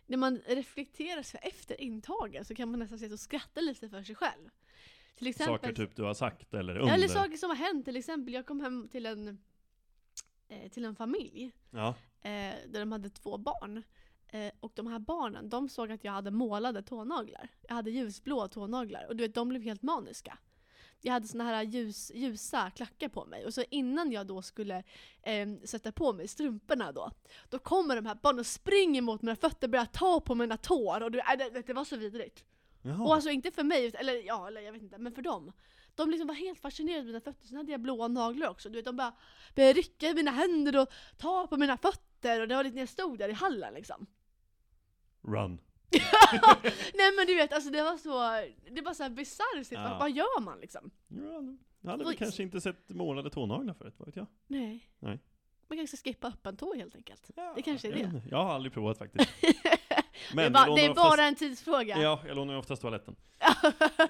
när 0.06 0.16
man 0.16 0.38
reflekterar 0.46 1.22
sig 1.22 1.40
efter 1.42 1.80
intagen 1.80 2.44
så 2.44 2.54
kan 2.54 2.70
man 2.70 2.80
nästan 2.80 2.98
sitta 2.98 3.12
och 3.14 3.20
skratta 3.20 3.60
lite 3.60 3.88
för 3.88 4.02
sig 4.02 4.14
själv. 4.14 4.48
Till 5.20 5.28
exempel, 5.28 5.54
Saker 5.54 5.72
typ 5.72 5.96
du 5.96 6.02
har 6.02 6.14
sagt 6.14 6.54
eller 6.54 6.78
under. 6.78 6.94
Eller 6.94 7.08
saker 7.08 7.36
som 7.36 7.50
har 7.50 7.56
hänt, 7.56 7.84
till 7.84 7.96
exempel 7.96 8.34
jag 8.34 8.46
kom 8.46 8.60
hem 8.60 8.88
till 8.88 9.06
en, 9.06 9.38
eh, 10.48 10.70
till 10.70 10.84
en 10.84 10.96
familj 10.96 11.52
Ja. 11.70 11.88
eh, 12.22 12.54
där 12.68 12.80
de 12.80 12.92
hade 12.92 13.10
två 13.10 13.38
barn. 13.38 13.82
Eh, 14.28 14.52
och 14.60 14.72
de 14.74 14.86
här 14.86 14.98
barnen, 14.98 15.48
de 15.48 15.68
såg 15.68 15.92
att 15.92 16.04
jag 16.04 16.12
hade 16.12 16.30
målade 16.30 16.82
tånaglar. 16.82 17.48
Jag 17.68 17.74
hade 17.74 17.90
ljusblå 17.90 18.48
tånaglar 18.48 19.06
och 19.08 19.16
du 19.16 19.24
vet, 19.26 19.34
de 19.34 19.48
blev 19.48 19.62
helt 19.62 19.82
maniska. 19.82 20.38
Jag 21.00 21.12
hade 21.12 21.28
såna 21.28 21.44
här 21.44 21.62
ljus, 21.62 22.12
ljusa 22.14 22.70
klackar 22.70 23.08
på 23.08 23.24
mig 23.24 23.46
och 23.46 23.54
så 23.54 23.64
innan 23.70 24.12
jag 24.12 24.26
då 24.26 24.42
skulle 24.42 24.82
eh, 25.22 25.48
sätta 25.64 25.92
på 25.92 26.12
mig 26.12 26.28
strumporna 26.28 26.92
då, 26.92 27.10
då 27.48 27.58
kommer 27.58 27.96
de 27.96 28.06
här 28.06 28.18
barnen 28.22 28.38
och 28.40 28.46
springer 28.46 29.02
mot 29.02 29.22
mina 29.22 29.36
fötter 29.36 29.66
och 29.66 29.70
börjar 29.70 29.86
ta 29.86 30.20
på 30.20 30.34
mina 30.34 30.56
tår 30.56 31.02
och 31.02 31.14
äh, 31.14 31.38
det, 31.38 31.62
det 31.66 31.72
var 31.72 31.84
så 31.84 31.96
vidrigt. 31.96 32.44
Jaha. 32.82 33.02
Och 33.02 33.14
alltså 33.14 33.30
inte 33.30 33.50
för 33.50 33.64
mig, 33.64 33.92
eller 33.94 34.14
ja, 34.26 34.48
eller 34.48 34.60
jag 34.60 34.72
vet 34.72 34.82
inte, 34.82 34.98
men 34.98 35.12
för 35.12 35.22
dem. 35.22 35.52
De 35.94 36.10
liksom 36.10 36.26
var 36.26 36.34
helt 36.34 36.60
fascinerade 36.60 37.00
av 37.00 37.06
mina 37.06 37.20
fötter, 37.20 37.46
sen 37.46 37.56
hade 37.56 37.72
jag 37.72 37.80
blåa 37.80 38.08
naglar 38.08 38.48
också. 38.48 38.68
Du 38.68 38.76
vet, 38.76 38.84
de 38.84 38.96
bara 38.96 39.12
började 39.54 39.72
rycka 39.80 40.08
i 40.08 40.14
mina 40.14 40.30
händer 40.30 40.80
och 40.82 40.88
ta 41.18 41.46
på 41.46 41.56
mina 41.56 41.76
fötter 41.76 42.40
och 42.40 42.48
det 42.48 42.54
var 42.56 42.64
lite 42.64 42.74
när 42.74 42.82
jag 42.82 42.88
stod 42.88 43.18
där 43.18 43.28
i 43.28 43.32
hallen 43.32 43.74
liksom. 43.74 44.06
Run. 45.22 45.58
Nej 46.94 47.12
men 47.16 47.26
du 47.26 47.34
vet, 47.34 47.52
alltså 47.52 47.70
det 47.70 47.82
var 47.82 47.96
så, 47.96 48.18
det 48.70 48.80
var 48.82 48.94
så 48.94 49.02
här 49.02 49.10
bisarrt, 49.10 49.66
Ja. 49.70 49.96
vad, 50.00 50.10
gör 50.10 50.40
man 50.40 50.60
liksom? 50.60 50.90
Run. 51.08 51.58
Jag 51.80 51.90
hade 51.90 52.04
väl 52.04 52.16
kanske 52.16 52.42
inte 52.42 52.60
sett 52.60 52.88
målade 52.88 53.30
tånaglar 53.30 53.74
förut, 53.74 53.94
vad 53.96 54.06
vet 54.08 54.16
jag? 54.16 54.26
Nej. 54.46 54.88
Nej. 54.98 55.20
Man 55.68 55.78
kanske 55.78 55.96
ska 55.96 56.10
skippa 56.10 56.28
öppen 56.28 56.56
tå 56.56 56.74
helt 56.74 56.96
enkelt. 56.96 57.30
Ja, 57.36 57.52
Det 57.56 57.62
kanske 57.62 57.88
är 57.88 57.92
det. 57.92 58.22
Jag 58.30 58.44
har 58.44 58.54
aldrig 58.54 58.72
provat 58.72 58.98
faktiskt. 58.98 59.30
det 60.28 60.34
Men 60.36 60.52
bara, 60.52 60.66
jag 60.66 60.76
det 60.76 60.84
är 60.84 60.90
oftast, 60.90 61.08
bara 61.10 61.24
en 61.26 61.34
tidsfråga. 61.34 61.98
Ja, 61.98 62.20
jag 62.26 62.36
lånar 62.36 62.54
ju 62.54 62.58
oftast 62.60 62.82
toaletten. 62.82 63.16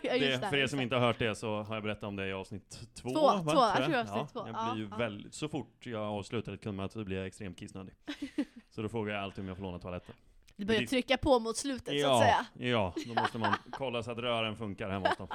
ja, 0.02 0.12
det, 0.18 0.48
för 0.50 0.56
er 0.56 0.66
som 0.66 0.80
inte 0.80 0.94
har 0.96 1.02
hört 1.06 1.18
det 1.18 1.34
så 1.34 1.62
har 1.62 1.74
jag 1.74 1.82
berättat 1.82 2.04
om 2.04 2.16
det 2.16 2.28
i 2.28 2.32
avsnitt 2.32 2.80
två. 2.94 3.10
Två, 3.10 3.20
va? 3.20 3.42
två, 3.42 3.50
jag 3.60 3.76
tror 3.76 3.88
det 3.88 4.00
avsnitt 4.12 4.32
två. 4.32 4.46
Jag 4.46 4.56
Ja, 4.56 4.72
blir 4.74 4.88
ja. 4.90 4.96
väldigt, 4.96 5.34
så 5.34 5.48
fort 5.48 5.86
jag 5.86 6.02
avslutar 6.02 6.52
ett 6.52 6.62
kundmöte 6.62 6.92
så 6.92 7.04
blir 7.04 7.16
jag 7.16 7.26
extremt 7.26 7.58
kissnödig. 7.58 7.94
så 8.70 8.82
då 8.82 8.88
frågar 8.88 9.14
jag 9.14 9.22
alltid 9.22 9.42
om 9.42 9.48
jag 9.48 9.56
får 9.56 9.64
låna 9.64 9.78
toaletten. 9.78 10.14
Du 10.56 10.64
börjar 10.66 10.80
det- 10.80 10.86
trycka 10.86 11.16
på 11.16 11.38
mot 11.38 11.56
slutet 11.56 11.84
så 11.86 11.92
att 11.92 12.00
Ja, 12.00 12.20
säga. 12.20 12.68
ja, 12.70 12.94
då 13.06 13.14
måste 13.14 13.38
man 13.38 13.54
kolla 13.70 14.02
så 14.02 14.10
att 14.10 14.18
rören 14.18 14.56
funkar 14.56 14.90
hemma 14.90 15.08
hos 15.08 15.16
dem. 15.18 15.28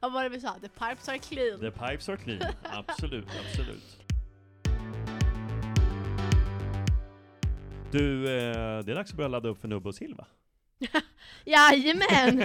Vad 0.00 0.12
var 0.12 0.22
det 0.22 0.28
vi 0.28 0.40
sa? 0.40 0.54
The 0.54 0.68
pipes 0.68 1.08
are 1.08 1.18
clean. 1.18 1.60
The 1.60 1.70
pipes 1.70 2.08
are 2.08 2.16
clean, 2.16 2.42
absolut, 2.64 3.26
absolut. 3.48 3.99
Du, 7.92 8.24
eh, 8.24 8.84
det 8.84 8.92
är 8.92 8.94
dags 8.94 9.10
att 9.10 9.16
börja 9.16 9.28
ladda 9.28 9.48
upp 9.48 9.60
för 9.60 9.68
Nubbe 9.68 9.88
och 9.88 9.94
Silva. 9.94 10.26
Jajamän! 11.44 12.38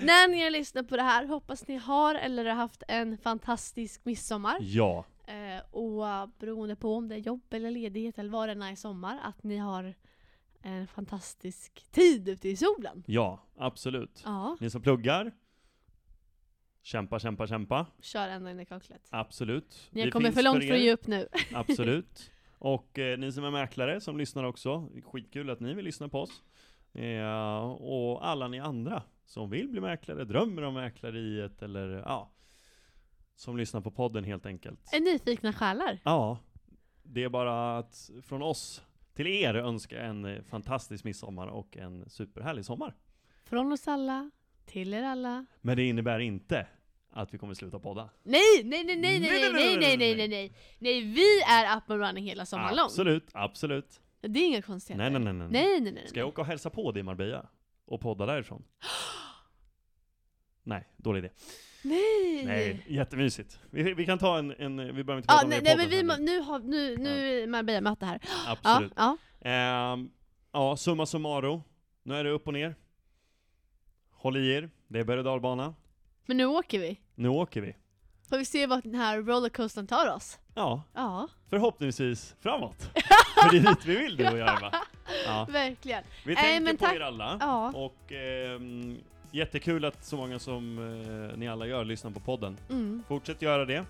När 0.00 0.28
ni 0.28 0.42
har 0.42 0.50
lyssnat 0.50 0.88
på 0.88 0.96
det 0.96 1.02
här 1.02 1.26
hoppas 1.26 1.68
ni 1.68 1.76
har 1.76 2.14
eller 2.14 2.44
har 2.44 2.54
haft 2.54 2.82
en 2.88 3.18
fantastisk 3.18 4.04
midsommar. 4.04 4.56
Ja, 4.60 5.04
Eh, 5.26 5.62
och 5.70 6.28
beroende 6.38 6.76
på 6.76 6.94
om 6.96 7.08
det 7.08 7.14
är 7.14 7.18
jobb 7.18 7.54
eller 7.54 7.70
ledighet 7.70 8.18
eller 8.18 8.30
vad 8.30 8.48
det 8.48 8.66
är 8.66 8.72
i 8.72 8.76
sommar, 8.76 9.18
att 9.22 9.42
ni 9.42 9.56
har 9.56 9.94
en 10.62 10.86
fantastisk 10.86 11.86
tid 11.90 12.28
ute 12.28 12.48
i 12.48 12.56
solen. 12.56 13.04
ja, 13.06 13.42
absolut. 13.56 14.22
Ja, 14.24 14.56
Ni 14.60 14.70
som 14.70 14.82
pluggar, 14.82 15.32
kämpa, 16.82 17.18
kämpa, 17.18 17.46
kämpa. 17.46 17.86
kör 18.00 18.28
ända 18.28 18.50
in 18.50 18.60
i 18.60 18.64
kaklet. 18.66 19.08
Absolut. 19.10 19.88
Ni 19.90 20.00
har 20.02 20.10
kommit 20.10 20.34
för 20.34 20.42
långt 20.42 20.64
för 20.64 20.74
att 20.74 20.80
ge 20.80 20.92
upp 20.92 21.06
nu. 21.06 21.28
Absolut. 21.54 22.30
Och 22.62 22.98
eh, 22.98 23.18
ni 23.18 23.32
som 23.32 23.44
är 23.44 23.50
mäklare 23.50 24.00
som 24.00 24.18
lyssnar 24.18 24.44
också, 24.44 24.88
skitkul 25.04 25.50
att 25.50 25.60
ni 25.60 25.74
vill 25.74 25.84
lyssna 25.84 26.08
på 26.08 26.20
oss. 26.20 26.42
Eh, 26.92 27.62
och 27.70 28.26
alla 28.26 28.48
ni 28.48 28.60
andra 28.60 29.02
som 29.24 29.50
vill 29.50 29.68
bli 29.68 29.80
mäklare, 29.80 30.24
drömmer 30.24 30.62
om 30.62 30.74
mäkleriet 30.74 31.62
eller 31.62 31.88
ja, 31.88 32.32
som 33.34 33.56
lyssnar 33.56 33.80
på 33.80 33.90
podden 33.90 34.24
helt 34.24 34.46
enkelt. 34.46 34.80
Är 34.92 35.00
nyfikna 35.00 35.52
själar. 35.52 35.98
Ja, 36.04 36.38
det 37.02 37.24
är 37.24 37.28
bara 37.28 37.78
att 37.78 38.10
från 38.22 38.42
oss 38.42 38.82
till 39.14 39.26
er 39.26 39.54
önska 39.54 40.00
en 40.02 40.24
eh, 40.24 40.42
fantastisk 40.42 41.04
midsommar 41.04 41.46
och 41.46 41.76
en 41.76 42.10
superhärlig 42.10 42.64
sommar. 42.64 42.94
Från 43.44 43.72
oss 43.72 43.88
alla, 43.88 44.30
till 44.64 44.94
er 44.94 45.02
alla. 45.02 45.46
Men 45.60 45.76
det 45.76 45.88
innebär 45.88 46.18
inte 46.18 46.66
att 47.12 47.34
vi 47.34 47.38
kommer 47.38 47.54
sluta 47.54 47.78
podda. 47.78 48.10
Nej, 48.22 48.40
nej, 48.64 48.84
nej, 48.84 48.96
nej, 48.96 49.20
nej, 49.20 49.20
nej, 49.20 49.52
nej, 49.52 49.76
nej, 49.76 49.96
nej, 49.96 50.16
nej, 50.16 50.28
nej, 50.28 50.52
nej, 50.78 51.00
vi 51.00 51.40
är 51.48 51.76
up 51.76 51.90
and 51.90 52.00
running 52.00 52.24
hela 52.24 52.46
sommaren 52.46 52.76
lång. 52.76 52.84
Absolut, 52.86 53.30
absolut. 53.32 54.00
Det 54.20 54.40
är 54.40 54.46
inga 54.46 54.62
konstigheter. 54.62 55.10
Nej, 55.10 55.20
nej, 55.20 55.32
nej, 55.32 55.48
nej. 55.48 55.62
Nej, 55.62 55.80
nej, 55.80 55.92
nej. 55.92 56.08
Ska 56.08 56.18
jag 56.18 56.28
åka 56.28 56.40
och 56.40 56.46
hälsa 56.46 56.70
på 56.70 56.92
dig 56.92 57.00
i 57.00 57.02
Marbella? 57.02 57.46
och 57.84 58.00
podda 58.00 58.26
därifrån. 58.26 58.64
Nej, 60.62 60.88
dålig 60.96 61.18
idé. 61.24 61.30
Nej! 61.82 62.42
Nej, 62.46 62.84
jättemysigt. 62.88 63.60
Vi, 63.70 63.94
vi 63.94 64.06
kan 64.06 64.18
ta 64.18 64.38
en, 64.38 64.50
en 64.50 64.76
vi 64.76 65.04
behöver 65.04 65.16
inte 65.16 65.26
prata 65.26 65.40
Ja, 65.40 65.44
om 65.44 65.50
det 65.50 65.60
nej, 65.60 65.72
i 65.72 65.76
nej 65.76 65.76
men 65.76 65.88
vi, 65.90 66.02
må- 66.02 66.16
nu, 66.16 66.40
har, 66.40 66.58
nu, 66.58 66.96
nu 66.96 67.42
är 67.42 67.46
Marbella-möte 67.46 68.06
här. 68.06 68.20
Ja, 68.46 68.52
Absolut. 68.62 68.92
ja. 68.96 69.16
Ehm, 69.40 70.10
ja, 70.52 70.76
summa 70.76 71.06
summarum. 71.06 71.60
Nu 72.02 72.14
är 72.14 72.24
det 72.24 72.30
upp 72.30 72.46
och 72.46 72.52
ner. 72.52 72.74
Håll 74.10 74.36
i 74.36 74.52
er, 74.52 74.70
det 74.88 74.98
är 74.98 75.04
berg 75.04 75.18
och 75.18 75.24
dalbana. 75.24 75.74
Men 76.26 76.36
nu 76.36 76.46
åker 76.46 76.78
vi. 76.78 77.00
Nu 77.14 77.28
åker 77.28 77.60
vi. 77.60 77.76
Får 78.28 78.38
vi 78.38 78.44
se 78.44 78.66
vart 78.66 78.82
den 78.84 78.94
här 78.94 79.18
rollercoastern 79.22 79.86
tar 79.86 80.14
oss. 80.14 80.38
Ja, 80.54 80.82
Ja, 80.94 81.28
förhoppningsvis 81.50 82.34
framåt. 82.40 82.76
För 83.42 83.50
det 83.50 83.56
är 83.58 83.60
dit 83.74 83.84
vi 83.86 83.96
vill 83.96 84.16
du 84.16 84.28
och 84.28 84.38
jag 84.38 84.58
Eva. 84.58 84.72
Ja. 85.26 85.46
verkligen. 85.50 86.04
Vi 86.26 86.34
Nej, 86.34 86.42
tänker 86.44 86.60
men 86.64 86.76
på 86.76 86.84
tack- 86.84 86.94
er 86.96 87.00
alla. 87.00 87.36
Ja. 87.40 87.72
Och 87.74 88.12
ehm, 88.12 88.98
jättekul 89.30 89.84
att 89.84 90.04
så 90.04 90.16
många 90.16 90.38
som 90.38 90.78
eh, 91.32 91.38
ni 91.38 91.48
alla 91.48 91.66
gör 91.66 91.84
lyssnar 91.84 92.10
på 92.10 92.20
podden. 92.20 92.56
Mm. 92.70 93.02
Fortsätt 93.08 93.42
göra 93.42 93.64
det. 93.64 93.84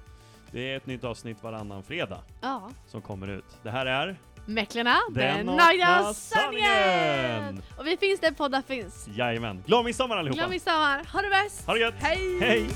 Det 0.50 0.72
är 0.72 0.76
ett 0.76 0.87
nytt 0.87 1.04
avsnitt 1.04 1.42
varannan 1.42 1.82
fredag 1.82 2.18
Ja. 2.40 2.70
som 2.87 3.02
kommer 3.02 3.28
ut. 3.28 3.44
Det 3.62 3.70
här 3.70 3.87
är 3.87 4.16
Mäklarna, 4.46 4.96
Den 5.11 5.46
den 5.46 6.14
sanningen! 6.14 7.62
Och 7.78 7.87
vi 7.87 7.96
finns 7.96 8.20
där 8.20 8.30
poddar 8.30 8.62
finns. 8.62 9.08
Jajamän. 9.08 9.62
Glad 9.66 9.85
midsommar 9.85 10.16
allihopa! 10.16 10.38
Glöm 10.38 10.50
midsommar, 10.50 11.04
ha 11.12 11.22
det 11.22 11.28
bäst! 11.28 11.66
Ha 11.66 11.74
det 11.74 11.80
gött! 11.80 11.94
Hej! 11.98 12.40
Hej! 12.40 12.66